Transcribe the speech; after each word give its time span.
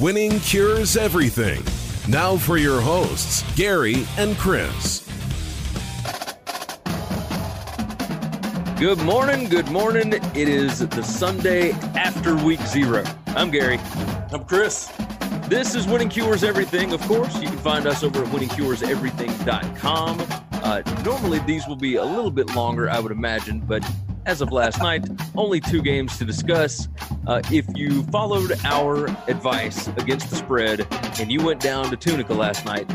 Winning 0.00 0.40
cures 0.40 0.96
everything. 0.96 1.62
Now 2.10 2.34
for 2.38 2.56
your 2.56 2.80
hosts, 2.80 3.44
Gary 3.54 4.06
and 4.16 4.34
Chris. 4.38 5.06
Good 8.78 8.96
morning, 9.02 9.50
good 9.50 9.70
morning. 9.70 10.14
It 10.14 10.48
is 10.48 10.78
the 10.78 11.02
Sunday 11.02 11.72
after 11.98 12.34
week 12.34 12.60
zero. 12.60 13.04
I'm 13.26 13.50
Gary. 13.50 13.78
I'm 14.32 14.44
Chris. 14.46 14.90
This 15.48 15.74
is 15.74 15.86
Winning 15.86 16.08
Cures 16.08 16.44
Everything, 16.44 16.94
of 16.94 17.02
course. 17.02 17.38
You 17.38 17.48
can 17.48 17.58
find 17.58 17.86
us 17.86 18.02
over 18.02 18.24
at 18.24 18.28
winningcureseverything.com. 18.30 20.26
Uh, 20.52 20.80
normally, 21.04 21.40
these 21.40 21.66
will 21.68 21.76
be 21.76 21.96
a 21.96 22.04
little 22.04 22.30
bit 22.30 22.54
longer, 22.54 22.88
I 22.88 23.00
would 23.00 23.12
imagine, 23.12 23.60
but 23.60 23.84
as 24.24 24.40
of 24.40 24.50
last 24.50 24.78
night, 24.78 25.06
only 25.36 25.60
two 25.60 25.82
games 25.82 26.16
to 26.16 26.24
discuss. 26.24 26.88
Uh, 27.30 27.40
if 27.52 27.64
you 27.76 28.02
followed 28.06 28.50
our 28.64 29.06
advice 29.28 29.86
against 29.98 30.30
the 30.30 30.34
spread 30.34 30.84
and 31.20 31.30
you 31.30 31.40
went 31.40 31.60
down 31.60 31.88
to 31.88 31.96
Tunica 31.96 32.34
last 32.34 32.64
night, 32.64 32.90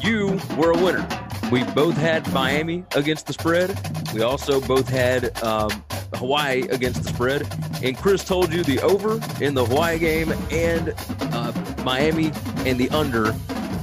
you 0.00 0.38
were 0.56 0.70
a 0.70 0.78
winner. 0.78 1.04
We 1.50 1.64
both 1.64 1.96
had 1.96 2.32
Miami 2.32 2.84
against 2.94 3.26
the 3.26 3.32
spread. 3.32 3.76
We 4.14 4.22
also 4.22 4.60
both 4.60 4.88
had 4.88 5.36
um, 5.42 5.70
Hawaii 6.14 6.68
against 6.68 7.02
the 7.02 7.08
spread. 7.08 7.52
And 7.82 7.98
Chris 7.98 8.22
told 8.22 8.52
you 8.52 8.62
the 8.62 8.78
over 8.80 9.14
in 9.44 9.54
the 9.54 9.64
Hawaii 9.64 9.98
game 9.98 10.32
and 10.52 10.94
uh, 11.32 11.52
Miami 11.82 12.26
and 12.58 12.78
the 12.78 12.88
under 12.90 13.34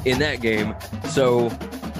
in 0.05 0.19
that 0.19 0.39
game. 0.39 0.73
So, 1.09 1.51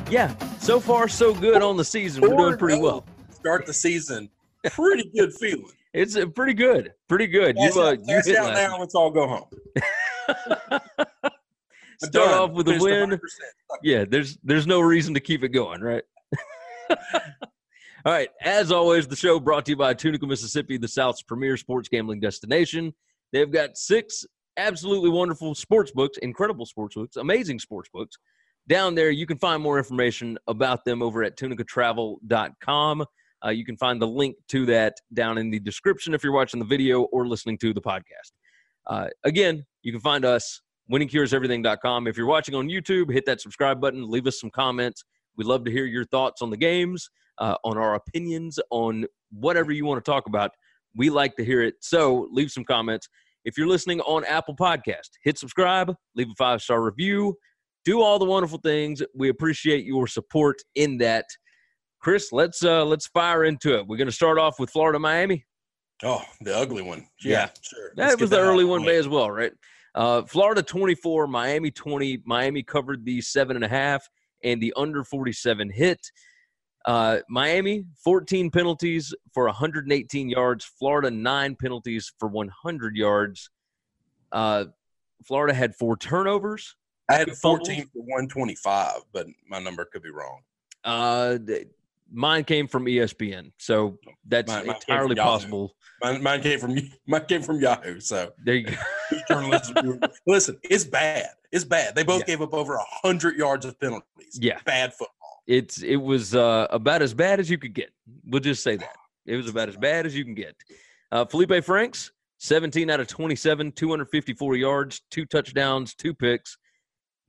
yeah, 0.10 0.34
so 0.60 0.80
far 0.80 1.10
so 1.10 1.34
good 1.34 1.62
on 1.62 1.76
the 1.76 1.84
season. 1.84 2.22
We're 2.22 2.38
doing 2.38 2.58
pretty 2.58 2.80
well. 2.80 3.04
Start 3.32 3.66
the 3.66 3.74
season. 3.74 4.30
Pretty 4.64 5.12
good 5.14 5.34
feeling. 5.34 5.74
It's 5.94 6.16
uh, 6.16 6.28
pretty 6.28 6.54
good. 6.54 6.94
Pretty 7.10 7.28
good. 7.28 7.58
Cash 7.58 7.76
you 7.76 7.82
uh, 7.82 7.88
out, 7.88 8.00
you 8.00 8.06
cash 8.06 8.26
hit 8.26 8.38
out 8.38 8.54
last 8.54 8.70
now. 8.70 8.80
Let's 8.80 8.96
all 8.96 9.12
go 9.12 9.28
home. 9.28 9.46
Start 12.04 12.30
done. 12.30 12.34
off 12.34 12.52
with 12.52 12.68
a 12.68 12.80
win. 12.80 13.20
Yeah, 13.84 14.06
there's 14.06 14.38
there's 14.44 14.66
no 14.66 14.80
reason 14.80 15.14
to 15.14 15.20
keep 15.20 15.44
it 15.44 15.50
going, 15.50 15.82
right? 15.82 16.04
All 18.04 18.12
right. 18.12 18.30
As 18.42 18.72
always, 18.72 19.08
the 19.08 19.16
show 19.16 19.40
brought 19.40 19.66
to 19.66 19.74
you 19.74 19.76
by 19.76 19.94
Tunica, 19.94 20.26
Mississippi, 20.26 20.78
the 20.78 20.88
South's 20.88 21.22
premier 21.22 21.56
sports 21.58 21.88
gambling 21.88 22.20
destination. 22.20 22.94
They've 23.32 23.52
got 23.52 23.78
six 23.78 24.26
absolutely 24.58 25.12
wonderful 25.12 25.54
sports 25.54 25.92
books, 25.92 26.18
incredible 26.18 26.66
sports 26.66 26.96
books, 26.96 27.18
amazing 27.18 27.60
sports 27.60 27.90
books. 27.94 28.18
Down 28.68 28.96
there, 28.96 29.12
you 29.12 29.28
can 29.28 29.38
find 29.38 29.62
more 29.62 29.78
information 29.78 30.38
about 30.48 30.86
them 30.86 31.02
over 31.02 31.24
at 31.24 31.38
tunicatravel.com. 31.38 33.06
Uh, 33.46 33.50
you 33.50 33.66
can 33.66 33.78
find 33.78 34.02
the 34.02 34.08
link 34.08 34.36
to 34.50 34.66
that 34.68 34.96
down 35.14 35.38
in 35.38 35.50
the 35.50 35.60
description 35.60 36.14
if 36.14 36.24
you're 36.24 36.34
watching 36.34 36.60
the 36.60 36.66
video 36.66 37.04
or 37.04 37.28
listening 37.28 37.58
to 37.60 37.74
the 37.74 37.82
podcast. 37.82 38.32
Uh, 38.88 39.08
again, 39.24 39.66
you 39.84 39.92
can 39.92 40.02
find 40.02 40.26
us 40.26 40.62
winningcureseverything.com. 40.92 42.08
If 42.08 42.18
you're 42.18 42.28
watching 42.28 42.56
on 42.56 42.68
YouTube, 42.68 43.12
hit 43.12 43.26
that 43.26 43.42
subscribe 43.42 43.80
button, 43.80 44.10
leave 44.10 44.28
us 44.28 44.40
some 44.40 44.50
comments. 44.50 45.04
We'd 45.38 45.48
love 45.48 45.64
to 45.66 45.72
hear 45.72 45.86
your 45.86 46.06
thoughts 46.06 46.42
on 46.42 46.50
the 46.50 46.58
games, 46.58 47.10
uh, 47.38 47.56
on 47.64 47.78
our 47.78 47.96
opinions, 47.96 48.60
on 48.70 49.06
whatever 49.32 49.72
you 49.72 49.86
want 49.86 50.04
to 50.04 50.12
talk 50.12 50.28
about. 50.28 50.52
We 50.96 51.10
like 51.10 51.36
to 51.38 51.46
hear 51.46 51.62
it. 51.62 51.76
So 51.80 52.28
leave 52.32 52.52
some 52.52 52.66
comments. 52.66 53.08
If 53.46 53.58
you're 53.58 53.68
listening 53.68 54.02
on 54.02 54.26
Apple 54.26 54.56
Podcast, 54.56 55.10
hit 55.24 55.38
subscribe, 55.38 55.96
leave 56.16 56.28
a 56.30 56.36
five 56.38 56.62
star 56.62 56.82
review, 56.82 57.38
do 57.86 58.02
all 58.02 58.20
the 58.20 58.26
wonderful 58.26 58.60
things. 58.60 59.02
We 59.16 59.30
appreciate 59.30 59.86
your 59.86 60.08
support 60.08 60.58
in 60.76 60.98
that. 61.00 61.26
Chris, 62.02 62.32
let's 62.32 62.64
uh, 62.64 62.84
let's 62.84 63.08
fire 63.08 63.44
into 63.46 63.78
it. 63.78 63.88
We're 63.88 63.98
going 63.98 64.08
to 64.08 64.14
start 64.14 64.40
off 64.40 64.60
with 64.60 64.72
Florida, 64.72 65.00
Miami. 65.00 65.46
Oh, 66.04 66.24
the 66.42 66.56
ugly 66.56 66.82
one. 66.82 67.08
Yeah, 67.24 67.50
sure. 67.62 67.92
That 67.96 68.20
was 68.20 68.32
the 68.32 68.38
out 68.40 68.44
early 68.44 68.66
one 68.66 68.84
day 68.84 68.98
as 68.98 69.08
well, 69.08 69.30
right? 69.30 69.52
Uh, 69.94 70.24
Florida 70.24 70.64
24, 70.64 71.28
Miami 71.28 71.70
20. 71.70 72.24
Miami 72.26 72.64
covered 72.64 73.06
the 73.06 73.22
seven 73.22 73.56
and 73.56 73.64
a 73.64 73.68
half, 73.68 74.08
and 74.44 74.60
the 74.62 74.74
under 74.76 75.04
47 75.04 75.70
hit. 75.70 76.00
Uh, 76.86 77.20
Miami 77.30 77.86
14 78.04 78.50
penalties 78.50 79.14
for 79.32 79.46
118 79.46 80.30
yards. 80.30 80.66
Florida 80.66 81.12
nine 81.12 81.56
penalties 81.56 82.12
for 82.18 82.28
100 82.28 82.96
yards. 82.96 83.52
Uh, 84.32 84.66
Florida 85.24 85.54
had 85.54 85.76
four 85.76 85.96
turnovers. 85.98 86.76
I 87.10 87.16
had 87.16 87.28
Two 87.28 87.36
fumbles. 87.36 87.68
14 87.68 87.84
for 87.94 88.00
125, 88.00 88.92
but 89.14 89.28
my 89.48 89.60
number 89.60 89.86
could 89.86 90.02
be 90.02 90.10
wrong. 90.10 90.40
Uh, 90.84 91.38
mine 92.12 92.44
came 92.44 92.68
from 92.68 92.86
ESPN, 92.86 93.52
so 93.58 93.98
that's 94.28 94.48
Mine- 94.52 94.68
mine 94.68 94.76
entirely 94.76 95.16
possible. 95.16 95.76
Mine, 96.04 96.22
mine 96.24 96.42
came 96.42 96.60
from 96.60 96.78
mine 97.08 97.26
came 97.28 97.42
from 97.42 97.60
Yahoo. 97.62 98.00
So 98.00 98.32
There 98.44 98.56
you 98.56 98.68
go. 99.30 100.08
listen, 100.28 100.58
it's 100.64 100.84
bad. 100.84 101.28
It's 101.52 101.64
bad. 101.66 101.96
They 101.96 102.04
both 102.04 102.22
Yeah. 102.22 102.26
gave 102.28 102.42
up 102.42 102.54
over 102.54 102.78
hundred 103.04 103.38
yards 103.38 103.66
of 103.66 103.80
penalties. 103.80 104.38
Yeah. 104.40 104.60
bad 104.66 104.94
football. 104.94 105.44
it's 105.48 105.82
it 105.84 105.98
was 105.98 106.36
uh, 106.36 106.68
about 106.70 107.02
as 107.02 107.14
bad 107.14 107.40
as 107.40 107.50
you 107.50 107.58
could 107.58 107.74
get. 107.74 107.92
We'll 108.26 108.42
just 108.42 108.64
say 108.64 108.78
that 108.78 108.96
it 109.26 109.36
was 109.36 109.50
about 109.50 109.70
as 109.70 109.78
bad 109.78 110.06
as 110.06 110.16
you 110.16 110.24
can 110.26 110.34
get. 110.36 110.56
Uh, 111.12 111.26
Felipe 111.26 111.64
Franks, 111.64 112.12
17 112.40 112.90
out 112.90 113.00
of 113.00 113.08
27, 113.08 113.72
254 113.74 114.56
yards, 114.56 115.02
two 115.12 115.26
touchdowns, 115.26 115.94
two 115.94 116.14
picks. 116.14 116.58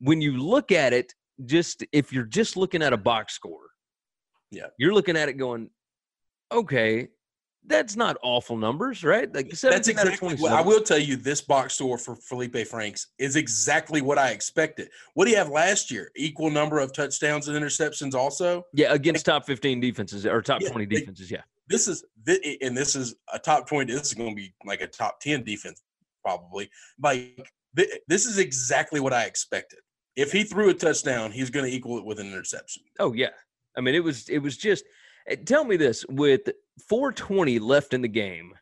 When 0.01 0.21
you 0.21 0.39
look 0.39 0.73
at 0.73 0.93
it, 0.93 1.13
just 1.45 1.85
if 1.93 2.13
you're 2.13 2.25
just 2.25 2.57
looking 2.57 2.83
at 2.83 2.93
a 2.93 2.97
box 2.97 3.35
score, 3.35 3.67
Yeah. 4.53 4.67
you're 4.79 4.95
looking 4.95 5.17
at 5.17 5.29
it 5.29 5.35
going, 5.35 5.71
okay, 6.53 7.09
that's 7.67 7.95
not 7.97 8.17
awful 8.23 8.57
numbers, 8.57 9.05
right? 9.05 9.33
Like 9.33 9.55
17 9.55 9.71
That's 9.71 9.89
exactly 9.89 10.37
27. 10.37 10.43
what 10.43 10.53
I 10.53 10.61
will 10.67 10.81
tell 10.83 10.99
you. 10.99 11.17
This 11.17 11.41
box 11.41 11.75
score 11.75 11.97
for 11.97 12.17
Felipe 12.17 12.57
Franks 12.67 13.09
is 13.19 13.37
exactly 13.37 14.01
what 14.03 14.19
I 14.19 14.31
expected. 14.31 14.89
What 15.15 15.25
do 15.27 15.31
you 15.31 15.37
have 15.37 15.49
last 15.49 15.91
year? 15.91 16.11
Equal 16.17 16.51
number 16.51 16.81
of 16.81 16.93
touchdowns 16.93 17.49
and 17.49 17.57
interceptions. 17.57 18.15
Also, 18.15 18.65
yeah, 18.75 18.93
against 18.93 19.27
top 19.27 19.47
15 19.47 19.81
defenses 19.81 20.27
or 20.27 20.43
top 20.43 20.61
Yeah, 20.61 20.71
20 20.71 20.87
defenses. 20.87 21.31
Yeah. 21.31 21.43
this 21.69 21.87
is 21.89 22.05
and 22.61 22.77
this 22.77 22.97
is 22.97 23.15
a 23.33 23.39
top 23.39 23.69
twenty. 23.69 23.93
This 23.93 24.09
is 24.09 24.15
going 24.15 24.31
to 24.31 24.37
be 24.37 24.53
like 24.67 24.81
a 24.81 24.87
top 24.89 25.21
ten 25.21 25.45
defense 25.45 25.81
probably. 26.25 26.69
Like 27.01 27.49
this 27.75 28.27
is 28.27 28.39
exactly 28.39 28.99
what 29.01 29.13
I 29.13 29.25
expected. 29.25 29.79
If 30.17 30.33
he 30.33 30.43
threw 30.45 30.69
a 30.69 30.75
touchdown, 30.75 31.31
he's 31.31 31.49
going 31.49 31.65
to 31.65 31.75
equal 31.75 31.97
it 31.99 32.05
with 32.05 32.19
an 32.19 32.27
interception. 32.27 32.83
Oh 32.99 33.13
yeah. 33.13 33.31
I 33.77 33.81
mean, 33.81 33.95
it 33.95 34.05
was 34.05 34.29
it 34.29 34.39
was 34.39 34.57
just. 34.57 34.85
eh, 35.29 35.37
Tell 35.45 35.65
me 35.65 35.77
this: 35.77 36.05
with 36.09 36.49
4:20 36.91 37.61
left 37.61 37.95
in 37.95 38.03
the 38.03 38.09
game, 38.09 38.53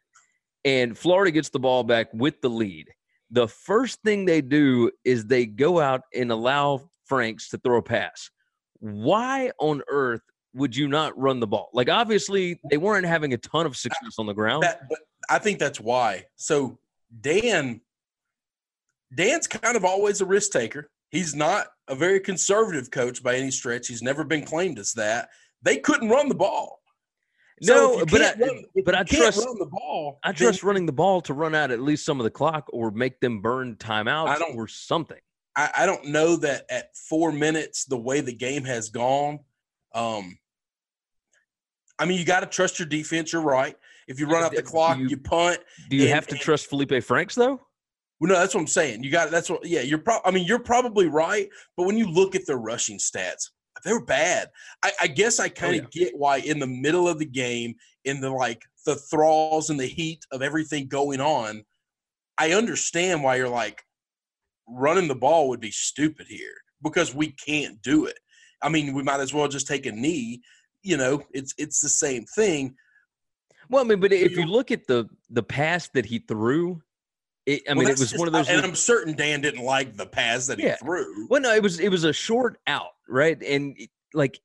and 0.64 0.96
Florida 0.96 1.30
gets 1.30 1.48
the 1.50 1.58
ball 1.58 1.84
back 1.84 2.08
with 2.12 2.40
the 2.40 2.50
lead, 2.50 2.88
the 3.30 3.48
first 3.48 4.00
thing 4.02 4.24
they 4.24 4.40
do 4.40 4.90
is 5.04 5.26
they 5.26 5.46
go 5.46 5.80
out 5.80 6.02
and 6.14 6.30
allow 6.32 6.88
Franks 7.06 7.48
to 7.50 7.58
throw 7.58 7.78
a 7.78 7.82
pass. 7.82 8.30
Why 8.80 9.50
on 9.58 9.82
earth 9.88 10.22
would 10.54 10.74
you 10.74 10.88
not 10.88 11.16
run 11.18 11.38
the 11.38 11.46
ball? 11.46 11.70
Like, 11.72 11.88
obviously, 11.88 12.58
they 12.70 12.76
weren't 12.76 13.06
having 13.06 13.32
a 13.34 13.36
ton 13.38 13.66
of 13.66 13.76
success 13.76 14.14
on 14.18 14.26
the 14.26 14.32
ground. 14.32 14.62
That, 14.64 14.82
I 15.28 15.38
think 15.38 15.58
that's 15.58 15.78
why. 15.80 16.24
So 16.36 16.78
Dan, 17.20 17.80
Dan's 19.14 19.46
kind 19.46 19.76
of 19.76 19.84
always 19.84 20.20
a 20.20 20.24
risk 20.26 20.52
taker. 20.52 20.90
He's 21.10 21.34
not 21.34 21.66
a 21.90 21.94
very 21.94 22.20
conservative 22.20 22.90
coach 22.90 23.22
by 23.22 23.34
any 23.36 23.50
stretch. 23.50 23.88
He's 23.88 24.00
never 24.02 24.24
been 24.24 24.44
claimed 24.44 24.78
as 24.78 24.92
that. 24.94 25.28
They 25.62 25.76
couldn't 25.78 26.08
run 26.08 26.28
the 26.28 26.34
ball. 26.34 26.80
No, 27.62 28.06
but 28.06 28.22
I- 28.22 28.34
run- 28.40 28.64
but 28.86 28.94
I 28.94 29.02
trust- 29.02 29.40
the 29.40 29.66
ball. 29.70 30.18
I 30.24 30.32
then 30.32 30.36
trust 30.36 30.62
running 30.62 30.86
the 30.86 30.92
ball 30.92 31.20
to 31.22 31.34
run 31.34 31.54
out 31.54 31.70
at 31.70 31.80
least 31.80 32.06
some 32.06 32.18
of 32.18 32.24
the 32.24 32.30
clock 32.30 32.64
or 32.72 32.90
make 32.90 33.20
them 33.20 33.42
burn 33.42 33.76
timeouts 33.76 34.28
I 34.28 34.38
don't- 34.38 34.56
or 34.56 34.66
something. 34.66 35.18
I, 35.56 35.70
I 35.78 35.86
don't 35.86 36.06
know 36.06 36.36
that 36.36 36.64
at 36.70 36.96
four 36.96 37.32
minutes, 37.32 37.84
the 37.84 37.98
way 37.98 38.20
the 38.22 38.32
game 38.32 38.64
has 38.64 38.88
gone, 38.88 39.40
um, 39.94 40.38
I 41.98 42.06
mean, 42.06 42.18
you 42.18 42.24
got 42.24 42.40
to 42.40 42.46
trust 42.46 42.78
your 42.78 42.86
defense. 42.88 43.32
You're 43.32 43.42
right. 43.42 43.76
If 44.08 44.18
you 44.18 44.26
run 44.26 44.42
out 44.42 44.52
the 44.52 44.62
Do 44.62 44.68
clock, 44.68 44.96
you- 44.98 45.08
you, 45.08 45.16
punt. 45.18 45.58
Do 45.90 45.96
you 45.96 46.04
And- 46.04 46.14
have 46.14 46.26
to 46.28 46.34
and- 46.34 46.40
trust 46.40 46.68
Felipe 46.68 47.02
Franks 47.04 47.34
though? 47.34 47.60
Well, 48.20 48.28
no, 48.28 48.38
that's 48.38 48.54
what 48.54 48.60
I'm 48.60 48.66
saying. 48.66 49.02
You 49.02 49.10
got 49.10 49.30
that's 49.30 49.48
what. 49.48 49.64
Yeah, 49.66 49.80
you're. 49.80 49.98
Pro- 49.98 50.20
I 50.24 50.30
mean, 50.30 50.44
you're 50.46 50.58
probably 50.58 51.06
right. 51.06 51.48
But 51.76 51.86
when 51.86 51.96
you 51.96 52.06
look 52.06 52.34
at 52.34 52.46
their 52.46 52.58
rushing 52.58 52.98
stats, 52.98 53.48
they 53.84 53.92
were 53.92 54.04
bad. 54.04 54.48
I, 54.82 54.92
I 55.02 55.06
guess 55.06 55.40
I 55.40 55.46
oh, 55.46 55.50
kind 55.50 55.80
of 55.80 55.90
get 55.90 56.12
why 56.16 56.38
in 56.38 56.58
the 56.58 56.66
middle 56.66 57.08
of 57.08 57.18
the 57.18 57.24
game, 57.24 57.74
in 58.04 58.20
the 58.20 58.30
like 58.30 58.62
the 58.84 58.96
thralls 58.96 59.70
and 59.70 59.80
the 59.80 59.86
heat 59.86 60.24
of 60.32 60.42
everything 60.42 60.86
going 60.86 61.20
on, 61.20 61.64
I 62.36 62.52
understand 62.52 63.22
why 63.22 63.36
you're 63.36 63.48
like 63.48 63.82
running 64.68 65.08
the 65.08 65.14
ball 65.14 65.48
would 65.48 65.60
be 65.60 65.70
stupid 65.70 66.26
here 66.28 66.54
because 66.82 67.14
we 67.14 67.32
can't 67.32 67.80
do 67.82 68.06
it. 68.06 68.18
I 68.62 68.68
mean, 68.68 68.94
we 68.94 69.02
might 69.02 69.20
as 69.20 69.32
well 69.32 69.48
just 69.48 69.66
take 69.66 69.86
a 69.86 69.92
knee. 69.92 70.42
You 70.82 70.98
know, 70.98 71.22
it's 71.32 71.54
it's 71.56 71.80
the 71.80 71.88
same 71.88 72.24
thing. 72.24 72.74
Well, 73.70 73.84
I 73.84 73.86
mean, 73.86 74.00
but 74.00 74.12
if 74.12 74.32
you- 74.32 74.40
you 74.40 74.46
look 74.46 74.70
at 74.70 74.86
the 74.86 75.08
the 75.30 75.42
pass 75.42 75.88
that 75.94 76.04
he 76.04 76.18
threw, 76.18 76.82
it, 77.46 77.62
I 77.68 77.72
Well, 77.72 77.80
mean, 77.84 77.88
it 77.88 77.98
was 77.98 78.10
just- 78.10 78.18
one 78.18 78.28
of 78.28 78.32
those. 78.32 78.48
and 78.48 78.64
I'm 78.64 78.74
certain 78.74 79.14
Dan 79.16 79.40
didn't 79.40 79.64
like 79.64 79.96
the 79.96 80.06
pass 80.06 80.46
that 80.46 80.60
he 80.60 80.70
threw. 80.80 81.26
well, 81.28 81.40
no, 81.40 81.54
it 81.54 81.62
was 81.62 81.80
it 81.80 81.88
was 81.88 82.04
a 82.04 82.12
short 82.12 82.58
out, 82.66 82.90
right? 83.08 83.40
And 83.42 83.74
it- 83.78 83.90
like 84.14 84.40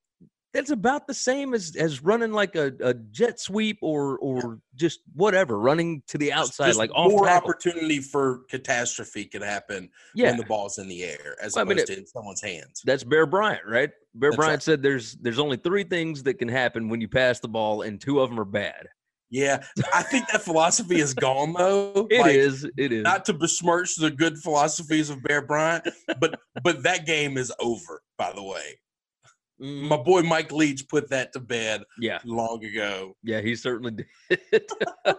that's 0.53 0.69
about 0.69 1.05
the 1.05 1.13
same 1.13 1.53
as 1.53 1.75
as 1.77 2.01
running 2.01 2.31
like 2.31 2.55
a, 2.55 2.71
a 2.79 2.93
jet 2.93 3.41
sweep 3.41 3.77
or 3.81 4.17
or 4.19 4.59
just 4.75 5.01
whatever, 5.13 5.59
running 5.59 6.01
to 6.07 6.17
the 6.17 6.31
outside, 6.31 6.67
just 6.67 6.79
like 6.79 6.91
off 6.95 7.11
more 7.11 7.25
tackle. 7.25 7.49
opportunity 7.49 7.99
for 7.99 8.43
catastrophe 8.49 9.25
can 9.25 9.41
happen 9.41 9.89
Yeah, 10.15 10.29
when 10.29 10.37
the 10.37 10.45
ball's 10.45 10.77
in 10.77 10.87
the 10.87 11.03
air 11.03 11.35
as 11.41 11.55
Well, 11.55 11.65
I 11.65 11.67
mean, 11.67 11.77
opposed 11.79 11.87
to 11.87 11.97
in 11.97 12.05
someone's 12.07 12.41
hands. 12.41 12.81
that's 12.85 13.03
Bear 13.03 13.25
Bryant, 13.25 13.65
right? 13.67 13.89
Bear 14.13 14.29
That's 14.29 14.37
Bryant 14.37 14.53
right. 14.53 14.63
said 14.63 14.81
there's 14.81 15.15
there's 15.17 15.39
only 15.39 15.57
three 15.57 15.83
things 15.83 16.23
that 16.23 16.35
can 16.35 16.47
happen 16.47 16.87
when 16.87 17.01
you 17.01 17.09
pass 17.09 17.41
the 17.41 17.49
ball, 17.49 17.81
and 17.81 17.99
two 17.99 18.21
of 18.21 18.29
them 18.29 18.39
are 18.39 18.45
bad. 18.45 18.87
Yeah, 19.35 19.61
I 19.93 20.01
think 20.01 20.27
that 20.31 20.41
philosophy 20.43 20.99
is 21.01 21.13
gone 21.13 21.51
though. 21.51 22.07
It 22.09 22.21
Like, 22.21 22.35
is, 22.35 22.63
it 22.77 22.93
is. 22.93 23.03
not 23.03 23.25
to 23.25 23.33
besmirch 23.33 23.95
the 23.97 24.09
good 24.09 24.37
philosophies 24.37 25.09
of 25.09 25.21
Bear 25.23 25.41
Bryant, 25.41 25.85
but 26.21 26.39
but 26.63 26.83
that 26.83 27.05
game 27.05 27.37
is 27.37 27.51
over. 27.59 28.01
By 28.17 28.31
the 28.31 28.41
way, 28.43 28.79
Mhm. 29.61 29.89
my 29.89 29.97
boy 29.97 30.21
Mike 30.21 30.53
Leach 30.53 30.87
put 30.87 31.09
that 31.09 31.33
to 31.33 31.41
bed 31.41 31.83
yeah, 31.99 32.19
long 32.23 32.63
ago. 32.63 33.17
Yeah, 33.23 33.41
he 33.41 33.55
certainly 33.57 33.91
did. 34.29 34.63
uh, 35.05 35.13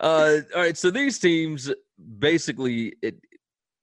all 0.00 0.38
right, 0.56 0.76
so 0.76 0.90
these 0.90 1.18
teams 1.20 1.70
basically, 2.18 2.94
it, 3.02 3.16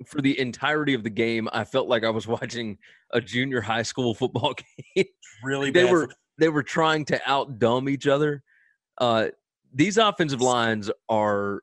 for 0.06 0.22
the 0.22 0.38
entirety 0.40 0.94
of 0.94 1.04
the 1.04 1.10
game, 1.10 1.48
I 1.54 1.64
felt 1.64 1.88
like 1.88 2.04
I 2.04 2.10
was 2.10 2.28
watching 2.28 2.78
a 3.14 3.22
junior 3.22 3.62
high 3.62 3.84
school 3.84 4.14
football 4.14 4.56
game. 4.96 5.06
Really, 5.44 5.72
they 5.72 5.84
bad 5.84 5.92
were 5.94 6.08
for- 6.08 6.16
they 6.38 6.50
were 6.50 6.64
trying 6.64 7.06
to 7.06 7.20
outdumb 7.28 7.88
each 7.90 8.08
other. 8.08 8.44
Uh, 9.00 9.28
these 9.74 9.98
offensive 9.98 10.42
lines 10.42 10.90
are 11.10 11.62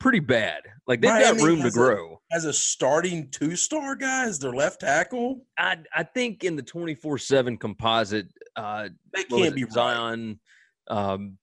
pretty 0.00 0.20
bad. 0.20 0.62
Like 0.86 1.00
they've 1.00 1.10
got 1.10 1.40
room 1.40 1.58
to 1.58 1.62
has 1.64 1.76
a- 1.76 1.78
grow. 1.78 2.20
as 2.32 2.44
a 2.44 2.52
starting 2.52 3.30
two 3.30 3.56
star 3.56 3.94
guy 3.96 4.24
as 4.26 4.38
their 4.38 4.52
left 4.52 4.80
tackle. 4.80 5.46
I 5.58 5.78
I 5.94 6.02
think 6.02 6.44
in 6.44 6.56
the 6.56 6.62
twenty 6.62 6.94
four 6.94 7.16
seven 7.18 7.56
composite, 7.56 8.28
uh, 8.56 8.88
They 9.14 9.24
can't 9.24 9.54
be 9.54 9.64
right. 9.64 9.72
Zion. 9.72 10.40
Um, 10.88 11.38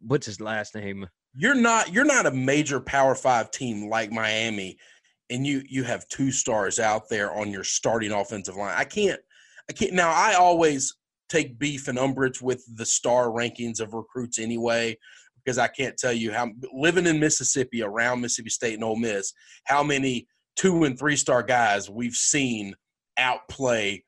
what's 0.00 0.26
his 0.26 0.40
last 0.40 0.74
name? 0.74 1.06
you're 1.36 1.54
not 1.56 1.92
you're 1.92 2.04
not 2.04 2.26
a 2.26 2.30
major 2.30 2.78
power 2.78 3.12
five 3.16 3.50
team 3.50 3.88
like 3.88 4.12
miami 4.12 4.78
and 5.30 5.44
you 5.44 5.64
you 5.68 5.82
have 5.82 6.06
two 6.06 6.30
stars 6.30 6.78
out 6.78 7.08
there 7.10 7.34
on 7.34 7.50
your 7.50 7.64
starting 7.64 8.12
offensive 8.12 8.54
line 8.54 8.72
i 8.76 8.84
can't 8.84 9.18
i 9.68 9.72
can't 9.72 9.92
now 9.92 10.10
i 10.10 10.34
always 10.34 10.94
take 11.28 11.58
beef 11.58 11.88
and 11.88 11.98
umbrage 11.98 12.40
with 12.42 12.64
the 12.76 12.86
star 12.86 13.28
rankings 13.28 13.80
of 13.80 13.94
recruits 13.94 14.38
anyway 14.38 14.96
because 15.44 15.58
i 15.58 15.66
can't 15.66 15.96
tell 15.96 16.12
you 16.12 16.32
how 16.32 16.48
living 16.72 17.06
in 17.06 17.18
mississippi 17.18 17.82
around 17.82 18.20
mississippi 18.20 18.50
state 18.50 18.74
and 18.74 18.84
Ole 18.84 18.96
miss 18.96 19.32
how 19.64 19.82
many 19.82 20.26
two 20.56 20.84
and 20.84 20.98
three 20.98 21.16
star 21.16 21.42
guys 21.42 21.88
we've 21.90 22.14
seen 22.14 22.74
outplay 23.18 24.02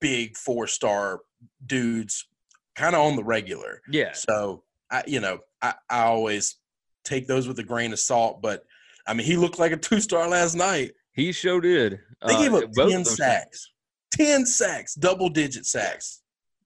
big 0.00 0.36
four 0.36 0.66
star 0.66 1.20
dudes 1.66 2.26
kind 2.74 2.94
of 2.94 3.02
on 3.02 3.16
the 3.16 3.24
regular 3.24 3.80
Yeah, 3.90 4.12
so 4.12 4.62
I, 4.90 5.02
you 5.06 5.20
know, 5.20 5.38
I, 5.62 5.74
I 5.90 6.04
always 6.04 6.56
take 7.04 7.26
those 7.26 7.48
with 7.48 7.58
a 7.58 7.62
grain 7.64 7.92
of 7.92 7.98
salt. 7.98 8.40
But 8.42 8.64
I 9.06 9.14
mean, 9.14 9.26
he 9.26 9.36
looked 9.36 9.58
like 9.58 9.72
a 9.72 9.76
two 9.76 10.00
star 10.00 10.28
last 10.28 10.54
night. 10.54 10.92
he 11.12 11.32
sure 11.32 11.60
did. 11.60 11.98
They 12.26 12.34
Uh, 12.34 12.38
gave 12.38 12.54
up 12.54 12.72
both 12.72 12.90
ten 12.90 13.04
sacks, 13.04 13.72
ten 14.12 14.46
sacks, 14.46 14.94
double 14.94 15.28
digit 15.28 15.66
sacks. 15.66 16.22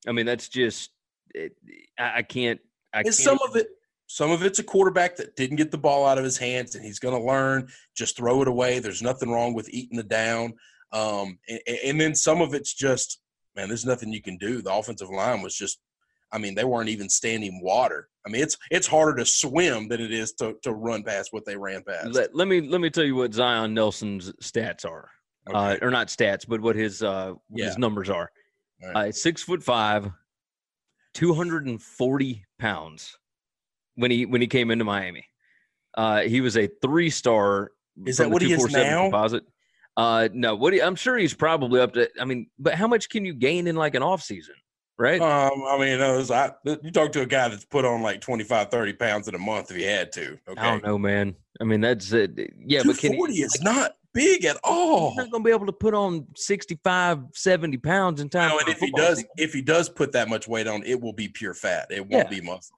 I 0.06 0.12
mean, 0.12 0.26
that's 0.26 0.48
just 0.48 0.90
it, 1.34 1.52
I, 1.98 2.18
I 2.18 2.22
can't. 2.22 2.60
I 2.92 2.98
And 2.98 3.04
can't 3.06 3.14
some 3.14 3.38
of 3.48 3.56
it, 3.56 3.68
some 4.06 4.30
of 4.30 4.42
it's 4.42 4.58
a 4.58 4.64
quarterback 4.64 5.16
that 5.16 5.36
didn't 5.36 5.56
get 5.56 5.70
the 5.70 5.78
ball 5.78 6.06
out 6.06 6.18
of 6.18 6.24
his 6.24 6.36
hands, 6.38 6.74
and 6.74 6.84
he's 6.84 6.98
going 6.98 7.18
to 7.18 7.24
learn. 7.26 7.68
Just 7.96 8.16
throw 8.16 8.42
it 8.42 8.48
away. 8.48 8.78
There's 8.78 9.02
nothing 9.02 9.30
wrong 9.30 9.54
with 9.54 9.68
eating 9.70 9.96
the 9.96 10.02
down. 10.02 10.54
Um, 10.92 11.38
and, 11.48 11.60
and 11.84 12.00
then 12.00 12.14
some 12.14 12.40
of 12.40 12.52
it's 12.54 12.74
just, 12.74 13.20
man, 13.54 13.68
there's 13.68 13.86
nothing 13.86 14.12
you 14.12 14.22
can 14.22 14.36
do. 14.38 14.60
The 14.62 14.74
offensive 14.74 15.10
line 15.10 15.42
was 15.42 15.54
just. 15.56 15.78
I 16.32 16.38
mean, 16.38 16.54
they 16.54 16.62
weren't 16.62 16.88
even 16.88 17.08
standing 17.08 17.60
water. 17.60 18.08
I 18.24 18.30
mean, 18.30 18.40
it's 18.40 18.56
it's 18.70 18.86
harder 18.86 19.16
to 19.16 19.26
swim 19.26 19.88
than 19.88 20.00
it 20.00 20.12
is 20.12 20.32
to, 20.34 20.54
to 20.62 20.72
run 20.72 21.02
past 21.02 21.32
what 21.32 21.44
they 21.44 21.56
ran 21.56 21.82
past. 21.82 22.12
Let, 22.12 22.36
let 22.36 22.46
me 22.46 22.60
let 22.60 22.80
me 22.80 22.88
tell 22.88 23.02
you 23.02 23.16
what 23.16 23.34
Zion 23.34 23.74
Nelson's 23.74 24.32
stats 24.40 24.84
are, 24.88 25.10
uh, 25.52 25.76
or 25.82 25.90
not 25.90 26.06
stats, 26.06 26.46
but 26.46 26.60
what 26.60 26.76
his 26.76 27.02
uh, 27.02 27.32
what 27.48 27.60
Yeah. 27.60 27.64
his 27.66 27.78
numbers 27.78 28.08
are. 28.10 28.30
All 28.82 28.92
right. 28.92 29.08
Uh, 29.08 29.12
six 29.12 29.42
foot 29.42 29.62
five, 29.62 30.10
two 31.14 31.34
hundred 31.34 31.66
and 31.66 31.80
forty 31.82 32.44
pounds 32.58 33.18
when 33.94 34.10
he 34.10 34.26
when 34.26 34.40
he 34.40 34.46
came 34.46 34.70
into 34.70 34.84
Miami. 34.84 35.26
Uh, 35.96 36.20
he 36.22 36.40
was 36.40 36.56
a 36.56 36.68
three 36.82 37.10
star. 37.10 37.72
Is 38.06 38.16
that 38.18 38.30
what 38.30 38.42
he 38.42 38.52
is 38.52 38.70
now? 38.72 39.02
Composite. 39.10 39.44
Uh, 39.96 40.28
no, 40.32 40.54
what 40.54 40.72
he, 40.72 40.80
I'm 40.80 40.94
sure 40.94 41.18
he's 41.18 41.34
probably 41.34 41.80
up 41.80 41.92
to. 41.94 42.08
I 42.20 42.24
mean, 42.24 42.48
but 42.58 42.74
how 42.74 42.86
much 42.86 43.08
can 43.10 43.24
you 43.24 43.34
gain 43.34 43.66
in 43.66 43.76
like 43.76 43.94
an 43.94 44.02
off 44.02 44.22
season, 44.22 44.54
right? 44.98 45.20
Um, 45.20 45.62
I 45.68 45.76
mean, 45.76 46.00
it's- 46.00 46.30
I, 46.30 46.52
you 46.64 46.90
talk 46.92 47.12
to 47.12 47.22
a 47.22 47.26
guy 47.26 47.48
that's 47.48 47.64
put 47.66 47.84
on 47.84 48.00
like 48.00 48.20
25, 48.20 48.70
30 48.70 48.92
pounds 48.94 49.28
in 49.28 49.34
a 49.34 49.38
month 49.38 49.70
if 49.72 49.76
he 49.76 49.82
had 49.82 50.12
to. 50.12 50.38
Okay. 50.48 50.60
I 50.60 50.70
don't 50.70 50.84
know, 50.84 50.96
man. 50.96 51.34
I 51.60 51.64
mean, 51.64 51.80
that's 51.82 52.12
it. 52.12 52.30
Yeah, 52.64 52.82
but 52.86 52.96
can 52.98 53.12
he, 53.12 53.18
240 53.18 53.34
is 53.42 53.60
not 53.62 53.96
big 54.12 54.44
at 54.44 54.56
all. 54.64 55.10
he's 55.10 55.16
not 55.18 55.30
going 55.30 55.42
to 55.42 55.46
be 55.48 55.52
able 55.54 55.66
to 55.66 55.72
put 55.72 55.94
on 55.94 56.26
65, 56.36 57.20
70 57.34 57.76
pounds 57.78 58.20
in 58.20 58.28
time. 58.28 58.48
No, 58.50 58.58
and 58.58 58.68
if 58.68 58.78
he 58.78 58.90
does, 58.92 59.18
season. 59.18 59.30
if 59.36 59.52
he 59.52 59.62
does 59.62 59.88
put 59.88 60.12
that 60.12 60.28
much 60.28 60.48
weight 60.48 60.66
on, 60.66 60.82
it 60.84 61.00
will 61.00 61.12
be 61.12 61.28
pure 61.28 61.54
fat. 61.54 61.86
It 61.90 62.00
won't 62.00 62.30
Yeah. 62.30 62.40
be 62.40 62.40
muscle. 62.40 62.76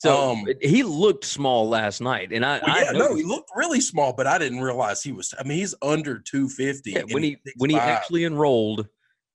so 0.00 0.30
um, 0.30 0.46
he 0.62 0.82
looked 0.82 1.24
small 1.24 1.68
last 1.68 2.00
night, 2.00 2.32
and 2.32 2.44
I, 2.44 2.58
Well, 2.64 2.74
I 2.76 2.82
yeah, 2.84 2.90
no, 2.92 3.14
he 3.14 3.22
looked 3.22 3.50
really 3.54 3.80
small, 3.80 4.12
but 4.14 4.26
I 4.26 4.38
didn't 4.38 4.60
realize 4.60 5.02
he 5.02 5.12
was. 5.12 5.34
I 5.38 5.42
mean, 5.42 5.58
he's 5.58 5.74
under 5.82 6.18
250. 6.18 6.90
yeah, 6.92 7.02
when 7.10 7.22
he 7.22 7.36
when 7.58 7.68
he 7.70 7.76
actually 7.76 8.24
enrolled, 8.24 8.86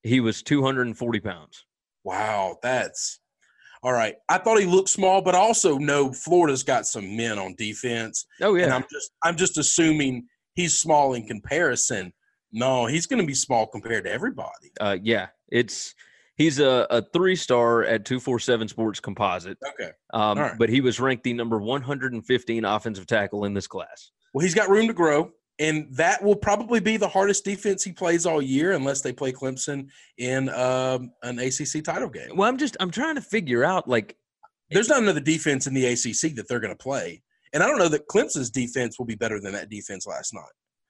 he 0.04 0.20
was 0.22 0.42
240 0.42 1.20
pounds. 1.20 1.66
Wow, 2.04 2.58
that's 2.64 3.20
all 3.84 3.94
right. 3.94 4.16
I 4.30 4.40
thought 4.40 4.60
he 4.60 4.66
looked 4.66 4.90
small, 4.90 5.22
but 5.22 5.36
I 5.36 5.40
also 5.40 5.78
know 5.78 6.12
Florida's 6.12 6.64
got 6.64 6.88
some 6.88 7.16
men 7.16 7.38
on 7.38 7.54
defense. 7.56 8.26
Oh 8.42 8.56
yeah, 8.56 8.64
and 8.66 8.74
I'm 8.74 8.86
just 8.92 9.12
I'm 9.24 9.36
just 9.36 9.58
assuming 9.60 10.26
he's 10.56 10.78
small 10.80 11.14
in 11.14 11.26
comparison. 11.28 12.14
No, 12.52 12.86
he's 12.86 13.06
going 13.06 13.22
to 13.22 13.28
be 13.28 13.34
small 13.34 13.68
compared 13.68 14.06
to 14.06 14.12
everybody. 14.12 14.72
uh, 14.80 14.98
yeah. 15.04 15.28
It's 15.52 15.94
he's 16.38 16.60
a, 16.60 16.88
a 16.90 17.02
three 17.14 17.36
star 17.36 17.84
at 17.84 18.06
247 18.06 18.68
Sports 18.70 19.00
Composite, 19.00 19.58
Okay. 19.74 19.92
um, 20.14 20.38
right. 20.40 20.58
but 20.58 20.70
he 20.70 20.82
was 20.82 21.00
ranked 21.00 21.24
the 21.24 21.34
number 21.34 21.60
115 21.60 22.66
offensive 22.66 23.06
tackle 23.08 23.46
in 23.46 23.54
this 23.54 23.68
class. 23.68 24.12
Well, 24.34 24.44
he's 24.44 24.56
got 24.56 24.70
room 24.70 24.88
to 24.88 24.94
grow, 24.94 25.32
and 25.60 25.88
that 25.96 26.24
will 26.24 26.36
probably 26.36 26.80
be 26.80 26.98
the 26.98 27.08
hardest 27.08 27.46
defense 27.46 27.84
he 27.84 27.92
plays 27.94 28.26
all 28.26 28.42
year, 28.42 28.72
unless 28.74 29.02
they 29.02 29.14
play 29.14 29.32
Clemson 29.32 29.88
in 30.18 30.50
um, 30.50 31.12
an 31.24 31.40
ACC 31.40 31.84
title 31.84 32.10
game. 32.10 32.36
Well, 32.36 32.50
I'm 32.50 32.58
just 32.58 32.76
I'm 32.80 32.92
trying 32.92 33.16
to 33.16 33.22
figure 33.22 33.64
out 33.64 33.88
like 33.88 34.18
There's 34.72 34.90
not 34.90 35.02
another 35.04 35.20
defense 35.22 35.68
in 35.68 35.74
the 35.74 35.86
ACC 35.86 36.36
that 36.36 36.48
they're 36.50 36.60
going 36.60 36.76
to 36.76 36.84
play, 36.84 37.22
and 37.56 37.64
I 37.64 37.68
don't 37.68 37.80
know 37.80 37.88
that 37.88 38.08
Clemson's 38.08 38.52
defense 38.52 39.00
will 39.00 39.06
be 39.06 39.16
better 39.16 39.40
than 39.40 39.54
that 39.54 39.70
defense 39.70 40.06
last 40.06 40.34
night. 40.34 40.44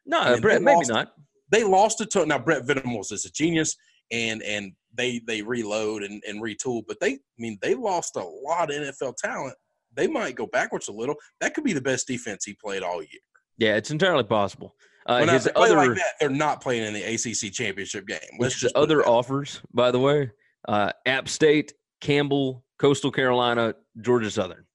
no, 0.05 0.19
I 0.19 0.33
mean, 0.33 0.41
Brent, 0.41 0.63
maybe 0.63 0.77
lost- 0.77 0.89
not. 0.89 1.13
They 1.51 1.63
lost 1.63 2.01
a 2.01 2.07
ton. 2.07 2.27
Now 2.27 2.39
Brent 2.39 2.65
Venables 2.65 3.11
is 3.11 3.23
a 3.25 3.31
genius, 3.31 3.77
and 4.11 4.41
and 4.41 4.73
they 4.93 5.21
they 5.27 5.43
reload 5.43 6.01
and, 6.03 6.21
and 6.27 6.41
retool, 6.41 6.81
but 6.87 6.99
they 6.99 7.11
I 7.11 7.19
mean 7.37 7.59
they 7.61 7.75
lost 7.75 8.15
a 8.15 8.23
lot 8.23 8.71
of 8.71 8.75
NFL 8.75 9.15
talent. 9.17 9.55
They 9.93 10.07
might 10.07 10.35
go 10.35 10.47
backwards 10.47 10.87
a 10.87 10.91
little. 10.91 11.15
That 11.39 11.53
could 11.53 11.63
be 11.63 11.71
the 11.71 11.81
best 11.81 12.07
defense 12.07 12.43
he 12.43 12.55
played 12.55 12.81
all 12.81 13.01
year. 13.01 13.21
Yeah, 13.57 13.75
it's 13.75 13.91
entirely 13.91 14.23
possible. 14.23 14.75
Uh, 15.05 15.19
When 15.19 15.29
his 15.29 15.47
other 15.55 15.75
like 15.75 15.95
that, 15.95 16.13
they're 16.19 16.29
not 16.29 16.61
playing 16.61 16.83
in 16.83 16.93
the 16.93 17.03
ACC 17.03 17.53
championship 17.53 18.07
game. 18.07 18.17
Let's 18.39 18.59
just 18.59 18.75
other 18.75 19.07
offers, 19.07 19.61
by 19.71 19.91
the 19.91 19.99
way, 19.99 20.31
uh, 20.67 20.91
App 21.05 21.29
State, 21.29 21.73
Campbell, 22.01 22.65
Coastal 22.79 23.11
Carolina, 23.11 23.75
Georgia 24.01 24.31
Southern. 24.31 24.65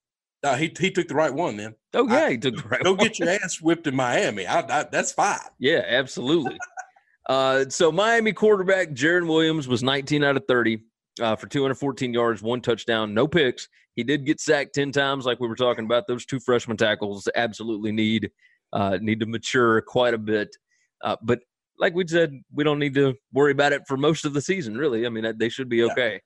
Uh, 0.41 0.55
he 0.55 0.73
he 0.79 0.89
took 0.89 1.09
the 1.09 1.15
right 1.15 1.33
one 1.33 1.57
then. 1.57 1.75
Oh 1.93 2.07
yeah, 2.07 2.25
I- 2.25 2.31
he 2.31 2.37
took 2.37 2.55
the 2.55 2.67
right 2.67 2.83
Go 2.83 2.95
get 2.95 3.19
your 3.19 3.29
ass 3.29 3.59
whipped 3.61 3.87
in 3.87 3.95
Miami. 3.95 4.47
I, 4.47 4.59
I, 4.59 4.83
that's 4.83 5.11
fine. 5.11 5.39
Yeah, 5.59 5.83
absolutely. 5.87 6.57
uh, 7.29 7.65
so 7.69 7.91
Miami 7.91 8.33
quarterback 8.33 8.89
Jarren 8.91 9.27
Williams 9.27 9.67
was 9.67 9.83
19 9.83 10.23
out 10.23 10.37
of 10.37 10.43
30 10.47 10.79
uh, 11.21 11.35
for 11.35 11.47
214 11.47 12.13
yards, 12.13 12.41
one 12.41 12.61
touchdown, 12.61 13.13
no 13.13 13.27
picks. 13.27 13.67
He 13.95 14.03
did 14.03 14.25
get 14.25 14.39
sacked 14.39 14.73
10 14.73 14.93
times, 14.93 15.25
like 15.25 15.41
we 15.41 15.47
were 15.49 15.55
talking 15.55 15.83
about. 15.83 16.07
Those 16.07 16.25
two 16.25 16.39
freshman 16.39 16.77
tackles 16.77 17.27
absolutely 17.35 17.91
need 17.91 18.31
uh, 18.73 18.97
need 19.01 19.19
to 19.19 19.25
mature 19.25 19.81
quite 19.81 20.13
a 20.13 20.17
bit. 20.17 20.55
Uh, 21.03 21.17
but 21.21 21.39
like 21.77 21.93
we 21.93 22.07
said, 22.07 22.39
we 22.53 22.63
don't 22.63 22.79
need 22.79 22.93
to 22.93 23.15
worry 23.33 23.51
about 23.51 23.73
it 23.73 23.81
for 23.85 23.97
most 23.97 24.23
of 24.23 24.33
the 24.33 24.39
season, 24.41 24.77
really. 24.77 25.05
I 25.05 25.09
mean, 25.09 25.33
they 25.37 25.49
should 25.49 25.67
be 25.67 25.77
Yeah. 25.77 25.85
okay. 25.91 26.21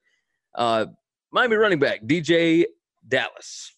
Uh, 0.54 0.86
Miami 1.32 1.56
running 1.56 1.80
back 1.80 2.04
DeeJay 2.04 2.66
Dallas. 3.08 3.75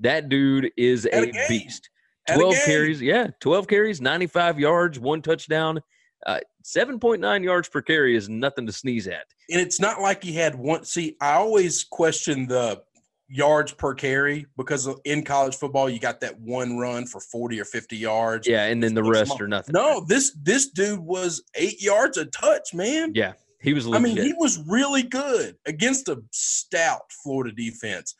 That 0.00 0.28
dude 0.28 0.70
is 0.76 1.06
a 1.06 1.28
a 1.28 1.48
beast. 1.48 1.90
Had 2.26 2.36
a 2.36 2.40
12 2.40 2.56
carries. 2.64 3.02
Yeah, 3.02 3.28
12 3.40 3.68
carries, 3.68 4.00
95 4.00 4.58
yards, 4.60 4.98
one 4.98 5.22
touchdown. 5.22 5.80
Uh, 6.26 6.40
7.9 6.64 7.44
yards 7.44 7.68
per 7.68 7.80
carry 7.80 8.14
is 8.16 8.28
nothing 8.28 8.66
to 8.66 8.72
sneeze 8.72 9.06
at. 9.06 9.24
And 9.50 9.60
it's 9.60 9.80
not 9.80 10.00
like 10.00 10.22
he 10.22 10.32
had 10.32 10.54
one. 10.54 10.84
See, 10.84 11.16
I 11.20 11.34
always 11.34 11.84
question 11.84 12.46
the 12.46 12.82
yards 13.28 13.72
per 13.72 13.94
carry 13.94 14.46
because 14.56 14.88
in 15.04 15.22
college 15.22 15.56
football 15.56 15.88
you 15.88 15.98
got 15.98 16.20
that 16.20 16.38
one 16.40 16.78
run 16.78 17.06
for 17.06 17.20
40 17.20 17.60
or 17.60 17.64
50 17.64 17.96
yards. 17.96 18.48
Yeah, 18.48 18.64
and 18.64 18.82
then 18.82 18.94
the 18.94 19.02
rest 19.02 19.28
small. 19.28 19.42
are 19.42 19.48
nothing. 19.48 19.72
No, 19.72 20.04
this 20.06 20.36
this 20.42 20.70
dude 20.70 21.00
was 21.00 21.42
eight 21.54 21.82
yards 21.82 22.16
a 22.16 22.26
touch, 22.26 22.74
man. 22.74 23.12
Yeah, 23.14 23.34
he 23.60 23.72
was 23.72 23.86
I 23.86 23.98
mean, 23.98 24.16
he 24.16 24.32
was 24.34 24.58
really 24.66 25.02
good 25.02 25.56
against 25.66 26.08
a 26.08 26.22
stout 26.32 27.12
Florida 27.22 27.54
defense. 27.54 28.14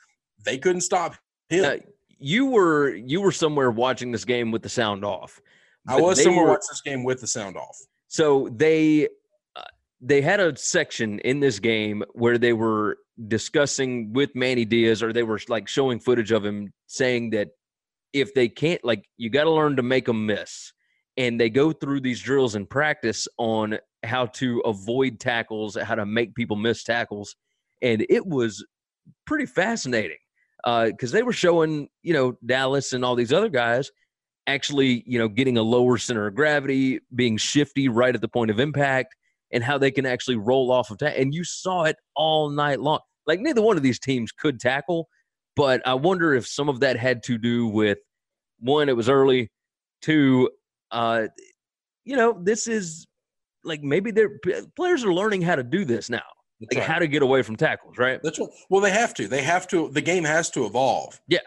They 0.44 0.58
couldn't 0.58 0.82
stop 0.82 1.14
him. 1.48 1.64
Uh, 1.64 1.76
you 2.18 2.46
were 2.46 2.94
you 2.94 3.20
were 3.20 3.32
somewhere 3.32 3.70
watching 3.70 4.10
this 4.12 4.24
game 4.24 4.50
with 4.50 4.62
the 4.62 4.68
sound 4.68 5.04
off. 5.04 5.40
I 5.86 6.00
was 6.00 6.22
somewhere 6.22 6.44
were- 6.44 6.50
watching 6.50 6.68
this 6.70 6.82
game 6.82 7.04
with 7.04 7.20
the 7.20 7.26
sound 7.26 7.56
off. 7.56 7.76
So 8.08 8.48
they 8.52 9.08
uh, 9.56 9.62
they 10.00 10.20
had 10.20 10.40
a 10.40 10.56
section 10.56 11.18
in 11.20 11.40
this 11.40 11.58
game 11.58 12.02
where 12.12 12.38
they 12.38 12.52
were 12.52 12.98
discussing 13.26 14.12
with 14.12 14.34
Manny 14.34 14.64
Diaz, 14.64 15.02
or 15.02 15.12
they 15.12 15.22
were 15.22 15.40
like 15.48 15.68
showing 15.68 16.00
footage 16.00 16.32
of 16.32 16.44
him 16.44 16.72
saying 16.86 17.30
that 17.30 17.48
if 18.12 18.32
they 18.34 18.48
can't, 18.48 18.82
like, 18.84 19.04
you 19.16 19.30
got 19.30 19.44
to 19.44 19.50
learn 19.50 19.76
to 19.76 19.82
make 19.82 20.06
them 20.06 20.26
miss. 20.26 20.72
And 21.16 21.40
they 21.40 21.50
go 21.50 21.72
through 21.72 22.00
these 22.00 22.20
drills 22.20 22.54
in 22.54 22.64
practice 22.64 23.26
on 23.38 23.78
how 24.04 24.26
to 24.26 24.60
avoid 24.60 25.18
tackles, 25.18 25.76
how 25.76 25.96
to 25.96 26.06
make 26.06 26.34
people 26.34 26.56
miss 26.56 26.84
tackles, 26.84 27.34
and 27.82 28.06
it 28.08 28.24
was 28.24 28.64
pretty 29.26 29.46
fascinating 29.46 30.18
because 30.64 31.12
they 31.12 31.22
were 31.22 31.32
showing, 31.32 31.88
you 32.02 32.12
know, 32.12 32.36
Dallas 32.44 32.92
and 32.92 33.04
all 33.04 33.14
these 33.14 33.32
other 33.32 33.48
guys 33.48 33.90
actually, 34.48 35.04
you 35.06 35.18
know, 35.18 35.28
getting 35.28 35.58
a 35.58 35.62
lower 35.62 35.98
center 35.98 36.26
of 36.26 36.34
gravity, 36.34 37.00
being 37.14 37.36
shifty 37.36 37.88
right 37.88 38.14
at 38.14 38.20
the 38.22 38.28
point 38.28 38.50
of 38.50 38.58
impact, 38.58 39.14
and 39.52 39.62
how 39.62 39.78
they 39.78 39.90
can 39.90 40.06
actually 40.06 40.36
roll 40.36 40.72
off 40.72 40.90
of 40.90 40.98
that. 40.98 41.16
And 41.18 41.34
you 41.34 41.44
saw 41.44 41.84
it 41.84 41.96
all 42.16 42.48
night 42.48 42.80
long. 42.80 43.00
Like 43.26 43.40
neither 43.40 43.60
one 43.60 43.76
of 43.76 43.82
these 43.82 43.98
teams 43.98 44.32
could 44.32 44.58
tackle, 44.58 45.08
but 45.54 45.86
I 45.86 45.94
wonder 45.94 46.34
if 46.34 46.46
some 46.46 46.68
of 46.68 46.80
that 46.80 46.96
had 46.96 47.22
to 47.24 47.36
do 47.36 47.68
with 47.68 47.98
one, 48.58 48.88
it 48.88 48.96
was 48.96 49.08
early, 49.08 49.50
two, 50.00 50.50
uh, 50.90 51.26
you 52.04 52.16
know, 52.16 52.40
this 52.42 52.66
is 52.66 53.06
like 53.64 53.82
maybe 53.82 54.10
their 54.10 54.38
players 54.76 55.04
are 55.04 55.12
learning 55.12 55.42
how 55.42 55.56
to 55.56 55.62
do 55.62 55.84
this 55.84 56.08
now, 56.08 56.22
That's 56.60 56.74
like 56.74 56.80
right. 56.80 56.92
how 56.92 56.98
to 56.98 57.06
get 57.06 57.22
away 57.22 57.42
from 57.42 57.56
tackles, 57.56 57.98
right? 57.98 58.20
That's 58.22 58.38
right. 58.38 58.48
Well, 58.68 58.80
they 58.80 58.90
have 58.90 59.14
to. 59.14 59.28
They 59.28 59.42
have 59.42 59.68
to. 59.68 59.90
The 59.90 60.00
game 60.00 60.24
has 60.24 60.50
to 60.50 60.66
evolve. 60.66 61.20
Yeah. 61.28 61.38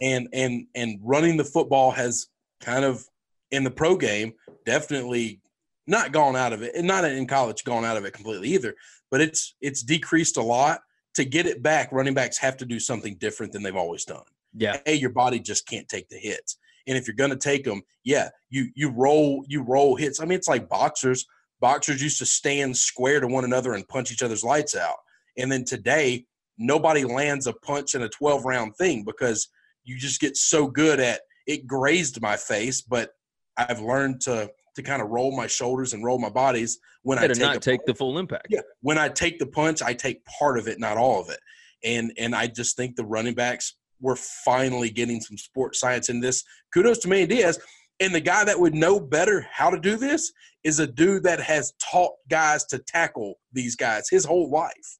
And 0.00 0.28
and 0.32 0.66
and 0.74 0.98
running 1.02 1.36
the 1.36 1.44
football 1.44 1.90
has 1.90 2.28
kind 2.60 2.84
of 2.84 3.04
in 3.50 3.62
the 3.64 3.70
pro 3.70 3.96
game 3.96 4.32
definitely 4.64 5.40
not 5.86 6.12
gone 6.12 6.34
out 6.34 6.52
of 6.52 6.62
it, 6.62 6.74
and 6.74 6.86
not 6.86 7.04
in 7.04 7.26
college 7.26 7.62
gone 7.64 7.84
out 7.84 7.96
of 7.96 8.04
it 8.04 8.12
completely 8.12 8.48
either. 8.48 8.74
But 9.10 9.20
it's 9.20 9.54
it's 9.60 9.82
decreased 9.82 10.36
a 10.36 10.42
lot. 10.42 10.80
To 11.14 11.24
get 11.24 11.46
it 11.46 11.62
back, 11.62 11.92
running 11.92 12.14
backs 12.14 12.38
have 12.38 12.56
to 12.56 12.66
do 12.66 12.80
something 12.80 13.16
different 13.18 13.52
than 13.52 13.62
they've 13.62 13.76
always 13.76 14.04
done. 14.04 14.24
Yeah. 14.52 14.78
A, 14.86 14.94
your 14.94 15.10
body 15.10 15.38
just 15.38 15.68
can't 15.68 15.88
take 15.88 16.08
the 16.08 16.16
hits. 16.16 16.56
And 16.88 16.98
if 16.98 17.06
you're 17.06 17.14
going 17.14 17.30
to 17.30 17.36
take 17.36 17.64
them, 17.64 17.82
yeah, 18.02 18.30
you 18.50 18.70
you 18.74 18.90
roll 18.90 19.44
you 19.46 19.62
roll 19.62 19.94
hits. 19.94 20.20
I 20.20 20.24
mean, 20.24 20.36
it's 20.36 20.48
like 20.48 20.68
boxers. 20.68 21.26
Boxers 21.64 22.02
used 22.02 22.18
to 22.18 22.26
stand 22.26 22.76
square 22.76 23.20
to 23.20 23.26
one 23.26 23.46
another 23.46 23.72
and 23.72 23.88
punch 23.88 24.12
each 24.12 24.22
other's 24.22 24.44
lights 24.44 24.76
out. 24.76 24.98
And 25.38 25.50
then 25.50 25.64
today, 25.64 26.26
nobody 26.58 27.04
lands 27.04 27.46
a 27.46 27.54
punch 27.54 27.94
in 27.94 28.02
a 28.02 28.08
12 28.10 28.44
round 28.44 28.76
thing 28.76 29.02
because 29.02 29.48
you 29.82 29.96
just 29.96 30.20
get 30.20 30.36
so 30.36 30.66
good 30.66 31.00
at 31.00 31.22
it 31.46 31.66
grazed 31.66 32.20
my 32.20 32.36
face, 32.36 32.82
but 32.82 33.12
I've 33.56 33.80
learned 33.80 34.20
to 34.22 34.50
to 34.76 34.82
kind 34.82 35.00
of 35.00 35.08
roll 35.08 35.34
my 35.34 35.46
shoulders 35.46 35.94
and 35.94 36.04
roll 36.04 36.18
my 36.18 36.28
bodies 36.28 36.80
when 37.02 37.18
I 37.18 37.28
take 37.28 37.38
not 37.38 37.62
take 37.62 37.86
the 37.86 37.94
full 37.94 38.18
impact. 38.18 38.48
yeah, 38.50 38.60
when 38.82 38.98
I 38.98 39.08
take 39.08 39.38
the 39.38 39.46
punch, 39.46 39.80
I 39.80 39.94
take 39.94 40.22
part 40.26 40.58
of 40.58 40.68
it, 40.68 40.78
not 40.78 40.98
all 40.98 41.18
of 41.18 41.30
it. 41.30 41.40
And 41.82 42.12
and 42.18 42.34
I 42.34 42.46
just 42.46 42.76
think 42.76 42.94
the 42.94 43.06
running 43.06 43.34
backs 43.34 43.74
were 44.02 44.16
finally 44.16 44.90
getting 44.90 45.22
some 45.22 45.38
sports 45.38 45.80
science 45.80 46.10
in 46.10 46.20
this. 46.20 46.44
Kudos 46.74 46.98
to 46.98 47.08
Manny 47.08 47.26
Diaz. 47.26 47.58
And 48.00 48.14
the 48.14 48.20
guy 48.20 48.44
that 48.44 48.58
would 48.58 48.74
know 48.74 48.98
better 48.98 49.46
how 49.50 49.70
to 49.70 49.78
do 49.78 49.96
this 49.96 50.32
is 50.64 50.80
a 50.80 50.86
dude 50.86 51.22
that 51.24 51.40
has 51.40 51.72
taught 51.80 52.12
guys 52.28 52.64
to 52.66 52.78
tackle 52.78 53.34
these 53.52 53.76
guys 53.76 54.08
his 54.10 54.24
whole 54.24 54.50
life. 54.50 54.98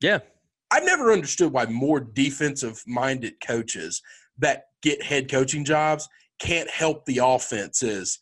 Yeah. 0.00 0.20
I've 0.70 0.84
never 0.84 1.12
understood 1.12 1.52
why 1.52 1.66
more 1.66 2.00
defensive 2.00 2.82
minded 2.86 3.34
coaches 3.44 4.02
that 4.38 4.64
get 4.82 5.02
head 5.02 5.30
coaching 5.30 5.64
jobs 5.64 6.08
can't 6.38 6.70
help 6.70 7.06
the 7.06 7.20
offenses 7.22 8.18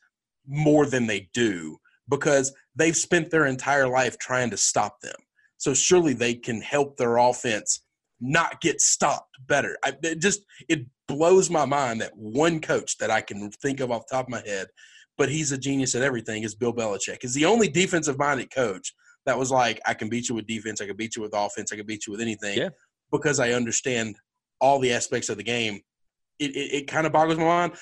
more 0.47 0.87
than 0.87 1.07
they 1.07 1.28
do 1.33 1.78
because 2.09 2.52
they've 2.76 2.97
spent 2.97 3.31
their 3.31 3.47
entire 3.47 3.88
life 3.88 4.19
trying 4.19 4.50
to 4.50 4.57
stop 4.57 5.00
them. 5.00 5.16
So 5.57 5.75
surely 5.75 6.12
they 6.12 6.35
can 6.35 6.61
help 6.61 6.97
their 6.97 7.16
offense 7.16 7.81
not 8.26 8.61
get 8.62 8.81
stopped 8.81 9.37
better. 9.47 9.76
I, 9.85 9.93
it 10.02 10.21
just 10.21 10.40
it 10.69 10.87
blows 11.07 11.50
my 11.50 11.66
mind 11.66 12.00
that 12.00 12.16
one 12.16 12.61
coach 12.61 12.97
that 12.99 13.11
I 13.11 13.21
can 13.21 13.50
think 13.50 13.81
of 13.81 13.90
off 13.90 14.07
the 14.09 14.16
top 14.16 14.26
of 14.26 14.31
my 14.31 14.43
head, 14.47 14.69
but 15.19 15.28
he's 15.28 15.52
a 15.52 15.59
genius 15.59 15.95
at 15.95 16.02
everything 16.02 16.43
is 16.43 16.54
Bill 16.54 16.73
Belichick. 16.73 17.23
Is 17.25 17.35
the 17.35 17.45
only 17.45 17.69
defensive 17.69 18.19
minded 18.19 18.50
coach 18.52 18.95
that 19.26 19.38
was 19.38 19.50
like, 19.50 19.81
I 19.87 19.93
can 19.95 20.09
beat 20.09 20.28
you 20.31 20.35
with 20.35 20.47
defense, 20.47 20.81
I 20.81 20.87
can 20.87 20.97
beat 20.97 21.16
you 21.16 21.23
with 21.23 21.33
offense, 21.35 21.73
I 21.73 21.76
can 21.76 21.87
beat 21.87 22.07
you 22.07 22.12
with 22.12 22.21
anything 22.23 22.57
Yeah. 22.57 22.71
because 23.12 23.38
I 23.40 23.52
understand 23.52 24.16
all 24.61 24.78
the 24.78 24.93
aspects 24.93 25.28
of 25.28 25.37
the 25.37 25.43
game. 25.43 25.81
It, 26.38 26.57
it, 26.57 26.75
it 26.75 26.87
kind 26.88 27.07
of 27.07 27.12
boggles 27.12 27.38
my 27.38 27.45
mind. 27.45 27.73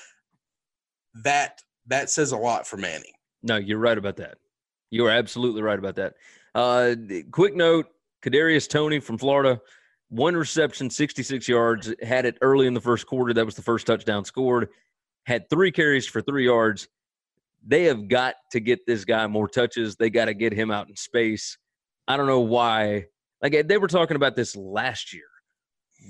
That 1.23 1.61
that 1.87 2.09
says 2.09 2.31
a 2.31 2.37
lot 2.37 2.67
for 2.67 2.77
Manning. 2.77 3.11
No, 3.43 3.57
you're 3.57 3.77
right 3.79 3.97
about 3.97 4.17
that. 4.17 4.37
You 4.89 5.05
are 5.05 5.11
absolutely 5.11 5.61
right 5.61 5.77
about 5.79 5.95
that. 5.95 6.15
Uh, 6.55 6.95
quick 7.31 7.55
note: 7.55 7.87
Kadarius 8.23 8.67
Toney 8.69 8.99
from 8.99 9.17
Florida, 9.17 9.59
one 10.13 10.35
reception, 10.35 10.89
66 10.89 11.47
yards. 11.47 11.93
Had 12.01 12.25
it 12.25 12.37
early 12.41 12.67
in 12.67 12.73
the 12.73 12.81
first 12.81 13.07
quarter. 13.07 13.33
That 13.33 13.45
was 13.45 13.55
the 13.55 13.63
first 13.63 13.87
touchdown 13.87 14.25
scored. 14.25 14.69
Had 15.25 15.49
three 15.49 15.71
carries 15.71 16.05
for 16.07 16.21
three 16.21 16.45
yards. 16.45 16.87
They 17.65 17.85
have 17.85 18.07
got 18.07 18.35
to 18.51 18.59
get 18.59 18.85
this 18.85 19.05
guy 19.05 19.25
more 19.27 19.47
touches. 19.47 19.95
They 19.95 20.09
got 20.09 20.25
to 20.25 20.33
get 20.33 20.53
him 20.53 20.69
out 20.69 20.87
in 20.87 20.95
space. 20.95 21.57
I 22.07 22.17
don't 22.17 22.27
know 22.27 22.41
why. 22.41 23.05
Like 23.41 23.67
they 23.67 23.77
were 23.77 23.87
talking 23.87 24.15
about 24.15 24.35
this 24.35 24.55
last 24.55 25.13
year. 25.13 25.23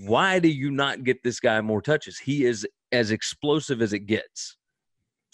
Why 0.06 0.40
do 0.40 0.50
you 0.50 0.72
not 0.72 1.04
get 1.04 1.24
this 1.24 1.40
guy 1.40 1.62
more 1.62 1.82
touches? 1.82 2.18
He 2.18 2.46
is 2.46 2.68
as 2.92 3.12
explosive 3.12 3.82
as 3.82 3.94
it 3.94 4.00
gets. 4.00 4.58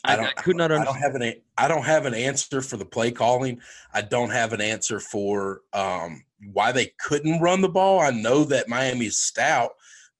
I, 0.03 0.17
I 0.17 0.31
could 0.31 0.55
not 0.55 0.71
I 0.71 0.83
don't 0.83 0.97
have 0.97 1.15
an 1.15 1.33
I 1.57 1.67
don't 1.67 1.83
have 1.85 2.05
an 2.05 2.13
answer 2.13 2.61
for 2.61 2.77
the 2.77 2.85
play 2.85 3.11
calling. 3.11 3.59
I 3.93 4.01
don't 4.01 4.29
have 4.29 4.53
an 4.53 4.61
answer 4.61 4.99
for 4.99 5.61
um, 5.73 6.23
why 6.53 6.71
they 6.71 6.91
couldn't 6.99 7.41
run 7.41 7.61
the 7.61 7.69
ball. 7.69 7.99
I 7.99 8.11
know 8.11 8.43
that 8.45 8.69
Miami's 8.69 9.17
stout, 9.17 9.71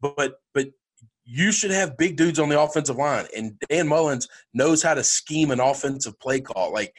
but 0.02 0.40
but 0.54 0.70
you 1.26 1.52
should 1.52 1.72
have 1.72 1.98
big 1.98 2.18
dudes 2.18 2.40
on 2.40 2.50
the 2.50 2.60
offensive 2.60 2.98
line, 2.98 3.28
and 3.36 3.60
Dan 3.70 3.88
Mullen 3.88 4.20
knows 4.54 4.82
how 4.82 4.94
to 4.94 5.04
scheme 5.04 5.52
an 5.52 5.60
offensive 5.60 6.20
play 6.20 6.42
call. 6.42 6.74
Like 6.74 6.96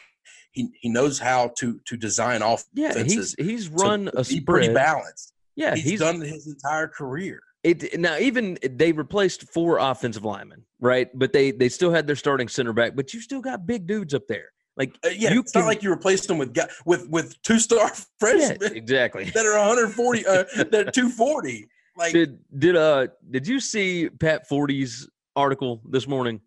he 0.52 0.68
he 0.80 0.88
knows 0.88 1.18
how 1.18 1.52
to 1.58 1.80
to 1.86 1.96
design 1.96 2.42
off. 2.42 2.64
Yeah, 2.72 2.88
he's 2.88 2.96
offenses 2.96 3.34
he's 3.38 3.68
to 3.68 3.74
run 3.74 4.10
a 4.14 4.24
be 4.24 4.40
pretty 4.40 4.72
balanced. 4.72 5.32
Yeah, 5.56 5.74
he's, 5.74 5.84
he's, 5.84 6.00
done 6.00 6.20
his 6.20 6.46
entire 6.46 6.88
career. 6.88 7.40
it. 7.64 7.98
Now 7.98 8.18
even 8.18 8.58
they 8.62 8.92
replaced 8.92 9.52
four 9.52 9.78
offensive 9.78 10.24
linemen, 10.24 10.64
right? 10.80 11.08
But 11.12 11.32
they 11.32 11.50
they 11.50 11.68
still 11.68 11.90
had 11.90 12.06
their 12.06 12.16
starting 12.16 12.48
center 12.48 12.72
back. 12.72 12.96
But 12.96 13.12
you 13.12 13.20
still 13.20 13.40
got 13.40 13.66
big 13.66 13.86
dudes 13.86 14.14
up 14.14 14.26
there. 14.28 14.50
Like 14.76 14.96
Uh, 15.04 15.08
yeah, 15.08 15.32
you 15.32 15.40
it's 15.40 15.52
can, 15.52 15.62
not 15.62 15.66
like 15.68 15.82
you 15.82 15.90
replaced 15.90 16.28
them 16.28 16.38
with 16.38 16.56
with 16.86 17.08
with 17.08 17.40
two 17.42 17.58
star 17.58 17.86
yeah, 17.88 18.00
freshmen 18.18 18.76
exactly. 18.76 19.24
that 19.30 19.44
are 19.46 19.58
140 19.58 20.26
uh, 20.26 20.44
that 20.70 20.74
are 20.88 20.90
240. 20.90 21.66
Like 21.96 22.12
Did 22.12 22.38
did 22.58 22.76
uh 22.76 23.08
did 23.30 23.46
you 23.46 23.60
see 23.60 24.08
Pat 24.08 24.48
Forde's 24.48 25.08
article 25.36 25.82
this 25.90 26.06
morning? 26.06 26.40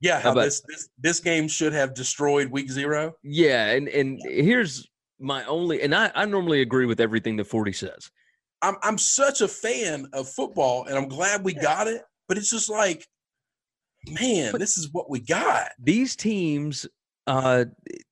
yeah, 0.00 0.20
how 0.20 0.32
about- 0.32 0.44
this, 0.44 0.62
this 0.68 0.88
this 0.98 1.20
game 1.20 1.48
should 1.48 1.72
have 1.72 1.94
destroyed 1.94 2.48
week 2.50 2.70
zero. 2.70 3.14
Yeah, 3.22 3.70
and 3.70 3.88
and 3.88 4.20
here's 4.24 4.86
my 5.18 5.44
only 5.44 5.80
and 5.82 5.94
I, 5.94 6.10
I 6.14 6.24
normally 6.26 6.60
agree 6.60 6.86
with 6.86 7.00
everything 7.00 7.36
that 7.36 7.48
Forde 7.48 7.74
says. 7.74 8.10
I'm 8.62 8.76
I'm 8.82 8.98
such 8.98 9.42
a 9.42 9.48
fan 9.48 10.06
of 10.12 10.28
football, 10.28 10.86
and 10.86 10.96
I'm 10.96 11.08
glad 11.08 11.44
we 11.44 11.54
got 11.54 11.86
it. 11.88 12.02
But 12.28 12.36
it's 12.38 12.50
just 12.50 12.68
like, 12.70 13.06
man, 14.08 14.52
this 14.58 14.76
is 14.78 14.88
what 14.92 15.08
we 15.10 15.20
got. 15.20 15.70
These 15.78 16.16
teams, 16.16 16.86
uh, 17.26 17.64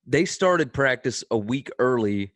they 0.07 0.25
started 0.25 0.73
practice 0.73 1.25
a 1.31 1.39
week 1.39 1.71
early. 1.79 2.33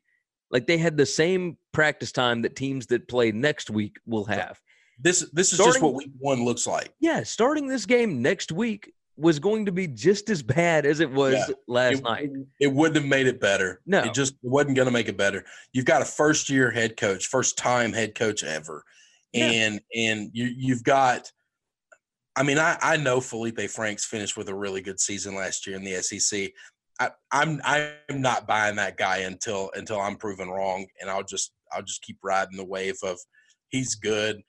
Like 0.51 0.67
they 0.67 0.79
had 0.79 0.97
the 0.97 1.07
same 1.07 1.59
practice 1.73 2.13
time 2.13 2.43
that 2.43 2.57
teams 2.57 2.87
that 2.87 3.09
play 3.09 3.33
next 3.33 3.69
week 3.71 3.97
will 4.07 4.25
have. 4.27 4.61
This 5.01 5.29
this 5.33 5.53
is 5.53 5.59
Starting- 5.59 5.75
just 5.75 5.83
what 5.83 5.95
week 5.95 6.11
one 6.19 6.45
looks 6.45 6.67
like. 6.67 6.93
Yeah, 7.01 7.23
starting 7.23 7.69
this 7.69 7.87
game 7.87 8.23
next 8.23 8.51
week 8.53 8.93
was 9.17 9.39
going 9.41 9.67
to 9.67 9.73
be 9.73 9.87
just 9.89 10.31
as 10.31 10.43
bad 10.43 10.87
as 10.87 11.01
it 11.01 11.11
was 11.11 11.35
Yeah. 11.35 11.55
last 11.67 11.99
it, 11.99 12.05
night. 12.05 12.31
it 12.61 12.73
wouldn't 12.73 12.97
have 12.97 13.05
made 13.07 13.27
it 13.27 13.41
better. 13.41 13.81
No. 13.85 14.05
it 14.05 14.15
just 14.15 14.35
wasn't 14.43 14.77
going 14.77 14.87
to 14.87 14.93
make 14.93 15.09
it 15.09 15.17
better. 15.17 15.45
You've 15.73 15.85
got 15.87 16.03
a 16.03 16.05
first 16.05 16.49
year 16.49 16.71
head 16.71 16.97
coach, 16.97 17.27
first 17.27 17.59
time 17.59 17.93
head 17.93 18.15
coach 18.15 18.43
ever, 18.45 18.85
Yeah. 19.33 19.51
and 19.51 19.81
and 19.95 20.31
you 20.33 20.47
you've 20.57 20.85
got. 20.85 21.31
I 22.39 22.45
mean, 22.45 22.59
I 22.59 22.79
I 22.81 22.97
know 22.97 23.21
Felipe 23.21 23.61
Franks 23.69 24.05
finished 24.05 24.37
with 24.37 24.49
a 24.49 24.55
really 24.55 24.81
good 24.81 25.01
season 25.01 25.35
last 25.35 25.67
year 25.67 25.75
in 25.77 25.83
the 25.83 26.01
SEC. 26.01 26.51
I, 27.01 27.11
I'm 27.33 27.61
I'm 27.65 27.93
not 28.23 28.47
buying 28.47 28.77
that 28.77 28.97
guy 28.97 29.19
until 29.19 29.71
until 29.75 30.01
I'm 30.01 30.17
proven 30.17 30.49
wrong, 30.49 30.87
and 31.01 31.11
I'll 31.11 31.25
just 31.25 31.53
I'll 31.73 31.83
just 31.83 32.03
keep 32.03 32.19
riding 32.23 32.57
the 32.57 32.65
wave 32.65 32.97
of 33.03 33.19
he's 33.71 33.97
good, 33.97 34.41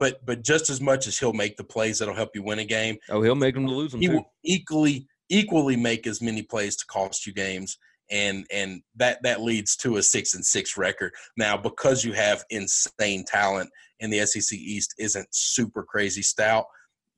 but 0.00 0.24
but 0.26 0.42
just 0.42 0.68
as 0.68 0.80
much 0.80 1.06
as 1.06 1.16
he'll 1.16 1.32
make 1.32 1.56
the 1.56 1.62
plays 1.64 2.00
that'll 2.00 2.14
help 2.14 2.30
you 2.34 2.42
win 2.42 2.58
a 2.58 2.64
game, 2.64 2.96
Oh, 3.08 3.22
he'll 3.22 3.36
make 3.36 3.54
them 3.54 3.66
to 3.68 3.72
lose 3.72 3.92
them 3.92 4.00
he 4.00 4.08
too. 4.08 4.14
will 4.14 4.32
equally 4.44 5.06
equally 5.28 5.76
make 5.76 6.08
as 6.08 6.20
many 6.20 6.42
plays 6.42 6.74
to 6.74 6.86
cost 6.86 7.24
you 7.24 7.32
games 7.32 7.78
and 8.10 8.46
and 8.50 8.82
that 8.96 9.22
that 9.22 9.42
leads 9.42 9.76
to 9.76 9.98
a 9.98 10.02
six 10.02 10.34
and 10.34 10.44
six 10.44 10.76
record 10.76 11.12
now 11.36 11.56
because 11.56 12.04
you 12.04 12.12
have 12.14 12.42
insane 12.50 13.24
talent 13.24 13.70
and 14.00 14.12
the 14.12 14.24
sec 14.24 14.58
east 14.58 14.94
isn't 14.98 15.28
super 15.30 15.82
crazy 15.82 16.22
stout 16.22 16.64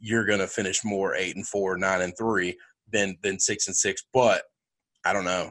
you're 0.01 0.25
going 0.27 0.41
to 0.41 0.47
finish 0.47 0.85
more 0.85 1.15
eight 1.15 1.37
and 1.37 1.47
four 1.47 1.77
nine 1.77 2.01
and 2.01 2.17
three 2.19 2.57
than 2.93 3.17
than 3.23 3.39
six 3.39 3.67
and 3.67 3.77
six 3.77 4.05
but 4.13 4.43
i 5.05 5.13
don't 5.13 5.25
know 5.25 5.51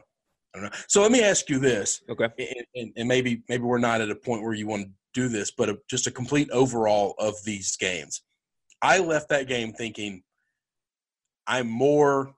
i 0.54 0.58
don't 0.58 0.64
know 0.64 0.78
so 0.88 1.00
let 1.00 1.12
me 1.12 1.22
ask 1.22 1.48
you 1.48 1.58
this 1.58 2.02
Okay. 2.10 2.28
and, 2.38 2.66
and, 2.74 2.92
and 2.96 3.08
maybe 3.08 3.42
maybe 3.48 3.62
we're 3.62 3.78
not 3.78 4.00
at 4.00 4.10
a 4.10 4.14
point 4.14 4.42
where 4.42 4.54
you 4.54 4.66
want 4.66 4.84
to 4.84 4.90
do 5.12 5.28
this, 5.28 5.50
but 5.50 5.68
a, 5.68 5.78
just 5.88 6.06
a 6.06 6.10
complete 6.10 6.50
overall 6.50 7.14
of 7.18 7.34
these 7.44 7.76
games. 7.76 8.22
I 8.82 8.98
left 8.98 9.28
that 9.30 9.48
game 9.48 9.72
thinking 9.72 10.22
I'm 11.46 11.68
more. 11.68 12.34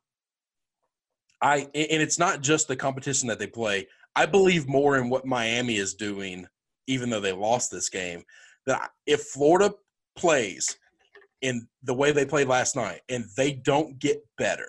I 1.40 1.68
and 1.74 2.02
it's 2.02 2.18
not 2.18 2.40
just 2.40 2.68
the 2.68 2.76
competition 2.76 3.28
that 3.28 3.38
they 3.38 3.46
play. 3.46 3.88
I 4.16 4.26
believe 4.26 4.68
more 4.68 4.96
in 4.98 5.08
what 5.08 5.26
Miami 5.26 5.76
is 5.76 5.94
doing, 5.94 6.46
even 6.86 7.10
though 7.10 7.20
they 7.20 7.32
lost 7.32 7.70
this 7.70 7.88
game. 7.88 8.22
That 8.66 8.90
if 9.06 9.22
Florida 9.22 9.74
plays 10.16 10.76
in 11.42 11.66
the 11.82 11.94
way 11.94 12.12
they 12.12 12.24
played 12.24 12.48
last 12.48 12.76
night 12.76 13.00
and 13.08 13.24
they 13.36 13.52
don't 13.52 13.98
get 13.98 14.24
better, 14.38 14.68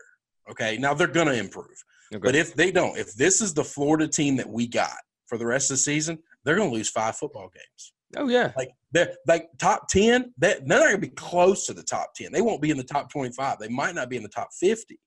okay, 0.50 0.78
now 0.78 0.94
they're 0.94 1.08
going 1.08 1.28
to 1.28 1.38
improve. 1.38 1.84
Okay. 2.14 2.22
But 2.22 2.36
if 2.36 2.54
they 2.54 2.72
don't, 2.72 2.98
if 2.98 3.14
this 3.14 3.42
is 3.42 3.54
the 3.54 3.64
Florida 3.64 4.08
team 4.08 4.36
that 4.36 4.50
we 4.50 4.68
got 4.68 4.98
for 5.28 5.38
the 5.38 5.46
rest 5.46 5.72
of 5.72 5.76
the 5.76 5.84
season, 5.84 6.20
they're 6.44 6.56
going 6.56 6.70
to 6.70 6.76
lose 6.76 6.90
five 6.90 7.16
football 7.16 7.50
games. 7.54 7.94
oh 8.18 8.28
yeah. 8.28 8.52
Like 8.56 8.70
they're 8.92 9.16
like 9.28 9.48
top 9.58 9.88
ten, 9.88 10.34
they 10.38 10.56
they're 10.66 10.80
not 10.80 10.90
going 10.90 11.02
to 11.02 11.08
be 11.08 11.16
close 11.16 11.66
to 11.68 11.74
the 11.74 11.82
top 11.84 12.14
ten. 12.16 12.32
They 12.32 12.42
won't 12.42 12.62
be 12.62 12.70
in 12.70 12.78
the 12.78 12.84
top 12.84 13.10
twenty-five. 13.12 13.58
They 13.60 13.70
might 13.70 13.96
not 13.96 14.10
be 14.10 14.18
in 14.18 14.24
the 14.24 14.30
top 14.30 14.50
fifty. 14.60 15.00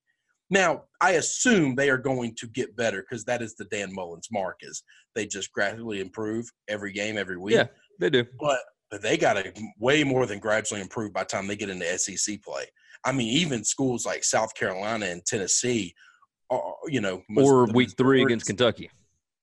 Now, 0.48 0.84
I 1.00 1.12
assume 1.12 1.74
they 1.74 1.90
are 1.90 1.98
going 1.98 2.34
to 2.36 2.46
get 2.46 2.76
better 2.76 3.02
because 3.02 3.24
that 3.24 3.42
is 3.42 3.56
the 3.56 3.64
Dan 3.64 3.92
Mullen 3.92 4.20
mark 4.30 4.58
is 4.62 4.82
they 5.14 5.26
just 5.26 5.52
gradually 5.52 6.00
improve 6.00 6.48
every 6.68 6.92
game, 6.92 7.18
every 7.18 7.36
week. 7.36 7.56
Yeah. 7.56 7.66
They 7.98 8.10
do. 8.10 8.24
But 8.38 8.60
but 8.90 9.02
they 9.02 9.16
got 9.16 9.34
to 9.34 9.52
way 9.78 10.04
more 10.04 10.26
than 10.26 10.38
gradually 10.38 10.80
improve 10.80 11.12
by 11.12 11.22
the 11.22 11.26
time 11.26 11.46
they 11.46 11.56
get 11.56 11.70
into 11.70 11.98
SEC 11.98 12.42
play. 12.42 12.64
I 13.04 13.12
mean, 13.12 13.28
even 13.28 13.64
schools 13.64 14.06
like 14.06 14.24
South 14.24 14.54
Carolina 14.54 15.06
and 15.06 15.24
Tennessee, 15.24 15.94
are, 16.50 16.74
you 16.86 17.00
know, 17.00 17.22
Or 17.36 17.66
week 17.66 17.90
three 17.96 18.22
against 18.22 18.46
Kentucky. 18.46 18.90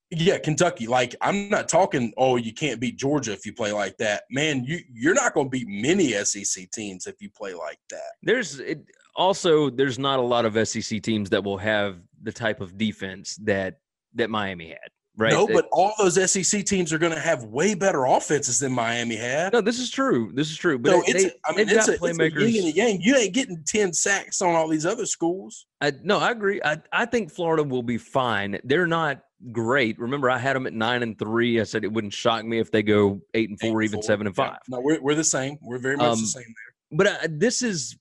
yeah, 0.09 0.37
Kentucky. 0.37 0.87
Like 0.87 1.15
I'm 1.21 1.49
not 1.49 1.67
talking. 1.67 2.13
Oh, 2.17 2.35
you 2.37 2.53
can't 2.53 2.79
beat 2.79 2.97
Georgia 2.97 3.33
if 3.33 3.45
you 3.45 3.53
play 3.53 3.71
like 3.71 3.97
that, 3.97 4.23
man. 4.29 4.63
You 4.63 4.79
you're 4.91 5.13
not 5.13 5.33
going 5.33 5.47
to 5.47 5.49
beat 5.49 5.67
many 5.67 6.11
SEC 6.23 6.69
teams 6.71 7.07
if 7.07 7.21
you 7.21 7.29
play 7.29 7.53
like 7.53 7.79
that. 7.89 8.13
There's 8.21 8.59
it, 8.59 8.85
also 9.15 9.69
there's 9.69 9.99
not 9.99 10.19
a 10.19 10.21
lot 10.21 10.45
of 10.45 10.67
SEC 10.67 11.01
teams 11.01 11.29
that 11.31 11.43
will 11.43 11.57
have 11.57 11.97
the 12.21 12.31
type 12.31 12.61
of 12.61 12.77
defense 12.77 13.37
that 13.43 13.79
that 14.15 14.29
Miami 14.29 14.69
had. 14.69 14.89
Right. 15.15 15.31
No, 15.31 15.45
but 15.45 15.67
all 15.71 15.93
those 15.99 16.15
SEC 16.31 16.65
teams 16.65 16.91
are 16.91 16.97
going 16.97 17.13
to 17.13 17.19
have 17.19 17.43
way 17.43 17.75
better 17.75 18.05
offenses 18.05 18.57
than 18.57 18.71
Miami 18.71 19.15
had. 19.15 19.53
no, 19.53 19.61
this 19.61 19.77
is 19.77 19.91
true. 19.91 20.31
This 20.33 20.49
is 20.49 20.57
true. 20.57 20.79
But 20.79 20.89
so 20.91 21.03
they, 21.05 21.25
it's, 21.25 21.35
I 21.45 21.51
mean, 21.55 21.69
it's 21.69 21.87
a, 21.87 21.97
got 21.99 22.09
it's 22.09 22.19
a 22.19 22.29
yin 22.31 22.65
and 22.65 22.73
a 22.73 22.75
yang. 22.75 22.99
You 23.01 23.15
ain't 23.17 23.33
getting 23.33 23.63
ten 23.67 23.93
sacks 23.93 24.41
on 24.41 24.55
all 24.55 24.67
these 24.67 24.87
other 24.87 25.05
schools. 25.05 25.67
I, 25.81 25.91
no, 26.01 26.17
I 26.17 26.31
agree. 26.31 26.59
I, 26.65 26.81
I 26.91 27.05
think 27.05 27.31
Florida 27.31 27.63
will 27.63 27.83
be 27.83 27.99
fine. 27.99 28.59
They're 28.63 28.87
not 28.87 29.21
great. 29.51 29.99
Remember, 29.99 30.31
I 30.31 30.39
had 30.39 30.55
them 30.55 30.65
at 30.65 30.73
nine 30.73 31.03
and 31.03 31.17
three. 31.19 31.61
I 31.61 31.63
said 31.63 31.83
it 31.83 31.91
wouldn't 31.93 32.13
shock 32.13 32.43
me 32.43 32.57
if 32.57 32.71
they 32.71 32.81
go 32.81 33.21
eight 33.35 33.49
and 33.49 33.59
four, 33.59 33.83
Eight 33.83 33.85
even 33.85 33.97
four. 33.97 34.03
seven 34.03 34.25
and 34.25 34.35
Yeah. 34.35 34.49
five. 34.49 34.59
No, 34.67 34.79
we're 34.79 34.99
we're 34.99 35.15
the 35.15 35.23
same. 35.23 35.59
We're 35.61 35.77
very 35.77 35.95
much 35.97 36.07
Um, 36.07 36.21
the 36.21 36.25
same 36.27 36.43
there. 36.43 36.97
But 36.97 37.07
uh, 37.07 37.27
this 37.29 37.61
is 37.61 37.95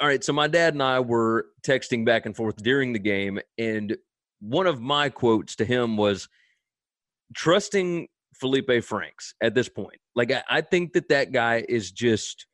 all 0.00 0.08
right. 0.08 0.24
So 0.24 0.32
my 0.32 0.48
dad 0.48 0.74
and 0.74 0.82
I 0.82 0.98
were 0.98 1.46
texting 1.64 2.04
back 2.04 2.26
and 2.26 2.34
forth 2.34 2.56
during 2.56 2.92
the 2.92 2.98
game, 2.98 3.38
and 3.56 3.96
one 4.40 4.66
of 4.66 4.80
my 4.80 5.10
quotes 5.10 5.54
to 5.56 5.64
him 5.64 5.96
was 5.96 6.28
trusting 7.34 8.08
Felipe 8.34 8.82
Franks 8.84 9.34
at 9.42 9.54
this 9.54 9.68
point. 9.68 9.98
Like 10.14 10.32
I, 10.32 10.42
I 10.48 10.60
think 10.60 10.92
that 10.94 11.08
that 11.08 11.32
guy 11.32 11.64
is 11.68 11.90
just 11.90 12.46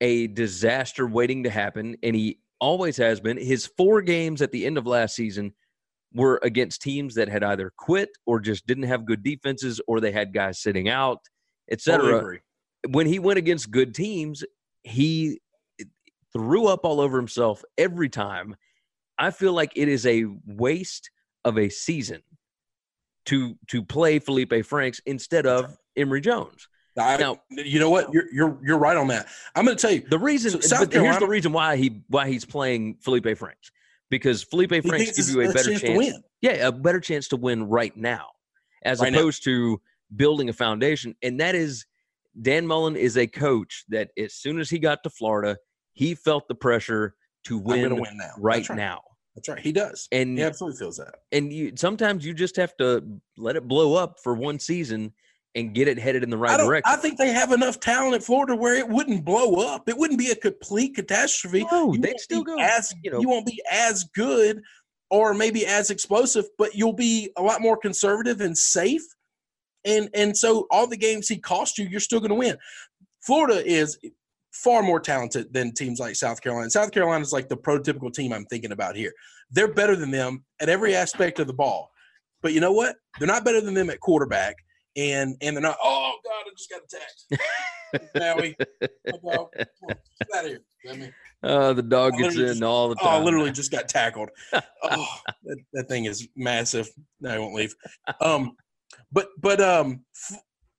a 0.00 0.26
disaster 0.28 1.06
waiting 1.06 1.44
to 1.44 1.50
happen, 1.50 1.96
and 2.02 2.14
he 2.16 2.38
always 2.60 2.96
has 2.96 3.20
been. 3.20 3.36
His 3.36 3.66
four 3.76 4.02
games 4.02 4.42
at 4.42 4.52
the 4.52 4.66
end 4.66 4.78
of 4.78 4.86
last 4.86 5.14
season 5.14 5.52
were 6.12 6.38
against 6.42 6.82
teams 6.82 7.14
that 7.14 7.28
had 7.28 7.42
either 7.42 7.72
quit 7.76 8.10
or 8.26 8.40
just 8.40 8.66
didn't 8.66 8.84
have 8.84 9.04
good 9.04 9.22
defenses, 9.22 9.80
or 9.86 10.00
they 10.00 10.12
had 10.12 10.32
guys 10.32 10.60
sitting 10.60 10.88
out, 10.88 11.18
et 11.70 11.80
Totally 11.84 12.08
cetera 12.08 12.18
agree. 12.18 12.38
when 12.90 13.06
he 13.06 13.18
went 13.18 13.38
against 13.38 13.70
good 13.70 13.94
teams, 13.94 14.44
he 14.82 15.40
threw 16.32 16.66
up 16.66 16.80
all 16.84 17.00
over 17.00 17.16
himself 17.16 17.62
every 17.78 18.08
time. 18.08 18.56
I 19.18 19.30
feel 19.30 19.52
like 19.52 19.72
it 19.76 19.88
is 19.88 20.06
a 20.06 20.24
waste 20.46 21.10
of 21.44 21.58
a 21.58 21.68
season 21.68 22.22
to 23.26 23.56
to 23.68 23.82
play 23.82 24.18
Felipe 24.18 24.64
Franks 24.64 25.00
instead 25.06 25.46
of 25.46 25.76
Emory 25.96 26.20
Jones. 26.20 26.68
I, 26.98 27.16
Now- 27.16 27.40
you 27.50 27.80
know 27.80 27.90
what? 27.90 28.12
You're 28.12 28.32
you're 28.32 28.58
you're 28.62 28.78
right 28.78 28.96
on 28.96 29.08
that. 29.08 29.26
I'm 29.56 29.64
going 29.64 29.76
to 29.76 29.80
tell 29.80 29.90
you. 29.90 30.02
The 30.08 30.18
reason, 30.18 30.62
So 30.62 30.78
but 30.80 30.92
here's 30.92 31.18
the 31.18 31.26
reason 31.26 31.52
why 31.52 31.76
he 31.76 32.02
why 32.08 32.28
he's 32.28 32.44
playing 32.44 32.98
Felipe 33.00 33.36
Franks 33.36 33.70
because 34.10 34.42
Felipe 34.44 34.70
Franks 34.86 35.16
gives 35.16 35.34
you 35.34 35.40
a 35.40 35.46
better 35.52 35.70
chance 35.70 35.80
chance, 35.80 35.92
to 35.92 35.96
win. 35.98 36.22
yeah, 36.40 36.68
a 36.68 36.72
better 36.72 37.00
chance 37.00 37.26
to 37.28 37.36
win 37.36 37.64
right 37.68 37.96
now, 37.96 38.28
as 38.84 39.00
Right 39.00 39.12
now. 39.12 39.18
opposed 39.18 39.42
to 39.44 39.80
building 40.14 40.48
a 40.48 40.52
foundation. 40.52 41.16
And 41.22 41.40
that 41.40 41.56
is 41.56 41.84
Dan 42.40 42.64
Mullen 42.66 42.94
is 42.94 43.16
a 43.16 43.26
coach 43.26 43.84
that 43.88 44.10
as 44.16 44.34
soon 44.34 44.60
as 44.60 44.70
he 44.70 44.78
got 44.78 45.02
to 45.02 45.10
Florida, 45.10 45.56
he 45.94 46.14
felt 46.14 46.46
the 46.46 46.54
pressure 46.54 47.14
to 47.46 47.58
I'm 47.58 47.64
going 47.64 47.82
to 47.88 47.94
win, 47.96 48.02
win 48.02 48.16
now. 48.18 48.30
right, 48.38 48.64
That's 48.66 48.76
now. 48.76 49.02
That's 49.34 49.48
right. 49.48 49.58
He 49.58 49.72
does. 49.72 50.08
And 50.12 50.38
He 50.38 50.44
absolutely 50.44 50.78
feels 50.78 50.96
that. 50.98 51.14
and 51.32 51.52
you 51.52 51.72
sometimes 51.76 52.24
you 52.24 52.34
just 52.34 52.56
have 52.56 52.76
to 52.76 53.02
let 53.36 53.56
it 53.56 53.66
blow 53.66 53.94
up 53.94 54.18
for 54.22 54.34
one 54.34 54.58
season 54.58 55.12
and 55.56 55.72
get 55.74 55.86
it 55.88 55.98
headed 55.98 56.22
in 56.24 56.30
the 56.30 56.36
right 56.38 56.58
I 56.58 56.64
direction. 56.64 56.92
I 56.92 56.96
think 56.96 57.16
they 57.18 57.30
have 57.32 57.52
enough 57.52 57.78
talent 57.80 58.14
at 58.14 58.22
Florida 58.24 58.56
where 58.56 58.74
it 58.74 58.88
wouldn't 58.88 59.24
blow 59.24 59.54
up. 59.66 59.88
It 59.88 59.96
wouldn't 59.96 60.18
be 60.18 60.30
a 60.30 60.36
complete 60.36 60.94
catastrophe. 60.96 61.64
No, 61.70 61.92
You 61.94 62.00
they'd 62.00 62.18
still 62.18 62.42
go, 62.42 62.56
As 62.58 62.92
you 63.02 63.10
know- 63.10 63.20
you 63.20 63.28
won't 63.28 63.46
be 63.46 63.62
as 63.70 64.04
good, 64.14 64.62
or 65.10 65.32
maybe 65.34 65.64
as 65.66 65.90
explosive, 65.90 66.46
but 66.58 66.74
you'll 66.74 66.92
be 66.92 67.30
a 67.36 67.42
lot 67.42 67.60
more 67.60 67.76
conservative 67.76 68.40
and 68.40 68.56
safe. 68.56 69.02
And 69.84 70.08
and 70.14 70.36
so 70.36 70.66
all 70.70 70.86
the 70.86 70.96
games 70.96 71.28
he 71.28 71.38
cost 71.38 71.76
you, 71.78 71.86
you're 71.86 72.00
still 72.00 72.18
going 72.20 72.30
to 72.30 72.34
win. 72.36 72.56
Florida 73.20 73.64
is 73.64 73.98
far 74.54 74.82
more 74.82 75.00
talented 75.00 75.52
than 75.52 75.72
teams 75.74 75.98
like 75.98 76.14
South 76.16 76.40
Carolina. 76.40 76.70
South 76.70 76.92
Carolina 76.92 77.22
is 77.22 77.32
like 77.32 77.48
the 77.48 77.56
prototypical 77.56 78.12
team 78.12 78.32
I'm 78.32 78.46
thinking 78.46 78.72
about 78.72 78.96
here. 78.96 79.12
They're 79.50 79.72
better 79.72 79.96
than 79.96 80.10
them 80.10 80.44
at 80.60 80.68
every 80.68 80.94
aspect 80.94 81.38
of 81.40 81.46
the 81.46 81.52
ball. 81.52 81.90
But 82.42 82.52
you 82.52 82.60
know 82.60 82.72
what? 82.72 82.96
They're 83.18 83.28
not 83.28 83.44
better 83.44 83.60
than 83.60 83.74
them 83.74 83.90
at 83.90 84.00
quarterback. 84.00 84.56
And 84.96 85.36
and 85.40 85.56
they're 85.56 85.62
not, 85.62 85.76
oh 85.82 86.14
God, 86.24 86.44
I 86.46 86.50
just 86.56 86.70
got 86.70 86.82
attacked. 86.84 88.14
Maui. 88.14 88.56
My 89.06 89.32
dog. 89.34 89.48
Come 89.56 89.88
on, 89.90 89.96
Get 90.20 90.28
out 90.36 90.44
of 90.44 90.50
here. 90.50 90.60
Me- 90.96 91.12
uh, 91.42 91.72
the 91.72 91.82
dog 91.82 92.14
I 92.14 92.18
gets 92.22 92.36
in 92.36 92.46
just- 92.46 92.62
all 92.62 92.88
the 92.88 92.94
time. 92.94 93.06
Oh, 93.06 93.10
I 93.10 93.18
literally 93.20 93.50
just 93.50 93.70
got 93.72 93.88
tackled. 93.88 94.30
Oh, 94.86 95.16
that, 95.44 95.56
that 95.72 95.88
thing 95.88 96.04
is 96.04 96.28
massive. 96.36 96.88
No, 97.20 97.30
I 97.30 97.38
won't 97.38 97.54
leave. 97.54 97.74
Um, 98.20 98.52
but 99.10 99.28
but 99.40 99.60
um, 99.62 100.04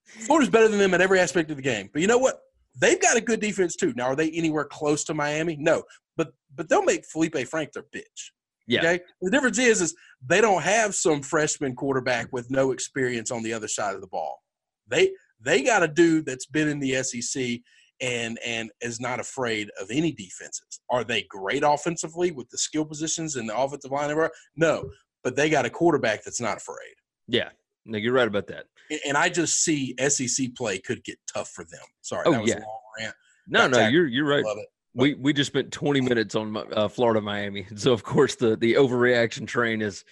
Florida's 0.05 0.49
better 0.49 0.67
than 0.67 0.77
them 0.79 0.93
at 0.93 1.01
every 1.01 1.19
aspect 1.19 1.49
of 1.49 1.57
the 1.57 1.63
game. 1.63 1.89
But 1.91 2.01
you 2.03 2.07
know 2.07 2.19
what? 2.19 2.39
They've 2.77 3.01
got 3.01 3.17
a 3.17 3.21
good 3.21 3.39
defense 3.39 3.75
too. 3.75 3.93
Now, 3.95 4.05
are 4.05 4.15
they 4.15 4.31
anywhere 4.31 4.65
close 4.65 5.03
to 5.05 5.13
Miami? 5.13 5.55
No. 5.59 5.83
But 6.17 6.33
but 6.53 6.69
they'll 6.69 6.83
make 6.83 7.05
Felipe 7.05 7.37
Frank 7.47 7.71
their 7.73 7.85
bitch. 7.95 8.31
Yeah. 8.67 8.79
Okay. 8.79 8.99
The 9.21 9.31
difference 9.31 9.59
is 9.59 9.81
is 9.81 9.95
they 10.25 10.41
don't 10.41 10.63
have 10.63 10.95
some 10.95 11.21
freshman 11.21 11.75
quarterback 11.75 12.29
with 12.31 12.49
no 12.49 12.71
experience 12.71 13.31
on 13.31 13.43
the 13.43 13.53
other 13.53 13.67
side 13.67 13.95
of 13.95 14.01
the 14.01 14.07
ball. 14.07 14.41
They 14.87 15.11
They 15.39 15.63
got 15.63 15.83
a 15.83 15.87
dude 15.87 16.25
that's 16.25 16.47
been 16.47 16.67
in 16.67 16.79
the 16.79 17.01
SEC 17.03 17.59
and 18.01 18.37
and 18.45 18.71
is 18.81 18.99
not 18.99 19.19
afraid 19.19 19.69
of 19.79 19.89
any 19.91 20.11
defenses. 20.11 20.81
Are 20.89 21.03
they 21.03 21.23
great 21.23 21.63
offensively 21.65 22.31
with 22.31 22.49
the 22.49 22.57
skill 22.57 22.85
positions 22.85 23.35
and 23.35 23.47
the 23.47 23.57
offensive 23.57 23.91
line? 23.91 24.15
No, 24.55 24.89
but 25.23 25.35
they 25.35 25.49
got 25.49 25.65
a 25.65 25.69
quarterback 25.69 26.23
that's 26.23 26.41
not 26.41 26.57
afraid. 26.57 26.95
Yeah, 27.27 27.49
no, 27.85 27.97
you're 27.97 28.13
right 28.13 28.27
about 28.27 28.47
that. 28.47 28.65
And- 29.07 29.17
I 29.17 29.29
just 29.29 29.63
see 29.63 29.95
SEC 30.09 30.55
play 30.55 30.79
could 30.79 31.03
get 31.03 31.17
tough 31.31 31.49
for 31.49 31.63
them. 31.63 31.81
Sorry, 32.01 32.23
Oh, 32.25 32.31
that 32.31 32.41
was 32.41 32.49
yeah. 32.49 32.57
a 32.57 32.59
long 32.59 32.79
rant. 32.99 33.15
No, 33.47 33.59
Got 33.59 33.71
no, 33.71 33.77
tackled. 33.77 33.93
you're 33.93 34.07
you're 34.07 34.25
right. 34.27 34.43
Love 34.43 34.57
it. 34.57 34.67
We 34.93 35.13
we 35.15 35.33
just 35.33 35.51
spent 35.51 35.71
20 35.71 36.01
minutes 36.01 36.35
on 36.35 36.55
uh, 36.73 36.87
Florida 36.87 37.21
Miami, 37.21 37.67
so 37.75 37.91
of 37.93 38.03
course 38.03 38.35
the 38.35 38.55
the 38.55 38.73
overreaction 38.75 39.45
train 39.47 39.81
is 39.81 40.03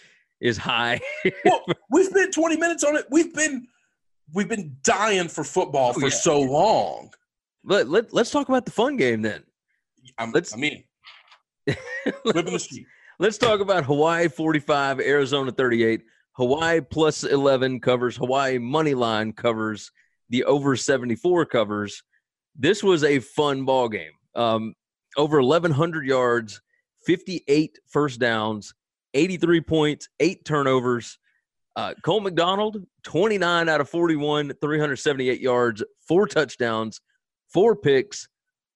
is 0.42 0.58
high. 0.58 1.00
well, 1.46 1.64
we've 1.90 2.12
been 2.14 2.32
20 2.32 2.58
minutes 2.58 2.84
on 2.84 2.96
it. 2.96 3.06
We've 3.10 3.34
been 3.34 3.68
we've 4.34 4.50
been 4.50 4.76
dying 4.84 5.30
for 5.30 5.44
football 5.44 5.92
Oh, 5.96 6.00
for 6.00 6.08
yeah. 6.08 6.16
so 6.16 6.40
long. 6.40 7.12
But 7.64 7.88
let 7.88 8.14
let's 8.14 8.30
talk 8.32 8.50
about 8.50 8.66
the 8.66 8.72
fun 8.72 8.98
game 8.98 9.22
then. 9.22 9.44
I'm, 10.18 10.32
Let's- 10.32 10.54
I 10.54 10.58
mean, 10.58 10.84
street. 12.58 12.86
Let's 13.20 13.38
talk 13.38 13.60
about 13.62 13.86
Hawaii 13.86 14.28
45, 14.28 15.00
Arizona 15.00 15.52
38. 15.52 16.02
Hawaii 16.34 16.82
plus 16.82 17.24
11 17.24 17.80
covers, 17.80 18.18
Hawaii 18.18 18.58
money 18.58 18.94
line 18.94 19.34
covers, 19.34 19.92
the 20.30 20.44
over 20.46 20.76
74 20.76 21.46
covers. 21.46 22.02
This 22.56 22.84
was 22.84 23.04
a 23.04 23.20
fun 23.20 23.66
ball 23.66 23.90
game. 23.90 24.12
Um, 24.36 24.74
over 25.18 25.42
1,100 25.42 26.06
yards, 26.08 26.62
58 27.06 27.78
first 27.90 28.20
downs, 28.20 28.74
83 29.14 29.62
points, 29.62 30.10
eight 30.20 30.44
turnovers. 30.46 31.20
Uh, 31.76 31.94
Cole 32.04 32.20
McDonald, 32.22 32.78
29 33.04 33.70
out 33.70 33.82
of 33.82 33.90
41, 33.90 34.54
378 34.62 35.40
yards, 35.42 35.84
four 36.08 36.28
touchdowns, 36.28 37.00
four 37.52 37.76
picks, 37.76 38.28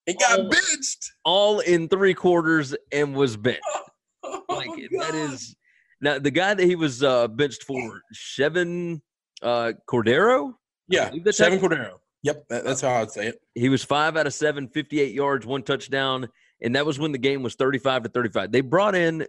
It 0.08 0.20
got 0.20 0.40
Oh. 0.40 0.50
benched. 0.50 1.12
all 1.26 1.60
in 1.60 1.90
three 1.90 2.14
quarters, 2.14 2.76
and 2.92 3.16
was 3.16 3.36
benched. 3.36 3.62
Oh, 4.24 4.44
Like 4.50 4.70
that 4.92 5.12
God. 5.12 5.16
is 5.16 5.56
now 6.02 6.20
the 6.20 6.32
guy 6.32 6.54
that 6.54 6.66
he 6.66 6.76
was 6.76 7.04
uh, 7.04 7.28
benched 7.28 7.64
for, 7.64 8.02
Chevan 8.16 9.02
uh, 9.42 9.74
Cordeiro. 9.90 10.54
yeah. 10.88 11.12
Seven 11.32 11.60
Cordeiro. 11.60 11.96
Yep, 12.24 12.46
that, 12.50 12.64
that's 12.66 12.82
how 12.82 13.02
I'd 13.02 13.12
say 13.12 13.28
it. 13.28 13.42
He 13.56 13.70
was 13.70 13.84
five 13.84 14.18
out 14.18 14.26
of 14.28 14.34
seven, 14.34 14.68
58 14.68 15.14
yards, 15.14 15.46
one 15.46 15.62
touchdown, 15.64 16.28
and 16.62 16.76
that 16.76 16.86
was 16.86 16.98
when 17.00 17.12
the 17.12 17.18
game 17.20 17.44
was 17.44 17.56
35 17.56 18.04
to 18.04 18.10
35. 18.10 18.52
They 18.52 18.62
brought 18.62 18.96
in 18.96 19.26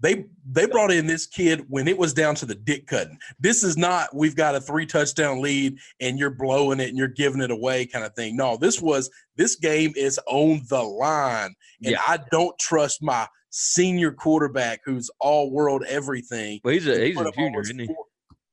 They 0.00 0.24
they 0.44 0.66
brought 0.66 0.90
in 0.90 1.06
this 1.06 1.26
kid 1.26 1.64
when 1.68 1.86
it 1.86 1.96
was 1.96 2.12
down 2.12 2.34
to 2.36 2.46
the 2.46 2.56
dick 2.56 2.88
cutting. 2.88 3.16
This 3.38 3.62
is 3.62 3.76
not 3.76 4.08
we've 4.14 4.34
got 4.34 4.56
a 4.56 4.60
three 4.60 4.84
touchdown 4.86 5.40
lead 5.40 5.76
and 6.00 6.18
you're 6.18 6.34
blowing 6.34 6.80
it 6.80 6.88
and 6.88 6.98
you're 6.98 7.06
giving 7.08 7.40
it 7.40 7.52
away 7.52 7.86
kind 7.86 8.04
of 8.04 8.12
thing. 8.14 8.36
No, 8.36 8.56
this 8.56 8.82
was 8.82 9.08
this 9.36 9.54
game 9.54 9.92
is 9.96 10.18
on 10.26 10.62
the 10.68 10.82
line, 10.82 11.54
and 11.84 11.92
Yeah. 11.92 12.00
I 12.06 12.18
don't 12.32 12.58
trust 12.58 13.00
my 13.02 13.28
senior 13.52 14.10
quarterback 14.10 14.80
who's 14.84 15.10
all 15.20 15.50
world 15.50 15.84
everything. 15.86 16.58
Well, 16.64 16.74
he's 16.74 16.86
a 16.88 17.06
he's 17.06 17.20
a 17.20 17.30
junior, 17.32 17.60
isn't 17.60 17.78
he? 17.78 17.86
four- 17.86 18.06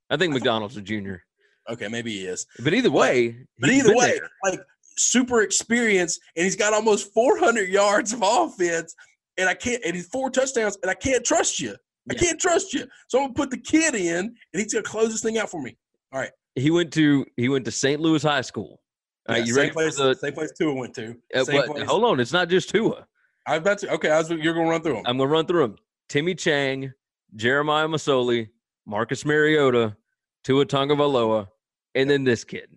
I 0.10 0.18
think 0.18 0.34
McDonald's 0.34 0.78
a 0.78 0.82
junior. 0.82 1.24
Okay, 1.70 1.88
maybe 1.88 2.12
he 2.12 2.26
is. 2.26 2.46
But 2.64 2.74
either 2.74 2.92
way, 2.92 3.38
But 3.60 3.70
he's 3.70 3.86
either 3.86 3.96
way, 3.96 4.20
there. 4.20 4.30
like 4.44 4.60
super 4.98 5.42
experienced, 5.42 6.20
and 6.36 6.44
he's 6.44 6.56
got 6.56 6.74
almost 6.74 7.14
400 7.14 7.70
yards 7.70 8.12
of 8.12 8.22
offense, 8.24 8.94
and 9.38 9.48
I 9.48 9.54
can't, 9.54 9.82
and 9.86 9.96
he's 9.96 10.08
four 10.08 10.30
touchdowns, 10.32 10.78
and 10.82 10.90
I 10.92 10.96
can't 10.96 11.24
trust 11.24 11.60
you. 11.60 11.76
I 12.10 12.14
Yeah. 12.16 12.20
can't 12.20 12.40
trust 12.42 12.74
you. 12.74 12.88
So 13.08 13.20
I'm 13.20 13.26
gonna 13.26 13.34
put 13.36 13.52
the 13.52 13.58
kid 13.60 13.94
in, 13.96 14.18
and 14.18 14.36
he's 14.54 14.74
gonna 14.74 14.84
close 14.84 15.12
this 15.12 15.22
thing 15.22 15.38
out 15.38 15.50
for 15.50 15.62
me. 15.62 15.78
All 16.12 16.20
right. 16.20 16.32
He 16.56 16.72
went 16.72 16.92
to 16.94 17.26
he 17.38 17.48
went 17.50 17.64
to 17.66 17.72
St. 17.72 18.02
Louis 18.02 18.22
High 18.24 18.42
School. 18.42 18.82
All 19.28 19.36
right, 19.36 19.40
Yeah, 19.40 19.46
you 19.46 19.54
same 19.54 19.62
ready 19.62 19.72
place, 19.72 19.98
for 19.98 20.04
the? 20.08 20.16
same 20.16 20.34
place 20.34 20.52
Tua 20.58 20.74
went 20.74 20.96
to. 20.96 21.16
uh, 21.36 21.46
place. 21.46 21.88
hold 21.88 22.04
on, 22.04 22.20
it's 22.20 22.34
not 22.34 22.50
just 22.50 22.70
Tua. 22.70 23.06
I 23.50 23.60
bet 23.60 23.82
you. 23.82 23.90
Okay, 23.90 24.10
I 24.12 24.20
was, 24.20 24.30
you're 24.30 24.54
gonna 24.54 24.70
run 24.70 24.82
through 24.82 24.94
them. 24.96 25.04
I'm 25.06 25.18
gonna 25.18 25.30
run 25.30 25.46
through 25.46 25.62
them. 25.62 25.76
Timmy 26.08 26.36
Chang, 26.36 26.94
Jeremiah 27.36 27.88
Masoli, 27.88 28.50
Marcus 28.86 29.26
Mariota, 29.26 29.96
Tua 30.44 30.66
Tagovailoa, 30.66 31.48
and 31.96 32.10
then 32.10 32.24
this 32.24 32.44
kid. 32.44 32.70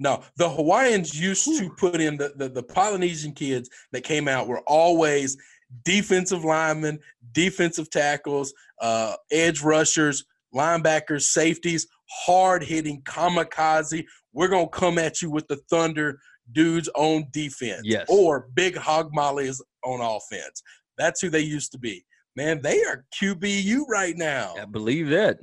No, 0.00 0.22
the 0.36 0.48
Hawaiians 0.48 1.18
used 1.20 1.44
to 1.44 1.70
put 1.70 2.00
in 2.00 2.16
the, 2.16 2.32
the 2.36 2.48
the 2.48 2.62
Polynesian 2.62 3.32
kids 3.32 3.70
that 3.92 4.02
came 4.02 4.26
out 4.28 4.48
were 4.48 4.62
always 4.66 5.36
defensive 5.84 6.44
linemen, 6.44 6.98
defensive 7.32 7.88
tackles, 7.90 8.52
uh, 8.80 9.14
edge 9.30 9.62
rushers, 9.62 10.24
linebackers, 10.54 11.22
safeties, 11.22 11.86
hard 12.10 12.64
hitting, 12.64 13.02
kamikaze. 13.02 14.04
We're 14.32 14.48
gonna 14.48 14.68
come 14.68 14.98
at 14.98 15.22
you 15.22 15.30
with 15.30 15.46
the 15.48 15.56
thunder 15.70 16.18
dudes 16.52 16.88
on 16.94 17.26
defense, 17.30 17.82
Yes. 17.84 18.06
or 18.08 18.48
big 18.54 18.76
hog 18.76 19.10
mollies 19.12 19.60
on 19.88 20.00
offense. 20.00 20.62
That's 20.96 21.20
who 21.20 21.30
they 21.30 21.40
used 21.40 21.72
to 21.72 21.78
be. 21.78 22.04
Man, 22.36 22.60
they 22.62 22.82
are 22.84 23.04
QBU 23.20 23.80
right 23.88 24.16
now. 24.16 24.54
I 24.60 24.64
believe 24.64 25.08
that. 25.08 25.38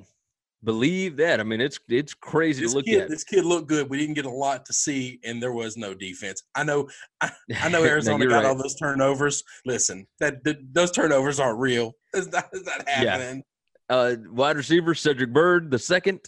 Believe 0.63 1.17
that. 1.17 1.39
I 1.39 1.43
mean, 1.43 1.61
it's 1.61 1.79
it's 1.89 2.13
crazy 2.15 2.61
This 2.63 2.71
to 2.71 2.77
look 2.77 2.85
kid, 2.85 3.01
at. 3.03 3.09
this 3.09 3.23
kid 3.23 3.45
looked 3.45 3.67
good. 3.67 3.87
We 3.89 3.97
didn't 3.99 4.15
get 4.15 4.25
a 4.25 4.29
lot 4.31 4.65
to 4.65 4.73
see, 4.73 5.19
and 5.23 5.41
there 5.43 5.51
was 5.51 5.77
no 5.77 5.93
defense. 5.93 6.41
I 6.55 6.63
know, 6.63 6.89
I, 7.21 7.29
I 7.61 7.69
know 7.69 7.83
Arizona 7.85 8.25
got 8.25 8.37
right. 8.37 8.45
all 8.45 8.55
those 8.55 8.75
turnovers. 8.75 9.43
Listen, 9.65 10.07
that, 10.19 10.43
that 10.43 10.57
those 10.73 10.89
turnovers 10.91 11.39
aren't 11.39 11.59
real. 11.59 11.93
It's 12.15 12.31
not, 12.31 12.45
it's 12.53 12.65
not 12.65 12.83
Yeah. 12.87 13.17
happening. 13.17 13.43
Uh, 13.89 14.15
wide 14.31 14.55
receiver 14.57 14.95
Cedric 14.95 15.31
Byrd, 15.33 15.69
the 15.69 15.77
second, 15.77 16.21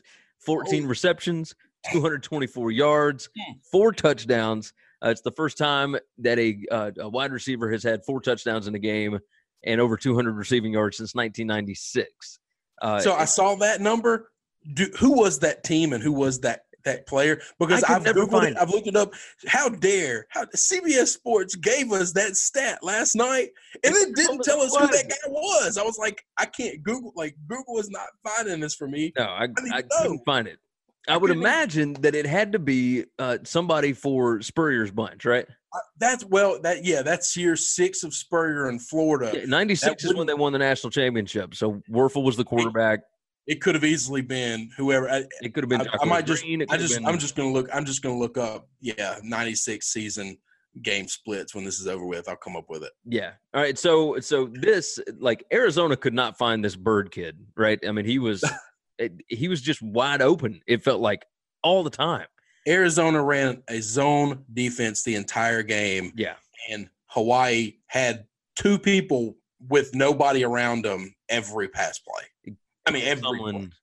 14 0.45 0.83
Oh. 0.85 0.87
receptions, 0.87 1.55
224 1.91 2.69
yards, 2.71 3.29
Hmm. 3.35 3.53
four 3.71 3.91
touchdowns. 3.91 4.71
Uh, 5.05 5.09
it's 5.09 5.21
the 5.21 5.31
first 5.31 5.57
time 5.57 5.95
that 6.19 6.39
a, 6.39 6.57
uh, 6.71 6.91
a 6.99 7.09
wide 7.09 7.31
receiver 7.31 7.71
has 7.71 7.83
had 7.83 8.03
four 8.05 8.19
touchdowns 8.21 8.67
in 8.67 8.75
a 8.75 8.79
game 8.79 9.19
and 9.63 9.79
over 9.81 9.97
200 9.97 10.35
receiving 10.35 10.73
yards 10.73 10.97
since 10.97 11.13
1996. 11.15 12.39
Uh, 12.81 12.99
So 12.99 13.13
I 13.13 13.25
saw 13.25 13.55
that 13.55 13.81
number. 13.81 14.31
Do, 14.73 14.87
who 14.99 15.11
was 15.13 15.39
that 15.39 15.63
team 15.63 15.93
and 15.93 16.03
who 16.03 16.11
was 16.11 16.39
that 16.41 16.61
that 16.83 17.05
player? 17.05 17.41
Because 17.59 17.83
I 17.83 17.95
I've 17.95 18.03
never 18.03 18.21
googled 18.25 18.31
find 18.31 18.45
it. 18.47 18.51
it. 18.51 18.57
I've 18.59 18.69
looked 18.69 18.87
it 18.87 18.95
up. 18.95 19.13
How 19.47 19.69
dare? 19.69 20.25
How 20.29 20.45
CBS 20.45 21.07
Sports 21.07 21.55
gave 21.55 21.91
us 21.91 22.11
that 22.13 22.35
stat 22.35 22.79
last 22.83 23.15
night, 23.15 23.49
and 23.83 23.95
it 23.95 24.15
didn't 24.15 24.41
tell 24.43 24.61
us 24.61 24.75
who 24.75 24.87
that 24.87 25.09
guy 25.09 25.29
was. 25.29 25.77
I 25.77 25.83
was 25.83 25.97
like, 25.97 26.23
I 26.37 26.45
can't 26.45 26.81
Google. 26.83 27.13
Like 27.15 27.35
Google 27.47 27.77
is 27.79 27.89
not 27.89 28.07
finding 28.23 28.59
this 28.59 28.75
for 28.75 28.87
me. 28.87 29.13
no, 29.17 29.25
I, 29.25 29.47
didn't 29.47 29.73
I 29.73 29.81
couldn't 29.83 30.21
find 30.25 30.47
it. 30.47 30.59
I, 31.07 31.17
would 31.17 31.31
imagine 31.31 31.93
that 32.01 32.15
it 32.15 32.25
had 32.25 32.51
to 32.53 32.59
be 32.59 33.05
uh, 33.19 33.37
somebody 33.43 33.93
for 33.93 34.41
Spurrier's 34.41 34.91
bunch, 34.91 35.25
right? 35.25 35.45
Uh, 35.73 35.79
That's 35.99 36.25
well. 36.25 36.59
That 36.61 36.85
yeah. 36.85 37.01
That's 37.01 37.35
year 37.35 37.55
six 37.55 38.03
of 38.03 38.13
Spurrier 38.13 38.69
in 38.69 38.79
Florida. 38.79 39.31
Yeah, 39.33 39.45
96 39.45 40.03
is 40.03 40.13
when 40.15 40.27
they 40.27 40.33
won 40.33 40.53
the 40.53 40.59
national 40.59 40.91
championship. 40.91 41.55
So 41.55 41.81
Wuerffel 41.89 42.23
was 42.23 42.37
the 42.37 42.45
quarterback. 42.45 43.01
It 43.47 43.61
could 43.61 43.75
have 43.75 43.85
easily 43.85 44.21
been 44.21 44.69
whoever. 44.75 45.09
I, 45.09 45.23
It 45.41 45.53
could 45.53 45.63
have 45.63 45.69
been. 45.69 45.81
I, 45.81 45.97
I 46.01 46.05
might 46.05 46.25
just. 46.25 46.43
Green, 46.43 46.61
it 46.61 46.69
I 46.69 46.77
just. 46.77 46.95
been- 46.95 47.05
I'm 47.05 47.17
just 47.17 47.35
gonna 47.35 47.51
look. 47.51 47.69
I'm 47.73 47.85
just 47.85 48.01
gonna 48.01 48.17
look 48.17 48.37
up. 48.37 48.67
Yeah, 48.81 49.19
'96 49.23 49.85
season 49.87 50.37
game 50.81 51.07
splits 51.07 51.55
when 51.55 51.63
this 51.63 51.79
is 51.79 51.87
over 51.87 52.05
with. 52.05 52.27
I'll 52.29 52.35
come 52.35 52.55
up 52.55 52.65
with 52.69 52.83
it. 52.83 52.91
Yeah. 53.05 53.31
All 53.53 53.61
right. 53.61 53.77
So 53.77 54.19
so 54.19 54.49
this 54.53 54.99
like 55.19 55.43
Arizona 55.51 55.95
could 55.95 56.13
not 56.13 56.37
find 56.37 56.63
this 56.63 56.75
Byrd 56.75 57.11
kid, 57.11 57.37
right? 57.55 57.79
I 57.87 57.91
mean, 57.91 58.05
he 58.05 58.19
was 58.19 58.43
it, 58.99 59.13
he 59.27 59.47
was 59.47 59.61
just 59.61 59.81
wide 59.81 60.21
open. 60.21 60.61
It 60.67 60.83
felt 60.83 61.01
like 61.01 61.25
all 61.63 61.83
the 61.83 61.89
time. 61.89 62.27
Arizona 62.67 63.23
ran 63.23 63.63
a 63.69 63.79
zone 63.81 64.43
defense 64.53 65.03
the 65.03 65.15
entire 65.15 65.63
game, 65.63 66.11
Yeah. 66.15 66.35
and 66.69 66.89
Hawaii 67.07 67.75
had 67.87 68.25
two 68.55 68.77
people 68.77 69.37
with 69.69 69.95
nobody 69.95 70.43
around 70.43 70.83
them 70.83 71.15
every 71.29 71.67
pass 71.69 71.99
play. 71.99 72.55
I 72.85 72.91
mean, 72.91 73.03
every 73.03 73.23
Someone 73.23 73.53
one. 73.53 73.73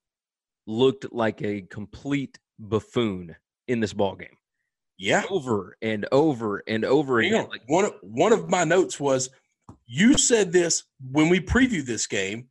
looked 0.66 1.12
like 1.12 1.42
a 1.42 1.62
complete 1.62 2.38
buffoon 2.58 3.36
in 3.68 3.80
this 3.80 3.92
ball 3.92 4.16
game. 4.16 4.36
yeah. 4.98 5.24
Over 5.30 5.76
and 5.82 6.06
over 6.12 6.62
and 6.68 6.84
over 6.84 7.20
Hang 7.22 7.32
again. 7.32 7.44
on. 7.44 7.50
Like, 7.50 7.62
one 7.66 7.84
of- 7.86 7.94
one 8.02 8.32
of 8.32 8.48
my 8.48 8.64
notes 8.64 9.00
was 9.00 9.30
you 9.86 10.16
said 10.18 10.52
this 10.52 10.84
when 11.10 11.28
we 11.30 11.40
previewed 11.40 11.86
this 11.86 12.06
game. 12.06 12.48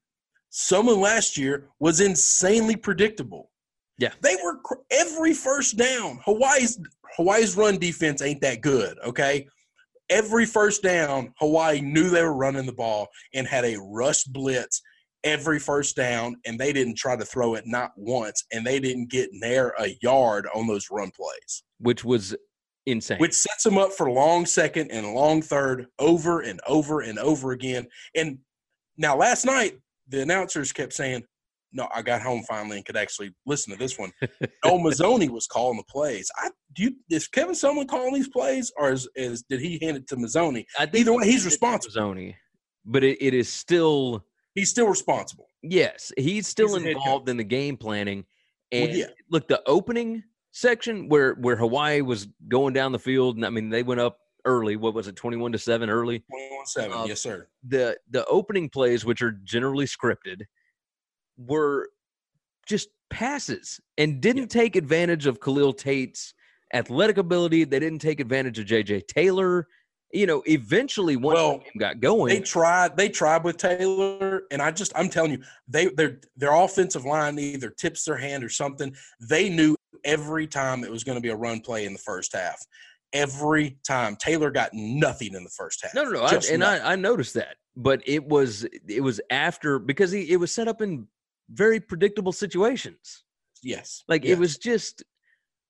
Someone 0.56 1.00
last 1.00 1.36
year 1.36 1.70
was 1.80 2.00
insanely 2.00 2.76
predictable. 2.76 3.50
Yeah. 3.98 4.12
they 4.22 4.36
were 4.44 4.60
every 4.92 5.34
first 5.34 5.78
down. 5.78 6.20
Hawaii's 6.26 6.80
Hawaii's 7.16 7.56
run 7.58 7.78
defense 7.78 8.22
ain't 8.22 8.42
that 8.42 8.62
good. 8.62 8.98
Okay, 9.04 9.48
every 10.10 10.46
first 10.46 10.84
down, 10.84 11.34
Hawaii 11.40 11.82
knew 11.82 12.10
they 12.10 12.22
were 12.22 12.36
running 12.36 12.68
the 12.68 12.74
ball 12.74 13.08
and 13.34 13.48
had 13.48 13.66
a 13.66 13.80
rush 13.80 14.24
blitz 14.26 14.82
every 15.24 15.60
first 15.60 15.96
down, 15.96 16.36
and 16.46 16.60
they 16.60 16.72
didn't 16.72 16.98
try 16.98 17.16
to 17.16 17.26
throw 17.26 17.56
it 17.56 17.66
not 17.66 17.92
once, 17.96 18.44
and 18.52 18.66
they 18.66 18.80
didn't 18.80 19.10
get 19.10 19.30
near 19.32 19.74
a 19.80 19.96
yard 20.02 20.48
on 20.54 20.68
those 20.68 20.90
run 20.92 21.12
plays 21.12 21.64
which 21.80 22.04
was 22.04 22.36
insane. 22.86 23.18
which 23.20 23.34
sets 23.34 23.64
them 23.64 23.78
up 23.78 23.92
for 23.92 24.12
long 24.12 24.46
second 24.46 24.92
and 24.92 25.14
long 25.14 25.42
third 25.42 25.88
over 26.00 26.42
and 26.42 26.60
over 26.68 27.02
and 27.02 27.18
over 27.20 27.52
again. 27.54 27.88
And 28.16 28.38
now 28.98 29.18
last 29.18 29.46
night, 29.46 29.80
the 30.08 30.22
announcers 30.22 30.72
kept 30.72 30.94
saying, 30.94 31.24
no, 31.76 31.88
I 31.94 32.02
got 32.04 32.22
home 32.22 32.44
finally 32.48 32.78
and 32.78 32.86
could 32.86 32.96
actually 32.98 33.34
listen 33.48 33.74
to 33.74 33.80
this 33.80 33.98
one. 33.98 34.12
Noel 34.64 34.80
Mazzone 34.80 35.28
was 35.30 35.48
calling 35.48 35.78
the 35.78 35.84
plays. 35.84 36.30
I 36.38 36.50
do 36.74 36.84
you 36.84 36.92
is 37.10 37.28
Kevin 37.28 37.56
Sumlin 37.56 37.88
calling 37.88 38.14
these 38.14 38.28
plays 38.30 38.72
or 38.78 38.92
is, 38.92 39.10
is 39.16 39.44
did 39.50 39.60
he 39.60 39.80
hand 39.82 39.98
it 39.98 40.08
to 40.10 40.16
Mazzone? 40.16 40.64
Either 40.80 41.14
way, 41.14 41.26
he's 41.26 41.46
responsible. 41.46 41.94
Mazzone, 41.96 42.36
but 42.86 43.04
it, 43.04 43.18
it 43.20 43.34
is 43.34 43.50
still 43.52 44.24
He's 44.54 44.70
still 44.70 44.88
responsible. 44.88 45.48
yes, 45.64 46.12
he's 46.16 46.46
still 46.48 46.78
He's 46.78 46.86
involved 46.86 47.28
in 47.28 47.38
the 47.38 47.44
game 47.44 47.76
planning. 47.76 48.24
Well, 48.72 48.84
And 48.84 48.94
yeah. 48.96 49.06
look, 49.32 49.48
the 49.48 49.64
opening 49.66 50.24
section 50.52 51.10
where 51.10 51.34
where 51.34 51.56
Hawaii 51.56 52.02
was 52.02 52.28
going 52.48 52.76
down 52.76 52.92
the 52.92 53.00
field, 53.00 53.36
and 53.38 53.46
I 53.46 53.50
mean 53.50 53.70
they 53.70 53.82
went 53.82 54.00
up 54.00 54.20
early. 54.46 54.76
What 54.76 54.94
was 54.94 55.08
it, 55.08 55.16
twenty 55.16 55.38
one 55.38 55.52
to 55.52 55.58
seven 55.58 55.90
early? 55.90 56.24
21 56.30 56.66
7. 56.66 56.92
Um, 56.92 57.08
yes, 57.08 57.22
sir. 57.22 57.48
the 57.68 57.98
the 58.10 58.26
opening 58.26 58.70
plays, 58.70 59.06
which 59.06 59.22
are 59.22 59.32
generally 59.44 59.86
scripted, 59.86 60.44
were 61.38 61.90
just 62.66 62.90
passes 63.10 63.80
and 63.98 64.22
didn't 64.22 64.48
take 64.48 64.76
advantage 64.76 65.28
of 65.28 65.40
Khalil 65.40 65.74
Tate's 65.74 66.34
athletic 66.74 67.18
ability. 67.18 67.64
They 67.64 67.80
didn't 67.80 68.00
take 68.00 68.20
advantage 68.20 68.60
of 68.60 68.66
JJ 68.66 69.08
Taylor. 69.08 69.68
You 70.12 70.28
know, 70.28 70.44
eventually 70.46 71.16
once 71.16 71.36
Well, 71.36 71.58
game 71.58 71.72
got 71.80 72.00
going, 72.00 72.30
They 72.30 72.40
tried. 72.40 72.96
They 72.96 73.10
tried 73.10 73.44
with 73.44 73.58
Taylor, 73.58 74.44
and 74.52 74.62
I 74.62 74.70
just 74.70 74.92
I'm 74.96 75.10
telling 75.10 75.32
you, 75.32 75.42
they 75.68 75.88
their 75.88 76.20
their 76.38 76.54
offensive 76.54 77.04
line 77.04 77.40
either 77.40 77.72
tips 77.72 78.06
their 78.06 78.18
hand 78.18 78.44
or 78.44 78.50
something. 78.50 78.96
They 79.20 79.50
knew 79.50 79.76
every 80.04 80.46
time 80.46 80.84
it 80.84 80.92
was 80.92 81.04
going 81.04 81.16
to 81.16 81.22
be 81.22 81.30
a 81.30 81.36
run 81.36 81.62
play 81.62 81.86
in 81.86 81.94
the 81.94 82.00
first 82.00 82.36
half. 82.36 82.64
Every 83.14 83.78
time 83.88 84.16
Taylor 84.16 84.52
got 84.52 84.72
nothing 84.74 85.34
in 85.34 85.44
the 85.44 85.50
first 85.50 85.84
half. 85.84 85.94
no, 85.94 86.04
no, 86.04 86.12
no, 86.12 86.24
I, 86.24 86.40
and. 86.52 86.64
I, 86.64 86.94
I 86.94 86.96
noticed 86.96 87.36
that, 87.36 87.58
but 87.76 88.02
it 88.06 88.26
was 88.26 88.66
it 88.88 89.02
was 89.02 89.22
after 89.30 89.80
because 89.80 90.12
he, 90.12 90.32
it 90.32 90.38
was 90.38 90.52
set 90.52 90.68
up 90.68 90.82
in 90.82 91.08
very 91.52 91.80
predictable 91.80 92.32
situations. 92.32 93.24
yes, 93.62 94.04
Like 94.08 94.24
yes. 94.24 94.34
it 94.34 94.40
was 94.40 94.58
just 94.58 95.04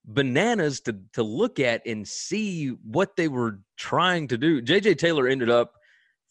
bananas 0.05 0.81
to 0.81 0.97
to 1.13 1.23
look 1.23 1.59
at 1.59 1.85
and 1.85 2.07
see 2.07 2.69
what 2.69 3.15
they 3.15 3.27
were 3.27 3.59
trying 3.77 4.27
to 4.29 4.37
do. 4.37 4.61
JJ 4.61 4.97
Taylor 4.97 5.27
ended 5.27 5.49
up 5.49 5.73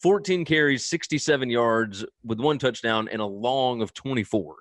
14 0.03 0.45
carries, 0.45 0.85
67 0.85 1.49
yards 1.49 2.05
with 2.25 2.41
one 2.41 2.59
touchdown 2.59 3.09
and 3.09 3.21
a 3.23 3.27
long 3.27 3.83
of 3.83 3.95
24. 3.95 4.57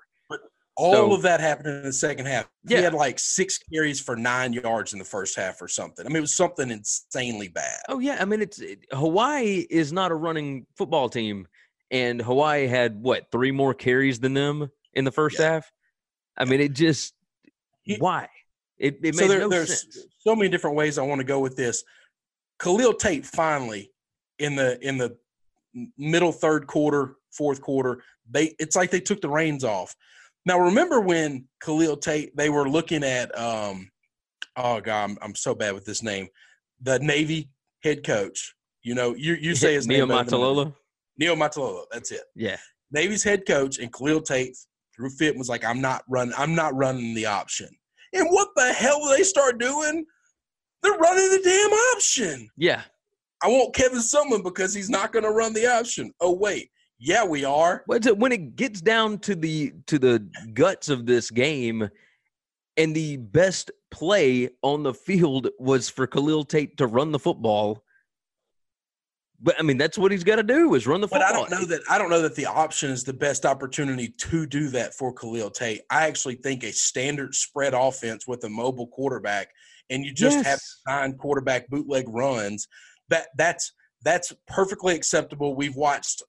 All 0.76 0.92
So- 0.94 1.12
of 1.12 1.22
that 1.22 1.40
happened 1.40 1.68
in 1.68 1.82
the 1.82 1.92
second 1.92 2.26
half. 2.26 2.48
Yeah. 2.64 2.78
He 2.78 2.82
had 2.84 2.94
like 2.94 3.18
six 3.18 3.58
carries 3.58 4.00
for 4.00 4.16
nine 4.16 4.52
yards 4.54 4.92
in 4.94 4.98
the 4.98 5.04
first 5.04 5.36
half 5.36 5.60
or 5.60 5.68
something. 5.68 6.06
I 6.06 6.08
mean, 6.08 6.16
it 6.16 6.20
was 6.20 6.34
something 6.36 6.70
insanely 6.70 7.48
bad. 7.48 7.80
Oh 7.88 7.98
yeah, 7.98 8.16
I 8.20 8.24
mean 8.24 8.40
it's 8.40 8.58
it, 8.58 8.86
Hawaii 8.90 9.66
is 9.68 9.92
not 9.92 10.10
a 10.12 10.14
running 10.14 10.66
football 10.76 11.08
team 11.10 11.46
and 11.90 12.22
Hawaii 12.22 12.66
had 12.66 13.02
what, 13.02 13.30
3 13.30 13.50
more 13.50 13.74
carries 13.74 14.18
than 14.18 14.32
them 14.32 14.70
in 14.94 15.04
the 15.04 15.12
first 15.12 15.38
Yeah. 15.38 15.52
half? 15.52 15.70
I 16.38 16.46
mean 16.46 16.60
it 16.60 16.72
just 16.72 17.12
He- 17.82 17.98
why? 17.98 18.28
It 18.78 18.98
it 19.02 19.14
so 19.14 19.28
there, 19.28 19.40
no 19.40 19.48
there's 19.50 19.82
sense. 19.82 20.06
so 20.20 20.34
many 20.34 20.48
different 20.48 20.76
ways 20.76 20.96
I 20.96 21.02
want 21.02 21.18
to 21.20 21.24
go 21.26 21.38
with 21.38 21.54
this. 21.56 21.84
Khalil 22.58 22.94
Tate 22.94 23.26
finally 23.26 23.92
in 24.38 24.56
the 24.56 24.78
in 24.80 24.96
the 24.96 25.18
middle 25.98 26.32
third 26.32 26.66
quarter, 26.66 27.16
fourth 27.30 27.60
quarter, 27.60 28.02
they 28.30 28.54
it's 28.58 28.74
like 28.74 28.90
they 28.90 29.00
took 29.00 29.20
the 29.20 29.28
reins 29.28 29.64
off. 29.64 29.94
Now 30.44 30.58
remember 30.58 31.00
when 31.00 31.46
Khalil 31.62 31.96
Tate 31.96 32.36
they 32.36 32.50
were 32.50 32.68
looking 32.68 33.04
at 33.04 33.36
um 33.38 33.90
oh 34.56 34.80
god 34.80 35.10
I'm, 35.10 35.18
I'm 35.22 35.34
so 35.34 35.54
bad 35.54 35.74
with 35.74 35.84
this 35.84 36.02
name 36.02 36.28
the 36.82 36.98
Navy 36.98 37.48
head 37.82 38.04
coach. 38.04 38.54
You 38.82 38.94
know 38.94 39.14
you 39.14 39.34
you 39.34 39.54
say 39.54 39.74
his 39.74 39.86
Neo 39.86 40.00
name 40.00 40.08
better 40.08 40.30
than 40.30 40.40
I 40.40 40.44
do. 40.44 40.74
Matalola? 41.36 41.84
That's 41.90 42.10
it. 42.10 42.22
Yeah. 42.34 42.56
Navy's 42.90 43.22
head 43.22 43.46
coach 43.46 43.78
and 43.78 43.92
Khalil 43.92 44.20
Tate 44.20 44.56
through 44.94 45.10
fit 45.10 45.36
was 45.36 45.48
like, 45.48 45.64
I'm 45.64 45.80
not 45.80 46.02
running, 46.08 46.34
I'm 46.36 46.54
not 46.54 46.74
running 46.74 47.14
the 47.14 47.26
option. 47.26 47.68
And 48.12 48.28
what 48.28 48.48
the 48.56 48.72
hell 48.72 49.00
do 49.02 49.16
they 49.16 49.22
start 49.22 49.58
doing? 49.58 50.04
They're 50.82 50.92
running 50.92 51.30
the 51.30 51.40
damn 51.42 51.72
option. 51.96 52.48
Yeah. 52.56 52.82
I 53.42 53.48
want 53.48 53.74
Kevin 53.74 53.98
Sumlin 53.98 54.44
because 54.44 54.74
he's 54.74 54.90
not 54.90 55.12
going 55.12 55.24
to 55.24 55.30
run 55.30 55.52
the 55.54 55.66
option. 55.66 56.12
Oh 56.20 56.32
wait, 56.32 56.70
yeah, 57.04 57.24
we 57.24 57.44
are. 57.44 57.82
But 57.88 58.16
when 58.16 58.30
it 58.30 58.54
gets 58.54 58.80
down 58.80 59.18
to 59.20 59.34
the 59.34 59.72
to 59.88 59.98
the 59.98 60.24
guts 60.54 60.88
of 60.88 61.04
this 61.04 61.30
game, 61.30 61.88
and 62.76 62.94
the 62.94 63.16
best 63.16 63.72
play 63.90 64.50
on 64.62 64.84
the 64.84 64.94
field 64.94 65.48
was 65.58 65.88
for 65.88 66.06
Khalil 66.06 66.44
Tate 66.44 66.76
to 66.76 66.86
run 66.86 67.10
the 67.10 67.18
football. 67.18 67.82
But 69.40 69.56
I 69.58 69.62
mean, 69.62 69.78
that's 69.78 69.98
what 69.98 70.12
he's 70.12 70.22
got 70.22 70.36
to 70.36 70.44
do 70.44 70.74
is 70.74 70.86
run 70.86 71.00
the 71.00 71.08
But 71.08 71.22
football. 71.22 71.44
But 71.44 71.52
I 71.52 71.56
don't 71.56 71.60
know 71.60 71.66
that 71.66 71.82
I 71.90 71.98
don't 71.98 72.10
know 72.10 72.22
that 72.22 72.36
the 72.36 72.46
option 72.46 72.92
is 72.92 73.02
the 73.02 73.12
best 73.12 73.44
opportunity 73.44 74.14
to 74.18 74.46
do 74.46 74.68
that 74.68 74.94
for 74.94 75.12
Khalil 75.12 75.50
Tate. 75.50 75.80
I 75.90 76.06
actually 76.06 76.36
think 76.36 76.62
a 76.62 76.72
standard 76.72 77.34
spread 77.34 77.74
offense 77.74 78.28
with 78.28 78.44
a 78.44 78.48
mobile 78.48 78.86
quarterback 78.86 79.48
and 79.90 80.04
you 80.04 80.14
just 80.14 80.36
have 80.36 80.60
Yes. 80.60 80.80
nine 80.86 81.14
quarterback 81.14 81.68
bootleg 81.68 82.04
runs, 82.08 82.68
that 83.08 83.26
that's 83.36 83.72
that's 84.04 84.32
perfectly 84.46 84.94
acceptable. 84.94 85.56
We've 85.56 85.76
watched 85.76 86.22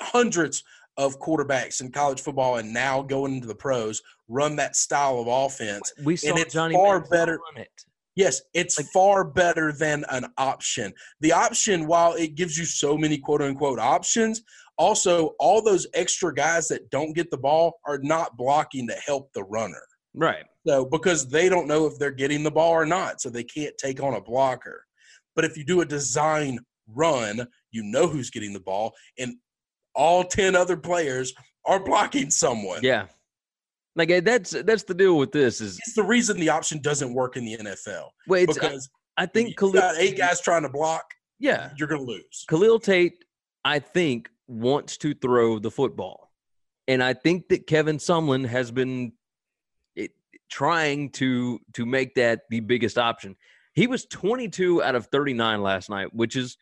hundreds 0.00 0.62
of 0.96 1.18
quarterbacks 1.20 1.80
in 1.80 1.90
college 1.90 2.20
football 2.20 2.56
and 2.56 2.72
now 2.72 3.00
going 3.02 3.34
into 3.34 3.46
the 3.46 3.54
pros 3.54 4.02
run 4.28 4.56
that 4.56 4.76
style 4.76 5.18
of 5.18 5.26
offense. 5.26 5.92
we 6.04 6.16
saw 6.16 6.34
it's 6.36 6.54
Johnny 6.54 6.74
far 6.74 7.00
Manziel 7.00 7.10
better- 7.10 7.38
run 7.54 7.62
it. 7.62 7.70
Yes, 8.16 8.42
it's 8.54 8.76
Like- 8.76 8.86
far 8.92 9.24
better 9.24 9.72
than 9.72 10.04
an 10.10 10.26
option. 10.36 10.92
The 11.20 11.32
option, 11.32 11.86
while 11.86 12.14
it 12.14 12.34
gives 12.34 12.58
you 12.58 12.64
so 12.64 12.98
many 12.98 13.16
quote 13.18 13.40
unquote 13.40 13.78
options, 13.78 14.42
also 14.76 15.28
all 15.38 15.62
those 15.62 15.86
extra 15.94 16.34
guys 16.34 16.68
that 16.68 16.90
don't 16.90 17.12
get 17.12 17.30
the 17.30 17.38
ball 17.38 17.78
are 17.86 17.98
not 17.98 18.36
blocking 18.36 18.86
to 18.88 18.94
help 18.94 19.32
the 19.32 19.44
runner. 19.44 19.80
Right. 20.14 20.44
So 20.66 20.84
because 20.84 21.28
they 21.28 21.48
don't 21.48 21.68
know 21.68 21.86
if 21.86 21.98
they're 21.98 22.10
getting 22.10 22.42
the 22.42 22.50
ball 22.50 22.72
or 22.72 22.84
not, 22.84 23.20
so 23.20 23.30
they 23.30 23.44
can't 23.44 23.76
take 23.78 24.02
on 24.02 24.14
a 24.14 24.20
blocker. 24.20 24.84
But 25.36 25.44
if 25.44 25.56
you 25.56 25.64
do 25.64 25.80
a 25.80 25.86
design 25.86 26.58
run, 26.88 27.46
you 27.70 27.82
know 27.84 28.08
who's 28.08 28.30
getting 28.30 28.52
the 28.52 28.60
ball, 28.60 28.92
and 29.18 29.36
all 29.94 30.24
ten 30.24 30.54
other 30.56 30.76
players 30.76 31.32
are 31.66 31.80
blocking 31.82 32.30
someone. 32.30 32.80
Yeah. 32.82 33.06
Like 33.96 34.10
eh, 34.10 34.20
that's 34.20 34.50
that's 34.50 34.84
the 34.84 34.94
deal 34.94 35.18
with 35.18 35.32
this 35.32 35.60
is 35.60 35.78
It's 35.78 35.94
the 35.94 36.02
reason 36.02 36.38
the 36.38 36.48
option 36.48 36.80
doesn't 36.80 37.12
work 37.12 37.36
in 37.36 37.44
the 37.44 37.56
NFL 37.58 38.04
well, 38.28 38.40
it's, 38.40 38.56
I, 38.58 38.60
because 38.60 38.88
I 39.16 39.26
think 39.26 39.56
Khalil 39.58 39.72
got 39.74 39.96
eight 39.98 40.16
guys 40.16 40.40
trying 40.40 40.62
to 40.62 40.68
block, 40.68 41.04
Yeah, 41.38 41.70
you're 41.76 41.88
going 41.88 42.00
to 42.00 42.06
lose. 42.06 42.44
Khalil 42.48 42.78
Tate, 42.78 43.24
I 43.64 43.80
think, 43.80 44.30
wants 44.46 44.96
to 44.98 45.12
throw 45.14 45.58
the 45.58 45.70
football. 45.70 46.30
And 46.88 47.02
I 47.02 47.12
think 47.12 47.48
that 47.48 47.66
Kevin 47.66 47.98
Sumlin 47.98 48.46
has 48.46 48.70
been 48.70 49.12
it, 49.96 50.12
trying 50.48 51.10
to 51.10 51.60
to 51.74 51.84
make 51.84 52.14
that 52.14 52.42
the 52.48 52.60
biggest 52.60 52.96
option. 52.96 53.36
He 53.74 53.86
was 53.86 54.06
22 54.06 54.82
out 54.82 54.94
of 54.94 55.06
39 55.06 55.62
last 55.62 55.90
night, 55.90 56.14
which 56.14 56.36
is 56.36 56.56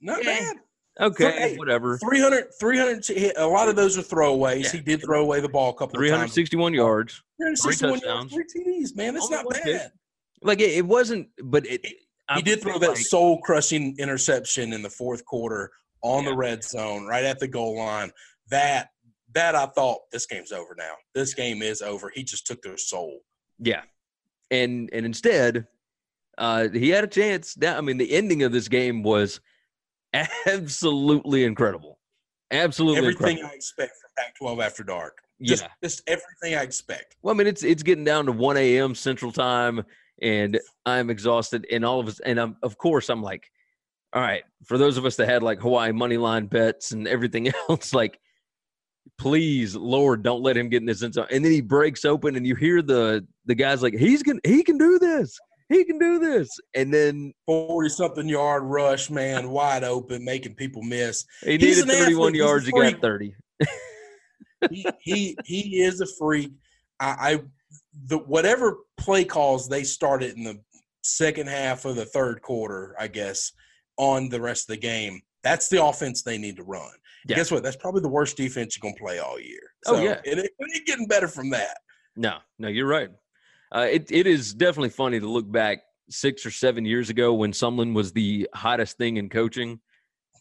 Not 0.00 0.22
Yeah. 0.22 0.38
bad. 0.38 0.56
Okay, 1.00 1.32
Hey, 1.32 1.56
whatever. 1.56 1.98
300, 1.98 2.46
300, 2.60 3.32
a 3.36 3.46
lot 3.46 3.68
of 3.68 3.76
those 3.76 3.96
are 3.98 4.02
throwaways. 4.02 4.64
Yeah. 4.64 4.70
He 4.72 4.80
did 4.80 5.02
throw 5.02 5.22
away 5.22 5.40
the 5.40 5.48
ball 5.48 5.70
a 5.70 5.74
couple 5.74 5.96
of 6.00 6.08
times. 6.08 6.32
361 6.34 6.74
yards. 6.74 7.22
361 7.40 7.90
yards, 7.90 8.02
touchdowns. 8.04 8.32
three 8.32 8.44
TDs, 8.44 8.96
man. 8.96 9.14
That's 9.14 9.26
Only 9.26 9.36
not 9.36 9.44
one 9.46 9.54
pick. 9.54 9.64
bad. 9.64 9.92
Like 10.42 10.60
it, 10.60 10.70
it 10.72 10.86
wasn't, 10.86 11.28
but 11.42 11.66
it. 11.66 11.84
I 12.28 12.36
He 12.36 12.42
did 12.42 12.60
throw 12.62 12.78
that 12.78 12.88
like- 12.90 12.96
soul 12.98 13.40
crushing 13.42 13.94
interception 13.98 14.72
in 14.72 14.82
the 14.82 14.90
fourth 14.90 15.24
quarter 15.24 15.70
on 16.02 16.24
the 16.24 16.34
red 16.34 16.64
zone, 16.64 17.06
right 17.06 17.24
at 17.24 17.38
the 17.38 17.46
goal 17.48 17.76
line. 17.78 18.10
That 18.50 18.88
that 19.34 19.54
I 19.54 19.66
thought 19.66 19.98
this 20.12 20.26
game's 20.26 20.52
over 20.52 20.74
now. 20.76 20.92
This 21.14 21.32
game 21.34 21.62
is 21.62 21.80
over. 21.80 22.10
He 22.14 22.22
just 22.24 22.46
took 22.46 22.60
their 22.62 22.76
soul. 22.76 23.20
Yeah, 23.58 23.82
and 24.50 24.90
and 24.92 25.06
instead, 25.06 25.66
uh, 26.38 26.68
he 26.68 26.88
had 26.90 27.04
a 27.04 27.08
chance. 27.08 27.54
That 27.54 27.76
I 27.78 27.80
mean, 27.80 27.98
the 27.98 28.12
ending 28.12 28.42
of 28.42 28.52
this 28.52 28.66
game 28.68 29.02
was 29.02 29.40
absolutely 30.46 31.44
incredible. 31.44 31.98
Absolutely 32.50 32.98
Everything 32.98 33.38
incredible. 33.38 33.50
I 33.50 33.54
expect 33.54 33.92
from 34.00 34.10
Pac-12 34.16 34.64
after 34.64 34.84
dark. 34.84 35.18
Just, 35.40 35.62
yeah. 35.62 35.68
just 35.82 36.02
everything 36.06 36.58
I 36.58 36.62
expect. 36.62 37.16
Well, 37.22 37.34
I 37.34 37.38
mean, 37.38 37.46
it's 37.46 37.64
it's 37.64 37.82
getting 37.82 38.04
down 38.04 38.26
to 38.26 38.32
one 38.32 38.56
a.m. 38.56 38.94
Central 38.94 39.32
Time, 39.32 39.82
and 40.20 40.60
I'm 40.86 41.10
exhausted. 41.10 41.66
And 41.72 41.84
all 41.84 41.98
of 41.98 42.06
us, 42.06 42.20
and 42.20 42.38
I'm 42.38 42.56
of 42.62 42.78
course, 42.78 43.08
I'm 43.08 43.22
like, 43.22 43.50
all 44.12 44.22
right. 44.22 44.44
For 44.64 44.78
those 44.78 44.98
of 44.98 45.06
us 45.06 45.16
that 45.16 45.28
had 45.28 45.42
like 45.42 45.60
Hawaii 45.60 45.92
money 45.92 46.16
line 46.16 46.46
bets 46.46 46.92
and 46.92 47.08
everything 47.08 47.50
else, 47.68 47.92
like, 47.92 48.20
please, 49.18 49.74
Lord, 49.74 50.22
don't 50.22 50.42
let 50.42 50.56
him 50.56 50.68
get 50.68 50.82
in 50.82 50.86
this 50.86 51.02
end 51.02 51.14
zone. 51.14 51.26
And 51.30 51.44
then 51.44 51.52
he 51.52 51.60
breaks 51.60 52.04
open, 52.04 52.36
and 52.36 52.46
you 52.46 52.54
hear 52.54 52.82
the 52.82 53.26
the 53.46 53.54
guys 53.54 53.82
like, 53.82 53.94
he's 53.94 54.22
gonna, 54.22 54.40
he 54.44 54.62
can 54.62 54.78
do 54.78 54.98
this, 54.98 55.38
he 55.72 55.84
can 55.84 55.98
do 55.98 56.18
this, 56.18 56.48
and 56.74 56.92
then 56.92 57.32
40 57.46 57.88
something 57.88 58.28
yard 58.28 58.62
rush, 58.64 59.10
man, 59.10 59.50
wide 59.50 59.84
open, 59.84 60.24
making 60.24 60.54
people 60.54 60.82
miss. 60.82 61.24
he 61.42 61.58
He's 61.58 61.84
needed 61.84 61.98
31 61.98 62.28
athlete. 62.28 62.34
Yards. 62.38 62.66
He 62.66 62.72
got 62.72 63.00
30. 63.00 63.34
he 64.70 64.86
he 65.00 65.36
he 65.44 65.82
is 65.82 66.00
a 66.00 66.06
freak. 66.18 66.52
I, 67.00 67.06
I 67.06 67.40
the 68.06 68.18
whatever 68.18 68.78
play 68.96 69.24
calls 69.24 69.68
they 69.68 69.84
started 69.84 70.36
in 70.36 70.44
the 70.44 70.60
second 71.02 71.48
half 71.48 71.84
of 71.84 71.96
the 71.96 72.04
third 72.04 72.42
quarter, 72.42 72.94
I 72.98 73.08
guess, 73.08 73.52
on 73.96 74.28
the 74.28 74.40
rest 74.40 74.68
of 74.68 74.74
the 74.74 74.80
game. 74.80 75.20
That's 75.42 75.68
the 75.68 75.84
offense 75.84 76.22
they 76.22 76.38
need 76.38 76.56
to 76.56 76.62
run. 76.62 76.90
Yeah. 77.26 77.36
Guess 77.36 77.50
what? 77.50 77.62
That's 77.62 77.76
probably 77.76 78.00
the 78.00 78.08
worst 78.08 78.36
defense 78.36 78.76
you're 78.76 78.88
gonna 78.88 79.00
play 79.00 79.18
all 79.18 79.38
year. 79.38 79.60
Oh, 79.86 80.00
yeah. 80.00 80.20
it, 80.24 80.38
it 80.38 80.52
ain't 80.74 80.86
getting 80.86 81.06
better 81.06 81.28
from 81.28 81.50
that. 81.50 81.78
No, 82.16 82.38
no, 82.58 82.68
you're 82.68 82.86
right. 82.86 83.10
Uh, 83.74 83.88
it 83.90 84.10
it 84.10 84.26
is 84.26 84.52
definitely 84.54 84.90
funny 84.90 85.18
to 85.18 85.26
look 85.26 85.50
back 85.50 85.82
six 86.10 86.44
or 86.44 86.50
seven 86.50 86.84
years 86.84 87.08
ago 87.10 87.32
when 87.32 87.52
Sumlin 87.52 87.94
was 87.94 88.12
the 88.12 88.48
hottest 88.54 88.98
thing 88.98 89.16
in 89.16 89.28
coaching, 89.30 89.80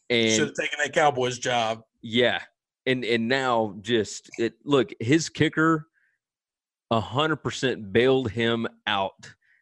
And 0.09 0.31
Should 0.31 0.47
have 0.49 0.55
taken 0.55 0.79
that 0.83 0.93
Cowboys 0.93 1.39
job. 1.39 1.81
yeah, 2.01 2.41
and 2.85 3.05
and 3.05 3.27
now 3.29 3.75
just 3.81 4.29
it. 4.37 4.53
Look, 4.65 4.89
his 4.99 5.29
kicker, 5.29 5.87
a 6.89 6.99
hundred 6.99 7.37
percent 7.37 7.93
bailed 7.93 8.29
him 8.31 8.67
out 8.85 9.13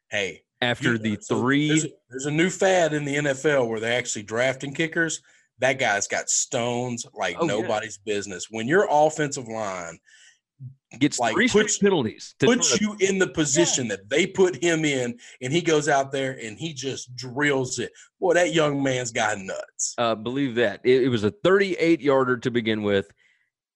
Hey, 0.09 0.41
after 0.61 0.93
you- 0.93 0.97
the 0.97 1.15
three. 1.17 1.67
There's 1.67 1.85
a, 1.85 1.89
there's 2.09 2.25
a 2.25 2.31
new 2.31 2.49
fad 2.49 2.93
in 2.93 3.05
the 3.05 3.15
NFL 3.17 3.67
where 3.69 3.79
they're 3.79 3.97
actually 3.99 4.23
drafting 4.23 4.73
kickers. 4.73 5.21
That 5.59 5.73
guy's 5.77 6.07
got 6.07 6.29
stones 6.29 7.05
like 7.13 7.35
Oh, 7.39 7.45
yeah. 7.45 7.61
nobody's 7.61 7.97
business. 7.99 8.47
When 8.49 8.67
your 8.67 8.87
offensive 8.89 9.47
line 9.47 9.99
gets 10.97 11.19
like, 11.19 11.33
three 11.35 11.47
puts- 11.47 11.77
penalties. 11.77 12.33
To 12.39 12.47
puts 12.47 12.69
try 12.69 12.77
to- 12.77 12.83
you 12.83 13.07
in 13.07 13.19
the 13.19 13.27
position 13.27 13.87
that 13.89 14.09
they 14.09 14.25
put 14.25 14.61
him 14.63 14.85
in, 14.85 15.19
and 15.41 15.53
he 15.53 15.61
goes 15.61 15.87
out 15.87 16.11
there 16.11 16.37
and 16.41 16.57
he 16.57 16.73
just 16.73 17.15
drills 17.15 17.77
it. 17.77 17.91
Boy, 18.19 18.33
that 18.33 18.53
young 18.53 18.81
man's 18.81 19.11
got 19.11 19.37
nuts. 19.37 19.93
uh, 19.97 20.15
believe 20.15 20.55
that 20.55 20.81
it, 20.83 21.03
it 21.03 21.09
was 21.09 21.23
a 21.23 21.31
38 21.31 22.01
yarder 22.01 22.37
to 22.37 22.49
begin 22.49 22.81
with, 22.81 23.11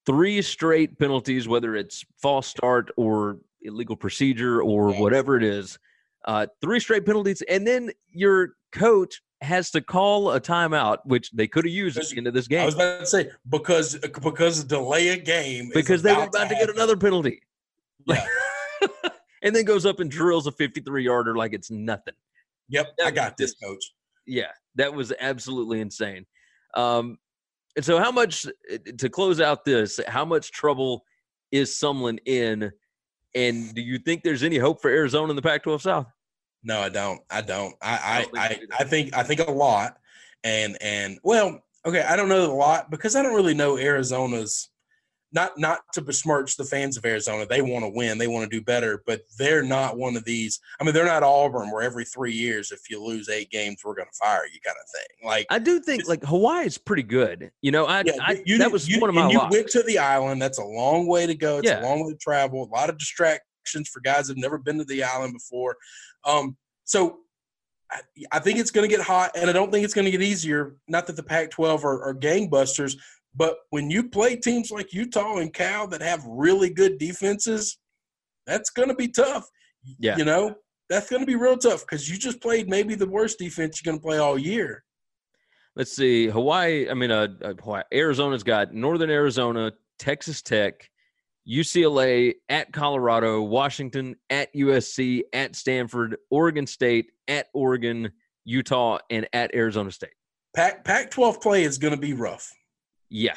three 0.06 0.42
straight 0.42 0.98
penalties, 0.98 1.48
whether 1.48 1.76
it's 1.76 2.04
false 2.22 2.48
start 2.48 2.90
or 2.98 3.38
illegal 3.62 3.96
procedure 3.96 4.62
or 4.62 4.90
Yes. 4.92 5.00
whatever 5.00 5.38
it 5.38 5.44
is. 5.44 5.78
Uh, 6.26 6.48
three 6.62 6.80
straight 6.80 7.06
penalties, 7.06 7.42
and 7.44 7.68
then 7.68 7.92
your 8.10 8.56
coach 8.72 9.22
has 9.44 9.72
to 9.72 9.82
call 9.82 10.32
a 10.32 10.42
timeout, 10.42 11.00
which 11.06 11.32
they 11.32 11.48
could 11.48 11.66
have 11.66 11.74
used 11.74 11.98
at 11.98 12.08
the 12.08 12.18
end 12.18 12.28
of 12.28 12.34
this 12.34 12.48
game. 12.48 12.62
I 12.62 12.66
was 12.66 12.76
about 12.76 13.00
to 13.00 13.06
say 13.06 13.30
because 13.50 13.98
because 14.22 14.64
delay 14.64 15.10
a 15.10 15.18
game 15.18 15.70
because 15.74 16.02
they 16.02 16.14
were 16.14 16.24
about 16.24 16.50
to 16.50 16.56
get 16.56 16.70
another 16.70 16.98
penalty, 16.98 17.42
Yeah. 18.06 18.26
and 19.44 19.56
then 19.56 19.66
goes 19.66 19.86
up 19.86 20.00
and 20.00 20.10
drills 20.10 20.48
a 20.48 20.52
53 20.52 21.04
yarder 21.04 21.36
like 21.36 21.54
it's 21.54 21.70
nothing. 21.70 22.14
Yep, 22.70 22.94
That 22.98 23.04
I 23.04 23.10
was 23.10 23.16
got 23.16 23.38
this, 23.38 23.54
coach. 23.56 23.94
Yeah, 24.26 24.52
that 24.76 24.94
was 24.94 25.14
absolutely 25.20 25.82
insane. 25.82 26.26
Um, 26.76 27.18
and 27.76 27.84
so, 27.84 28.00
how 28.00 28.12
much 28.12 28.48
to 28.98 29.10
close 29.10 29.42
out 29.42 29.66
this? 29.66 30.00
How 30.08 30.26
much 30.26 30.52
trouble 30.52 31.04
is 31.52 31.72
Sumlin 31.72 32.20
in? 32.26 32.72
And 33.36 33.74
do 33.74 33.82
you 33.82 33.98
think 33.98 34.24
there's 34.24 34.44
any 34.44 34.58
hope 34.58 34.82
for 34.82 34.92
Arizona 34.92 35.32
in 35.32 35.36
the 35.36 35.42
Pac-12 35.42 35.82
South? 35.82 36.06
No, 36.64 36.80
I 36.82 36.90
don't. 36.90 37.22
I 37.30 37.42
don't. 37.42 37.76
I 37.82 38.00
I 38.04 38.22
don't 38.22 38.52
think 38.52 38.74
I 38.74 38.78
I, 38.80 38.84
think 38.86 39.18
I 39.18 39.24
think 39.24 39.40
a 39.42 39.52
lot, 39.52 39.98
and 40.44 40.78
and 40.82 41.20
well, 41.24 41.62
okay, 41.86 42.02
I 42.02 42.16
don't 42.16 42.30
know 42.30 42.46
a 42.46 42.54
lot 42.54 42.90
because 42.90 43.16
I 43.16 43.22
don't 43.22 43.36
really 43.36 43.54
know 43.54 43.78
Arizona's. 43.78 44.70
Not 45.36 45.58
not 45.58 45.80
to 45.94 46.02
besmirch 46.04 46.58
the 46.58 46.64
fans 46.64 46.96
of 46.96 47.04
Arizona. 47.06 47.48
They 47.48 47.64
want 47.64 47.84
to 47.84 47.90
win. 47.90 48.20
They 48.20 48.28
want 48.28 48.44
to 48.44 48.56
do 48.56 48.64
better, 48.64 49.02
but 49.08 49.22
they're 49.40 49.64
not 49.64 49.98
one 49.98 50.16
of 50.16 50.24
these. 50.26 50.60
I 50.80 50.84
mean, 50.84 50.94
they're 50.94 51.08
not 51.08 51.24
Auburn, 51.24 51.72
where 51.72 51.82
every 51.82 52.06
three 52.06 52.34
years, 52.34 52.72
if 52.72 52.82
you 52.88 53.04
lose 53.04 53.30
eight 53.30 53.50
games, 53.50 53.78
we're 53.84 53.96
going 53.96 54.08
to 54.08 54.16
fire 54.16 54.46
you, 54.46 54.60
kind 54.64 54.78
of 54.80 54.88
thing. 54.92 55.28
Like 55.28 55.48
I 55.50 55.58
do 55.58 55.80
think 55.80 56.08
like 56.08 56.24
Hawaii 56.24 56.68
is 56.68 56.78
pretty 56.78 57.02
good. 57.02 57.50
You 57.64 57.72
know, 57.72 57.86
I, 57.88 58.04
Yeah, 58.06 58.14
I 58.22 58.44
you 58.46 58.60
that 58.60 58.72
was 58.72 58.88
you, 58.88 59.00
one 59.02 59.10
of 59.10 59.16
my 59.16 59.24
and 59.24 59.32
you 59.32 59.42
went 59.50 59.70
to 59.70 59.82
the 59.82 59.98
island. 59.98 60.40
That's 60.40 60.60
a 60.60 60.64
long 60.64 61.08
way 61.08 61.26
to 61.26 61.34
go. 61.34 61.58
It's 61.58 61.68
Yeah. 61.68 61.82
a 61.82 61.84
long 61.84 62.06
way 62.06 62.12
to 62.12 62.18
travel. 62.20 62.66
A 62.66 62.70
lot 62.72 62.92
of 62.92 63.00
distractions 63.00 63.90
for 63.92 64.02
guys 64.02 64.28
that've 64.28 64.38
never 64.38 64.60
been 64.60 64.78
to 64.78 64.86
the 64.86 65.04
island 65.04 65.34
before. 65.34 65.78
Um, 66.26 66.58
so 66.84 67.20
I, 67.92 68.00
I 68.32 68.40
think 68.40 68.60
it's 68.60 68.72
going 68.72 68.90
to 68.90 68.96
get 68.96 69.06
hot, 69.06 69.32
and 69.36 69.50
I 69.50 69.54
don't 69.54 69.72
think 69.72 69.86
it's 69.86 69.94
going 69.94 70.06
to 70.06 70.12
get 70.12 70.22
easier. 70.22 70.76
Not 70.88 71.08
that 71.08 71.16
the 71.16 71.24
Pac-12 71.24 71.84
are, 71.84 72.04
are 72.04 72.14
gangbusters, 72.14 72.96
but 73.36 73.58
when 73.70 73.90
you 73.90 74.10
play 74.10 74.36
teams 74.36 74.72
like 74.72 74.94
Utah 74.94 75.38
and 75.38 75.54
Cal 75.54 75.88
that 75.88 76.02
have 76.02 76.24
really 76.26 76.70
good 76.70 76.98
defenses, 76.98 77.78
that's 78.46 78.70
going 78.70 78.90
to 78.90 78.96
be 78.96 79.08
tough. 79.08 79.48
Yeah. 80.00 80.16
you 80.16 80.24
know 80.24 80.56
that's 80.90 81.10
going 81.10 81.22
to 81.22 81.26
be 81.26 81.36
real 81.36 81.58
tough 81.58 81.82
because 81.82 82.10
you 82.10 82.18
just 82.18 82.42
played 82.42 82.70
maybe 82.70 82.96
the 82.96 83.08
worst 83.08 83.40
defense 83.40 83.82
you're 83.82 83.92
going 83.92 84.00
to 84.00 84.06
play 84.06 84.18
all 84.18 84.38
year. 84.38 84.84
Let's 85.76 85.96
see, 85.96 86.28
Hawaii. 86.28 86.88
I 86.90 86.94
mean, 86.94 87.10
uh, 87.10 87.30
uh, 87.44 87.54
Hawaii, 87.60 87.84
Arizona's 87.92 88.44
got 88.44 88.74
Northern 88.74 89.10
Arizona, 89.10 89.72
Texas 89.98 90.42
Tech, 90.44 90.90
UCLA 91.48 92.36
at 92.50 92.72
Colorado, 92.72 93.42
Washington 93.42 94.16
at 94.30 94.54
USC, 94.54 95.24
at 95.34 95.56
Stanford, 95.56 96.18
Oregon 96.30 96.66
State, 96.66 97.12
at 97.28 97.48
Oregon, 97.54 98.12
Utah, 98.46 99.00
and 99.10 99.28
at 99.34 99.54
Arizona 99.54 99.92
State. 99.92 100.14
Pac 100.56 100.84
Pac-12 100.86 101.42
play 101.42 101.64
is 101.64 101.78
going 101.78 101.94
to 101.94 102.00
be 102.00 102.14
rough. 102.14 102.52
Yeah. 103.10 103.36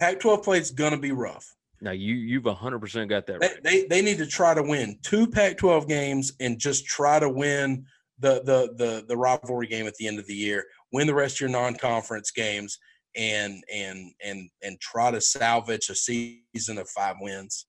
Pac-12 0.00 0.42
play 0.42 0.58
is 0.58 0.70
going 0.70 0.92
to 0.92 0.98
be 0.98 1.12
rough. 1.12 1.54
Now 1.80 1.90
you 1.90 2.14
you've 2.14 2.46
hundred 2.46 2.78
percent 2.78 3.10
got 3.10 3.26
that 3.26 3.40
They, 3.40 3.46
right. 3.46 3.62
they 3.62 3.86
they 3.86 4.02
need 4.02 4.18
to 4.18 4.26
try 4.26 4.54
to 4.54 4.62
win 4.62 4.98
two 5.02 5.26
Pac-12 5.26 5.86
games 5.86 6.32
and 6.40 6.58
just 6.58 6.86
try 6.86 7.18
to 7.18 7.28
win 7.28 7.84
the 8.20 8.42
the 8.44 8.74
the 8.76 9.04
the 9.06 9.16
rivalry 9.16 9.66
game 9.66 9.86
at 9.86 9.94
the 9.96 10.06
end 10.06 10.18
of 10.18 10.26
the 10.26 10.34
year. 10.34 10.64
Win 10.92 11.06
the 11.06 11.14
rest 11.14 11.36
of 11.36 11.40
your 11.40 11.50
non-conference 11.50 12.30
games 12.30 12.78
and 13.16 13.62
and 13.72 14.12
and 14.24 14.48
and 14.62 14.80
try 14.80 15.10
to 15.10 15.20
salvage 15.20 15.88
a 15.88 15.94
season 15.94 16.78
of 16.78 16.88
five 16.88 17.16
wins. 17.20 17.66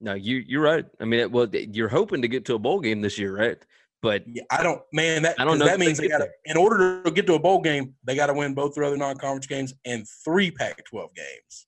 No, 0.00 0.14
you 0.14 0.42
you're 0.46 0.62
right. 0.62 0.84
I 1.00 1.04
mean, 1.04 1.20
it, 1.20 1.32
well, 1.32 1.48
you're 1.52 1.88
hoping 1.88 2.22
to 2.22 2.28
get 2.28 2.44
to 2.46 2.54
a 2.54 2.58
bowl 2.58 2.80
game 2.80 3.00
this 3.00 3.18
year, 3.18 3.36
right? 3.36 3.58
But 4.02 4.24
Yeah, 4.26 4.42
I 4.50 4.62
don't, 4.62 4.82
man. 4.92 5.22
That 5.22 5.36
I 5.40 5.44
don't 5.44 5.58
know 5.58 5.64
that 5.64 5.78
they 5.78 5.86
means 5.86 5.98
they 5.98 6.08
got 6.08 6.18
to, 6.18 6.28
in 6.44 6.56
order 6.56 7.02
to 7.02 7.10
get 7.10 7.26
to 7.26 7.34
a 7.34 7.38
bowl 7.38 7.60
game, 7.60 7.94
they 8.04 8.14
got 8.14 8.26
to 8.26 8.34
win 8.34 8.52
both 8.54 8.74
their 8.74 8.84
other 8.84 8.98
non-conference 8.98 9.46
games 9.46 9.72
and 9.86 10.06
three 10.24 10.50
Pac-12 10.50 11.14
games. 11.14 11.66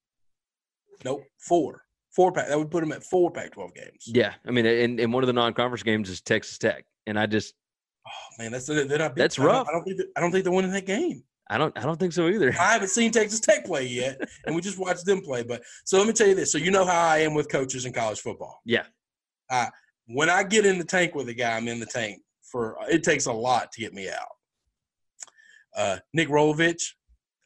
Nope, 1.05 1.23
four, 1.39 1.83
four 2.15 2.33
pack. 2.33 2.49
That 2.49 2.59
would 2.59 2.71
put 2.71 2.81
them 2.81 2.93
at 2.93 3.03
four 3.05 3.31
Pac-12 3.31 3.75
games. 3.75 4.05
yeah, 4.07 4.35
I 4.47 4.51
mean, 4.51 4.67
and, 4.67 5.01
and 5.01 5.13
one 5.13 5.23
of 5.23 5.29
the 5.29 5.33
non-conference 5.33 5.83
games 5.83 6.11
is 6.11 6.21
Texas 6.21 6.59
Tech, 6.59 6.85
and 7.07 7.19
I 7.19 7.25
just 7.25 7.55
Oh 8.07 8.43
man, 8.43 8.53
that's 8.53 8.67
they're 8.67 8.99
not. 8.99 9.17
That's 9.17 9.39
I 9.39 9.45
rough. 9.45 9.69
I 9.69 9.73
don't 9.73 9.85
think. 9.85 10.01
I 10.17 10.21
don't 10.21 10.31
think 10.31 10.45
they're 10.45 10.53
winning 10.53 10.71
that 10.73 10.87
game. 10.87 11.25
I 11.49 11.59
don't 11.59 11.77
I 11.79 11.83
don't 11.83 11.99
think 11.99 12.13
so 12.13 12.29
either. 12.29 12.51
I 12.59 12.73
haven't 12.73 12.89
seen 12.89 13.11
Texas 13.13 13.41
Tech 13.41 13.65
play 13.65 13.87
yet, 13.87 14.21
and 14.47 14.55
we 14.57 14.61
just 14.63 14.79
watched 14.79 15.05
them 15.05 15.21
play. 15.21 15.43
But 15.43 15.63
so 15.85 15.99
let 15.99 16.07
me 16.07 16.13
tell 16.13 16.27
you 16.27 16.35
this: 16.35 16.51
so 16.53 16.59
you 16.59 16.71
know 16.71 16.85
how 16.85 17.01
I 17.09 17.19
am 17.19 17.35
with 17.35 17.49
coaches 17.49 17.85
in 17.85 17.93
college 17.93 18.21
football. 18.21 18.61
Yeah. 18.65 18.85
When 20.09 20.31
I 20.31 20.43
get 20.45 20.65
in 20.67 20.79
the 20.79 20.85
tank 20.85 21.15
with 21.15 21.29
a 21.29 21.35
guy, 21.35 21.57
I'm 21.57 21.69
in 21.69 21.81
the 21.81 21.87
tank 21.87 22.21
for. 22.43 22.77
It 22.89 23.03
takes 23.03 23.27
a 23.27 23.33
lot 23.33 23.73
to 23.73 23.81
get 23.81 23.93
me 23.93 24.09
out. 24.09 24.29
Uh, 25.77 25.99
Nick 26.13 26.29
Rolovich, 26.29 26.83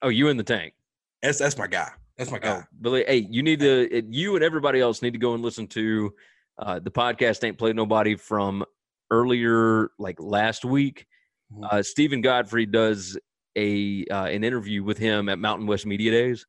Oh, 0.03 0.09
you 0.09 0.29
in 0.29 0.37
the 0.37 0.45
tank? 0.45 0.75
that's 1.23 1.39
that's 1.39 1.59
my 1.59 1.67
guy. 1.67 1.91
That's 2.17 2.31
my 2.31 2.39
guy. 2.39 2.59
Oh, 2.61 2.65
Billy, 2.81 3.05
hey, 3.07 3.27
you 3.31 3.43
need 3.43 3.61
to. 3.61 4.03
You 4.11 4.35
and 4.37 4.45
everybody 4.45 4.81
else 4.81 5.03
need 5.03 5.13
to 5.13 5.19
go 5.19 5.35
and 5.35 5.43
listen 5.43 5.67
to 5.69 6.15
uh, 6.59 6.79
the 6.79 6.91
podcast. 6.91 7.43
Ain't 7.45 7.59
played 7.59 7.77
nobody 7.77 8.15
from 8.17 8.65
earlier, 9.11 9.91
like 9.99 10.21
last 10.21 10.65
week. 10.65 11.07
Mhm. 11.53 11.65
Uh, 11.73 11.83
Stephen 11.83 12.21
Godfrey 12.21 12.67
does 12.67 13.19
a 13.57 14.05
uh, 14.11 14.25
an 14.27 14.45
interview 14.45 14.83
with 14.85 14.99
him 14.99 15.29
at 15.29 15.39
Mountain 15.39 15.67
West 15.67 15.87
Media 15.87 16.11
Days. 16.11 16.47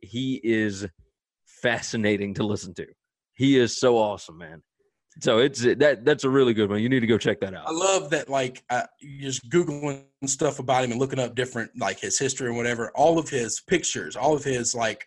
He 0.00 0.40
is 0.42 0.86
fascinating 1.44 2.34
to 2.34 2.44
listen 2.44 2.74
to. 2.74 2.86
He 3.34 3.58
is 3.58 3.76
so 3.76 3.96
awesome, 3.96 4.38
man. 4.38 4.62
So 5.20 5.38
it's 5.38 5.60
that 5.60 6.04
that's 6.04 6.24
a 6.24 6.30
really 6.30 6.54
good 6.54 6.70
one. 6.70 6.80
You 6.80 6.88
need 6.88 7.00
to 7.00 7.06
go 7.06 7.18
check 7.18 7.40
that 7.40 7.54
out. 7.54 7.68
I 7.68 7.72
love 7.72 8.08
that, 8.10 8.30
like, 8.30 8.62
uh, 8.70 8.84
just 9.20 9.46
Googling 9.50 10.04
stuff 10.24 10.58
about 10.58 10.84
him 10.84 10.90
and 10.90 10.98
looking 11.00 11.18
up 11.18 11.34
different, 11.34 11.70
like, 11.78 12.00
his 12.00 12.18
history 12.18 12.48
and 12.48 12.56
whatever. 12.56 12.90
All 12.94 13.18
of 13.18 13.28
his 13.28 13.60
pictures, 13.60 14.16
all 14.16 14.34
of 14.34 14.42
his, 14.42 14.74
like, 14.74 15.04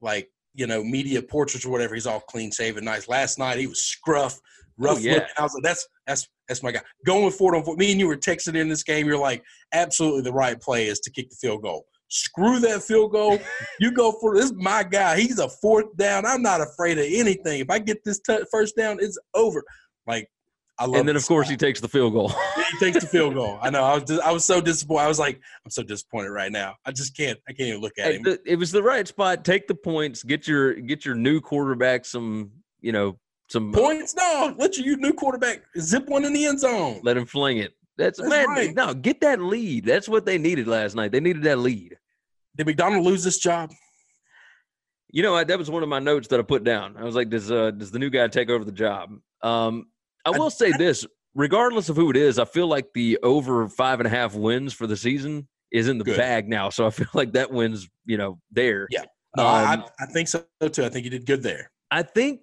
like, 0.00 0.30
you 0.54 0.66
know, 0.68 0.84
media 0.84 1.20
portraits 1.20 1.66
or 1.66 1.70
whatever. 1.70 1.94
He's 1.94 2.06
all 2.06 2.20
clean 2.20 2.52
shaven, 2.52 2.84
nice. 2.84 3.08
Last 3.08 3.38
night 3.38 3.58
he 3.58 3.66
was 3.66 3.82
scruff, 3.82 4.38
rough 4.76 4.98
Oh, 4.98 5.00
yeah. 5.00 5.14
looking. 5.14 5.28
I 5.36 5.42
was 5.42 5.54
like, 5.54 5.64
that's 5.64 5.88
that's 6.08 6.26
that's 6.48 6.62
my 6.62 6.72
guy. 6.72 6.80
Going 7.06 7.30
for 7.30 7.54
it 7.54 7.58
on 7.58 7.64
four. 7.64 7.76
Me 7.76 7.92
and 7.92 8.00
you 8.00 8.08
were 8.08 8.16
texting 8.16 8.56
in 8.56 8.68
this 8.68 8.82
game. 8.82 9.06
You're 9.06 9.18
like, 9.18 9.44
absolutely 9.72 10.22
the 10.22 10.32
right 10.32 10.60
play 10.60 10.86
is 10.86 10.98
to 11.00 11.10
kick 11.10 11.28
the 11.28 11.36
field 11.36 11.62
goal. 11.62 11.84
Screw 12.08 12.58
that 12.60 12.82
field 12.82 13.12
goal. 13.12 13.38
you 13.80 13.92
go 13.92 14.12
for 14.12 14.34
this. 14.34 14.50
My 14.56 14.82
guy. 14.82 15.20
He's 15.20 15.38
a 15.38 15.48
fourth 15.48 15.94
down. 15.96 16.24
I'm 16.24 16.40
not 16.40 16.62
afraid 16.62 16.98
of 16.98 17.04
anything. 17.06 17.60
If 17.60 17.70
I 17.70 17.78
get 17.78 18.02
this 18.04 18.18
t- 18.20 18.38
first 18.50 18.74
down, 18.74 18.96
it's 19.00 19.18
over. 19.34 19.62
Like, 20.06 20.30
I 20.78 20.86
love. 20.86 20.94
And 21.00 21.08
then, 21.08 21.16
of 21.16 21.26
course, 21.26 21.48
guy. 21.48 21.52
he 21.52 21.56
takes 21.58 21.80
the 21.80 21.88
field 21.88 22.14
goal. 22.14 22.32
He 22.70 22.78
takes 22.78 23.04
the 23.04 23.06
field 23.06 23.34
goal. 23.34 23.58
I 23.60 23.68
know. 23.68 23.84
I 23.84 23.94
was 23.94 24.04
dis- 24.04 24.20
I 24.20 24.32
was 24.32 24.46
so 24.46 24.62
disappointed. 24.62 25.04
I 25.04 25.08
was 25.08 25.18
like, 25.18 25.38
I'm 25.64 25.70
so 25.70 25.82
disappointed 25.82 26.30
right 26.30 26.50
now. 26.50 26.76
I 26.86 26.92
just 26.92 27.14
can't. 27.14 27.38
I 27.46 27.52
can't 27.52 27.68
even 27.68 27.80
look 27.82 27.98
at 27.98 28.22
the- 28.22 28.40
it 28.46 28.56
was 28.56 28.72
the 28.72 28.82
right 28.82 29.06
spot. 29.06 29.44
Take 29.44 29.66
the 29.66 29.74
points. 29.74 30.22
Get 30.22 30.48
your 30.48 30.72
get 30.74 31.04
your 31.04 31.14
new 31.14 31.42
quarterback 31.42 32.06
some. 32.06 32.52
You 32.80 32.92
know 32.92 33.18
some 33.48 33.72
Points? 33.72 34.14
No. 34.14 34.54
Let 34.58 34.76
your 34.78 34.96
new 34.98 35.12
quarterback 35.12 35.62
zip 35.78 36.06
one 36.08 36.24
in 36.24 36.32
the 36.32 36.44
end 36.46 36.60
zone. 36.60 37.00
Let 37.02 37.16
him 37.16 37.26
fling 37.26 37.58
it. 37.58 37.72
That's, 37.96 38.18
That's 38.18 38.30
man. 38.30 38.46
right. 38.48 38.74
No, 38.74 38.94
get 38.94 39.20
that 39.22 39.40
lead. 39.40 39.84
That's 39.84 40.08
what 40.08 40.24
they 40.24 40.38
needed 40.38 40.68
last 40.68 40.94
night. 40.94 41.10
They 41.12 41.20
needed 41.20 41.42
that 41.44 41.58
lead. 41.58 41.96
Did 42.56 42.66
McDonald 42.66 43.04
lose 43.04 43.24
this 43.24 43.38
job? 43.38 43.70
You 45.10 45.22
know, 45.22 45.34
I, 45.34 45.44
that 45.44 45.58
was 45.58 45.70
one 45.70 45.82
of 45.82 45.88
my 45.88 45.98
notes 45.98 46.28
that 46.28 46.38
I 46.38 46.42
put 46.42 46.64
down. 46.64 46.96
I 46.96 47.04
was 47.04 47.14
like, 47.14 47.30
does 47.30 47.50
uh, 47.50 47.70
does 47.70 47.90
the 47.90 47.98
new 47.98 48.10
guy 48.10 48.28
take 48.28 48.50
over 48.50 48.64
the 48.64 48.72
job? 48.72 49.10
Um, 49.42 49.86
I 50.24 50.30
I- 50.30 50.38
will 50.38 50.50
say 50.50 50.70
this: 50.72 51.06
regardless 51.34 51.88
of 51.88 51.96
who 51.96 52.10
it 52.10 52.16
is, 52.16 52.38
I 52.38 52.44
feel 52.44 52.66
like 52.66 52.92
the 52.92 53.18
over 53.22 53.68
five 53.68 54.00
and 54.00 54.06
a 54.06 54.10
half 54.10 54.34
wins 54.34 54.74
for 54.74 54.86
the 54.86 54.96
season 54.96 55.48
is 55.72 55.88
in 55.88 55.98
the 55.98 56.04
Good. 56.04 56.16
bag 56.18 56.48
now. 56.48 56.68
So 56.68 56.86
I 56.86 56.90
feel 56.98 57.08
like 57.14 57.32
that 57.32 57.50
wins, 57.50 57.88
you 58.04 58.18
know, 58.18 58.38
there. 58.50 58.86
Yeah. 58.90 59.04
No, 59.36 59.46
I, 59.46 59.74
Um, 59.74 59.84
I 59.98 60.06
think 60.06 60.28
so 60.28 60.44
too. 60.70 60.84
I 60.84 60.88
think 60.90 61.04
you 61.04 61.10
did 61.10 61.24
good 61.26 61.42
there. 61.42 61.70
I 61.90 62.02
think 62.02 62.40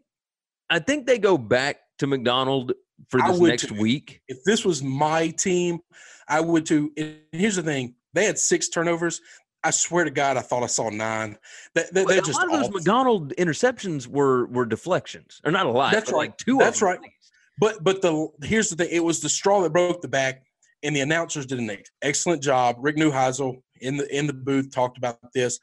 I 0.69 0.79
think 0.79 1.05
they 1.05 1.17
go 1.17 1.37
back 1.37 1.77
to 1.99 2.07
McDonald 2.07 2.73
for 3.09 3.21
this 3.21 3.39
next 3.39 3.67
too. 3.67 3.75
week. 3.75 4.21
If 4.27 4.43
this 4.45 4.65
was 4.65 4.81
my 4.83 5.29
team, 5.29 5.79
I 6.27 6.41
would 6.41 6.65
too. 6.65 6.91
And 6.97 7.17
here's 7.31 7.55
the 7.55 7.63
thing: 7.63 7.95
they 8.13 8.25
had 8.25 8.37
six 8.37 8.69
turnovers. 8.69 9.21
I 9.63 9.71
swear 9.71 10.03
to 10.03 10.11
God, 10.11 10.37
I 10.37 10.41
thought 10.41 10.61
I 10.61 10.67
saw 10.67 10.89
nine. 10.89 11.37
That, 11.73 11.91
that, 11.93 12.07
they're 12.07 12.19
a 12.19 12.21
just 12.21 12.39
lot 12.39 12.45
of 12.45 12.51
those 12.51 12.67
off. 12.67 12.73
McDonald 12.73 13.33
interceptions 13.35 14.07
were 14.07 14.45
were 14.47 14.65
deflections, 14.65 15.41
or 15.43 15.51
not 15.51 15.65
a 15.65 15.71
lot. 15.71 15.91
That's 15.91 16.11
right. 16.11 16.17
Like 16.17 16.37
two. 16.37 16.57
That's 16.57 16.81
of 16.81 16.87
them 16.87 17.01
right. 17.01 17.11
But 17.59 17.83
but 17.83 18.01
the 18.01 18.29
here's 18.43 18.69
the 18.69 18.75
thing: 18.75 18.89
it 18.91 19.03
was 19.03 19.21
the 19.21 19.29
straw 19.29 19.61
that 19.61 19.73
broke 19.73 20.01
the 20.01 20.07
back, 20.07 20.43
and 20.83 20.95
the 20.95 21.01
announcers 21.01 21.45
did 21.45 21.59
an 21.59 21.75
excellent 22.01 22.43
job. 22.43 22.77
Rick 22.79 22.97
Neuheisel 22.97 23.61
in 23.81 23.97
the 23.97 24.15
in 24.15 24.27
the 24.27 24.33
booth 24.33 24.71
talked 24.71 24.97
about 24.97 25.19
this. 25.33 25.59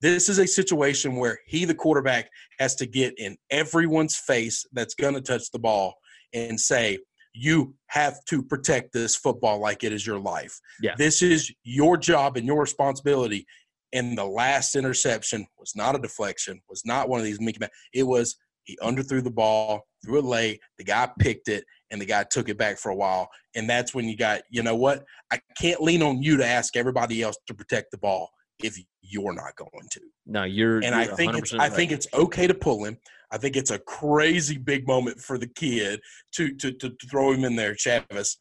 This 0.00 0.28
is 0.28 0.38
a 0.38 0.46
situation 0.46 1.16
where 1.16 1.38
he, 1.46 1.64
the 1.64 1.74
quarterback, 1.74 2.28
has 2.58 2.74
to 2.76 2.86
get 2.86 3.18
in 3.18 3.36
everyone's 3.50 4.16
face 4.16 4.64
that's 4.72 4.94
going 4.94 5.14
to 5.14 5.20
touch 5.20 5.50
the 5.50 5.58
ball 5.58 5.94
and 6.32 6.60
say, 6.60 6.98
"You 7.32 7.74
have 7.86 8.16
to 8.26 8.42
protect 8.42 8.92
this 8.92 9.16
football 9.16 9.60
like 9.60 9.84
it 9.84 9.92
is 9.92 10.06
your 10.06 10.18
life. 10.18 10.58
Yeah. 10.80 10.94
This 10.96 11.22
is 11.22 11.52
your 11.62 11.96
job 11.96 12.36
and 12.36 12.46
your 12.46 12.60
responsibility." 12.60 13.46
And 13.92 14.18
the 14.18 14.24
last 14.24 14.74
interception 14.74 15.46
was 15.56 15.74
not 15.76 15.94
a 15.94 16.00
deflection, 16.00 16.60
was 16.68 16.82
not 16.84 17.08
one 17.08 17.20
of 17.20 17.24
these 17.24 17.40
Mickey 17.40 17.60
Mouse. 17.60 17.70
It 17.92 18.02
was 18.02 18.36
he 18.64 18.76
underthrew 18.82 19.22
the 19.22 19.30
ball, 19.30 19.86
threw 20.04 20.18
it 20.18 20.24
late. 20.24 20.60
The 20.78 20.84
guy 20.84 21.08
picked 21.18 21.48
it, 21.48 21.64
and 21.90 22.00
the 22.00 22.06
guy 22.06 22.24
took 22.24 22.48
it 22.48 22.58
back 22.58 22.78
for 22.78 22.90
a 22.90 22.96
while. 22.96 23.28
And 23.54 23.68
that's 23.68 23.94
when 23.94 24.08
you 24.08 24.16
got, 24.16 24.42
you 24.50 24.62
know 24.62 24.74
what? 24.74 25.04
I 25.30 25.40
can't 25.60 25.82
lean 25.82 26.02
on 26.02 26.22
you 26.22 26.36
to 26.38 26.46
ask 26.46 26.76
everybody 26.76 27.22
else 27.22 27.36
to 27.46 27.54
protect 27.54 27.90
the 27.90 27.98
ball 27.98 28.30
if 28.64 28.82
you're 29.02 29.34
not 29.34 29.54
going 29.56 29.88
to. 29.90 30.00
No, 30.26 30.44
you're. 30.44 30.78
And 30.78 30.94
I 30.94 31.04
you're 31.04 31.16
think 31.16 31.34
it's 31.36 31.52
100% 31.52 31.60
I 31.60 31.68
think 31.68 31.92
it's 31.92 32.06
okay 32.14 32.46
to 32.46 32.54
pull 32.54 32.84
him. 32.84 32.96
I 33.30 33.36
think 33.36 33.56
it's 33.56 33.70
a 33.70 33.78
crazy 33.78 34.56
big 34.56 34.86
moment 34.86 35.20
for 35.20 35.38
the 35.38 35.46
kid 35.46 36.00
to 36.32 36.54
to 36.54 36.72
to, 36.72 36.90
to 36.90 37.06
throw 37.08 37.32
him 37.32 37.44
in 37.44 37.56
there, 37.56 37.74
Chevan. 37.74 38.36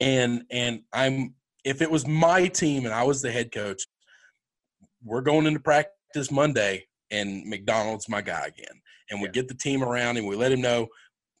And 0.00 0.42
and 0.50 0.82
I'm 0.92 1.34
if 1.64 1.82
it 1.82 1.90
was 1.90 2.06
my 2.06 2.46
team 2.46 2.84
and 2.84 2.94
I 2.94 3.02
was 3.02 3.22
the 3.22 3.32
head 3.32 3.50
coach, 3.50 3.82
we're 5.02 5.22
going 5.22 5.46
into 5.46 5.60
practice 5.60 6.30
Monday 6.30 6.86
and 7.10 7.44
McDonald's 7.46 8.08
my 8.08 8.20
guy 8.20 8.46
again. 8.46 8.80
And 9.10 9.20
we 9.20 9.28
Yeah. 9.28 9.32
get 9.32 9.48
the 9.48 9.54
team 9.54 9.82
around 9.82 10.18
and 10.18 10.26
we 10.26 10.36
let 10.36 10.52
him 10.52 10.60
know 10.60 10.88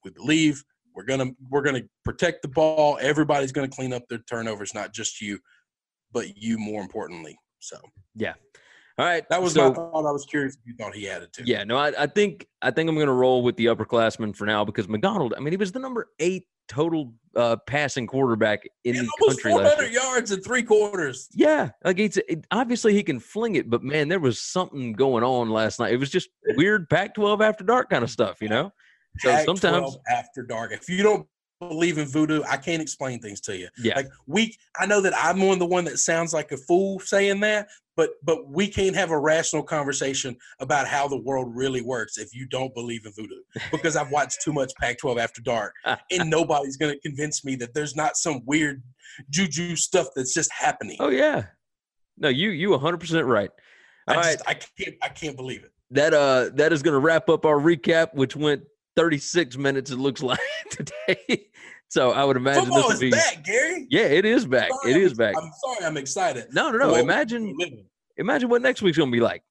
we 0.04 0.10
believe 0.10 0.64
we're 0.94 1.04
gonna 1.04 1.30
we're 1.50 1.62
gonna 1.62 1.82
protect 2.04 2.42
the 2.42 2.48
ball. 2.48 2.98
Everybody's 3.00 3.52
gonna 3.52 3.68
clean 3.68 3.92
up 3.92 4.08
their 4.08 4.18
turnovers, 4.30 4.72
not 4.74 4.94
just 4.94 5.20
you, 5.20 5.38
but 6.12 6.36
you 6.36 6.58
more 6.58 6.80
importantly. 6.80 7.36
So 7.58 7.78
yeah. 8.14 8.34
All 8.98 9.04
right. 9.04 9.28
that 9.28 9.40
was 9.40 9.54
so, 9.54 9.68
my 9.68 9.74
thought. 9.74 10.06
I 10.06 10.10
was 10.10 10.26
curious 10.26 10.56
if 10.56 10.60
you 10.66 10.74
thought 10.74 10.92
he 10.92 11.04
had 11.04 11.22
it 11.22 11.32
too. 11.32 11.44
Yeah, 11.46 11.62
no, 11.62 11.76
I, 11.76 11.92
I 11.96 12.06
think 12.06 12.48
I 12.62 12.72
think 12.72 12.88
I'm 12.88 12.96
going 12.96 13.06
to 13.06 13.12
roll 13.12 13.44
with 13.44 13.56
the 13.56 13.66
upperclassman 13.66 14.34
for 14.34 14.44
now 14.44 14.64
because 14.64 14.88
McDonald. 14.88 15.34
I 15.36 15.40
mean, 15.40 15.52
he 15.52 15.56
was 15.56 15.70
the 15.70 15.78
number 15.78 16.08
eight 16.18 16.46
total 16.68 17.14
uh, 17.34 17.56
passing 17.66 18.06
quarterback 18.06 18.68
in 18.84 18.96
And 18.96 19.06
the 19.06 19.10
almost 19.20 19.42
country 19.42 19.58
last 19.58 19.76
400 19.76 19.92
yards 19.92 20.32
in 20.32 20.42
three 20.42 20.62
quarters. 20.62 21.28
Yeah, 21.32 21.70
like 21.84 21.98
it's 21.98 22.16
it, 22.16 22.46
obviously 22.50 22.92
he 22.92 23.02
can 23.02 23.20
fling 23.20 23.54
it, 23.54 23.70
but 23.70 23.82
man, 23.82 24.08
there 24.08 24.20
was 24.20 24.40
something 24.40 24.92
going 24.92 25.24
on 25.24 25.50
last 25.50 25.78
night. 25.78 25.92
It 25.92 25.98
was 25.98 26.10
just 26.10 26.28
weird 26.56 26.90
Pac-12 26.90 27.40
after 27.40 27.64
dark 27.64 27.90
kind 27.90 28.04
of 28.04 28.10
stuff, 28.10 28.40
you 28.40 28.48
know. 28.48 28.72
So 29.18 29.30
Pac-12 29.30 29.44
sometimes, 29.44 29.98
after 30.10 30.42
dark. 30.42 30.72
If 30.72 30.88
you 30.88 31.02
don't 31.02 31.26
believe 31.60 31.98
in 31.98 32.06
voodoo, 32.06 32.42
I 32.48 32.56
can't 32.56 32.80
explain 32.82 33.20
things 33.20 33.40
to 33.42 33.56
you. 33.56 33.68
yeah, 33.78 33.94
Like 33.96 34.08
we, 34.26 34.56
I 34.78 34.86
know 34.86 35.00
that 35.00 35.12
I'm 35.16 35.40
one 35.40 35.54
of 35.54 35.58
the 35.58 35.66
one 35.66 35.84
that 35.84 35.98
sounds 35.98 36.32
like 36.32 36.52
a 36.52 36.56
fool 36.56 37.00
saying 37.00 37.40
that, 37.40 37.68
but 37.96 38.10
but 38.22 38.48
we 38.48 38.68
can't 38.68 38.94
have 38.94 39.10
a 39.10 39.18
rational 39.18 39.62
conversation 39.62 40.36
about 40.60 40.86
how 40.86 41.08
the 41.08 41.16
world 41.20 41.48
really 41.54 41.82
works 41.82 42.16
if 42.18 42.34
you 42.34 42.46
don't 42.46 42.72
believe 42.74 43.04
in 43.06 43.12
voodoo. 43.12 43.40
Because 43.72 43.96
I've 43.96 44.10
watched 44.12 44.40
too 44.42 44.52
much 44.52 44.72
Pac-12 44.80 45.18
after 45.20 45.42
dark, 45.42 45.74
and 45.84 46.30
nobody's 46.30 46.76
going 46.76 46.92
to 46.94 47.00
convince 47.00 47.44
me 47.44 47.56
that 47.56 47.74
there's 47.74 47.96
not 47.96 48.16
some 48.16 48.42
weird 48.46 48.82
juju 49.30 49.74
stuff 49.76 50.08
that's 50.14 50.32
just 50.34 50.52
happening. 50.52 50.96
oh 51.00 51.08
yeah. 51.10 51.46
No, 52.16 52.28
you 52.28 52.50
you 52.50 52.70
100 52.70 52.98
percent 52.98 53.26
right. 53.26 53.50
I 54.06 54.14
All 54.14 54.20
right, 54.20 54.32
just 54.38 54.48
I 54.48 54.54
can't 54.54 54.96
I 55.02 55.08
can't 55.08 55.36
believe 55.36 55.64
it. 55.64 55.72
that 55.90 56.14
uh 56.14 56.50
that 56.54 56.72
is 56.72 56.82
going 56.82 56.94
to 56.94 56.98
wrap 57.00 57.28
up 57.28 57.44
our 57.44 57.56
recap, 57.58 58.14
which 58.14 58.34
went 58.36 58.62
36 58.98 59.56
minutes. 59.56 59.92
It 59.92 59.96
looks 59.98 60.22
like 60.24 60.40
today. 60.70 61.46
so 61.88 62.10
I 62.10 62.24
would 62.24 62.36
imagine 62.36 62.64
this 62.64 62.72
Football 62.74 62.88
will 62.88 62.94
is 62.94 63.00
be. 63.00 63.10
back, 63.10 63.44
Gary. 63.44 63.86
Yeah, 63.90 64.02
it 64.02 64.24
is 64.24 64.44
back. 64.44 64.70
Sorry 64.82 64.92
It 65.04 65.16
back. 65.16 65.36
I'm 65.40 65.50
sorry, 65.64 65.86
I'm 65.86 65.96
excited. 65.96 66.46
No, 66.52 66.70
no, 66.72 66.78
no. 66.78 66.90
what 66.90 67.00
Imagine 67.00 67.56
imagine 68.16 68.48
what 68.48 68.60
next 68.60 68.82
week's 68.82 68.98
gonna 68.98 69.12
be 69.12 69.20
like. 69.20 69.42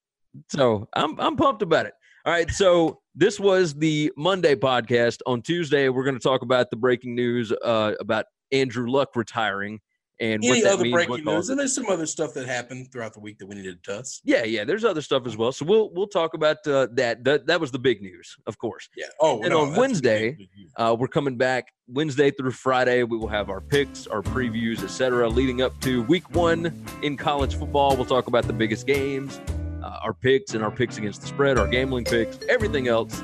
So 0.50 0.86
I'm 0.92 1.18
I'm 1.18 1.34
pumped 1.36 1.62
about 1.62 1.86
it. 1.86 1.94
All 2.26 2.32
right, 2.32 2.50
so 2.50 3.00
this 3.14 3.40
was 3.40 3.72
the 3.74 4.12
Monday 4.18 4.54
podcast. 4.54 5.20
On 5.24 5.40
Tuesday, 5.40 5.88
we're 5.88 6.04
gonna 6.04 6.18
talk 6.18 6.42
about 6.42 6.68
the 6.70 6.76
breaking 6.76 7.14
news 7.14 7.50
uh, 7.64 7.94
about 8.00 8.26
Andrew 8.52 8.90
Luck 8.90 9.16
retiring 9.16 9.80
and 10.20 10.42
what 10.42 10.50
Any 10.52 10.62
that 10.62 10.72
other 10.72 10.82
means. 10.82 10.92
breaking 10.94 11.24
what 11.24 11.34
news? 11.36 11.48
And 11.50 11.58
there's 11.58 11.74
some 11.74 11.86
other 11.86 12.06
stuff 12.06 12.34
that 12.34 12.46
happened 12.46 12.90
throughout 12.92 13.12
the 13.14 13.20
week 13.20 13.38
that 13.38 13.46
we 13.46 13.54
needed 13.54 13.82
to 13.84 13.92
touch. 13.96 14.20
Yeah, 14.24 14.44
yeah. 14.44 14.64
There's 14.64 14.84
other 14.84 15.02
stuff 15.02 15.26
as 15.26 15.36
well. 15.36 15.52
So 15.52 15.64
we'll 15.64 15.90
we'll 15.92 16.08
talk 16.08 16.34
about 16.34 16.66
uh, 16.66 16.88
that. 16.92 17.24
that. 17.24 17.46
That 17.46 17.60
was 17.60 17.70
the 17.70 17.78
big 17.78 18.02
news, 18.02 18.36
of 18.46 18.58
course. 18.58 18.88
Yeah. 18.96 19.06
Oh, 19.20 19.40
And 19.42 19.50
no, 19.50 19.62
on 19.62 19.74
Wednesday. 19.74 20.48
Uh, 20.76 20.96
we're 20.98 21.08
coming 21.08 21.36
back 21.36 21.72
Wednesday 21.88 22.30
through 22.30 22.50
Friday. 22.52 23.02
We 23.02 23.16
will 23.16 23.28
have 23.28 23.48
our 23.50 23.60
picks, 23.60 24.06
our 24.06 24.22
previews, 24.22 24.82
etc. 24.82 25.28
Leading 25.28 25.62
up 25.62 25.78
to 25.80 26.02
Week 26.04 26.28
One 26.34 26.72
in 27.02 27.16
college 27.16 27.54
football, 27.56 27.96
we'll 27.96 28.04
talk 28.04 28.26
about 28.26 28.46
the 28.46 28.52
biggest 28.52 28.86
games, 28.86 29.40
uh, 29.82 29.98
our 30.02 30.12
picks, 30.14 30.54
and 30.54 30.62
our 30.62 30.70
picks 30.70 30.98
against 30.98 31.20
the 31.22 31.26
spread, 31.28 31.58
our 31.58 31.66
gambling 31.66 32.04
picks, 32.04 32.38
everything 32.48 32.88
else. 32.88 33.22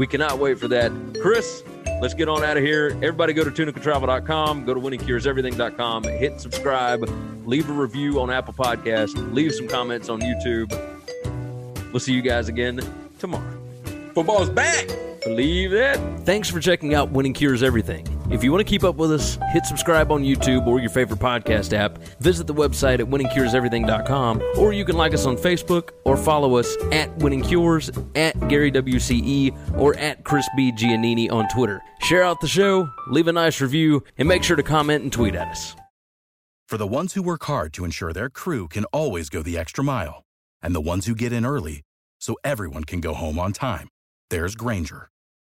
We 0.00 0.06
cannot 0.06 0.38
wait 0.38 0.58
for 0.58 0.66
that. 0.68 0.90
Chris, 1.20 1.62
let's 2.00 2.14
get 2.14 2.26
on 2.26 2.42
out 2.42 2.56
of 2.56 2.62
here. 2.62 2.92
Everybody, 3.02 3.34
go 3.34 3.44
to 3.44 3.50
tunicatravel.com, 3.50 4.64
go 4.64 4.72
to 4.72 4.80
winningcureseverything.com, 4.80 6.04
hit 6.04 6.40
subscribe, 6.40 7.06
leave 7.44 7.68
a 7.68 7.72
review 7.74 8.18
on 8.18 8.30
Apple 8.30 8.54
Podcasts, 8.54 9.14
leave 9.34 9.54
some 9.54 9.68
comments 9.68 10.08
on 10.08 10.22
YouTube. 10.22 10.70
We'll 11.92 12.00
see 12.00 12.14
you 12.14 12.22
guys 12.22 12.48
again 12.48 12.80
tomorrow. 13.18 13.44
football's 14.14 14.48
back. 14.48 14.88
Believe 15.22 15.72
that. 15.72 15.98
Thanks 16.20 16.48
for 16.48 16.60
checking 16.60 16.94
out 16.94 17.10
Winning 17.10 17.34
Cures 17.34 17.62
Everything. 17.62 18.19
If 18.30 18.44
you 18.44 18.52
want 18.52 18.60
to 18.64 18.70
keep 18.70 18.84
up 18.84 18.94
with 18.94 19.10
us, 19.10 19.38
hit 19.50 19.66
subscribe 19.66 20.12
on 20.12 20.22
YouTube 20.22 20.66
or 20.66 20.78
your 20.78 20.90
favorite 20.90 21.18
podcast 21.18 21.72
app. 21.72 21.98
Visit 22.20 22.46
the 22.46 22.54
website 22.54 23.00
at 23.00 23.06
winningcureseverything.com, 23.06 24.42
or 24.56 24.72
you 24.72 24.84
can 24.84 24.96
like 24.96 25.14
us 25.14 25.26
on 25.26 25.36
Facebook 25.36 25.90
or 26.04 26.16
follow 26.16 26.56
us 26.56 26.76
at 26.92 27.14
Winning 27.18 27.42
Cures, 27.42 27.90
at 28.14 28.48
Gary 28.48 28.70
WCE, 28.70 29.76
or 29.76 29.96
at 29.96 30.22
Chris 30.24 30.48
B. 30.56 30.70
Giannini 30.70 31.30
on 31.30 31.48
Twitter. 31.48 31.82
Share 32.02 32.22
out 32.22 32.40
the 32.40 32.46
show, 32.46 32.88
leave 33.08 33.26
a 33.26 33.32
nice 33.32 33.60
review, 33.60 34.04
and 34.16 34.28
make 34.28 34.44
sure 34.44 34.56
to 34.56 34.62
comment 34.62 35.02
and 35.02 35.12
tweet 35.12 35.34
at 35.34 35.48
us. 35.48 35.74
For 36.68 36.76
the 36.76 36.86
ones 36.86 37.14
who 37.14 37.22
work 37.22 37.42
hard 37.46 37.72
to 37.72 37.84
ensure 37.84 38.12
their 38.12 38.30
crew 38.30 38.68
can 38.68 38.84
always 38.86 39.28
go 39.28 39.42
the 39.42 39.58
extra 39.58 39.82
mile, 39.82 40.22
and 40.62 40.72
the 40.72 40.80
ones 40.80 41.06
who 41.06 41.16
get 41.16 41.32
in 41.32 41.44
early 41.44 41.82
so 42.20 42.36
everyone 42.44 42.84
can 42.84 43.00
go 43.00 43.12
home 43.12 43.40
on 43.40 43.52
time, 43.52 43.88
there's 44.30 44.54
Grainger, 44.54 45.08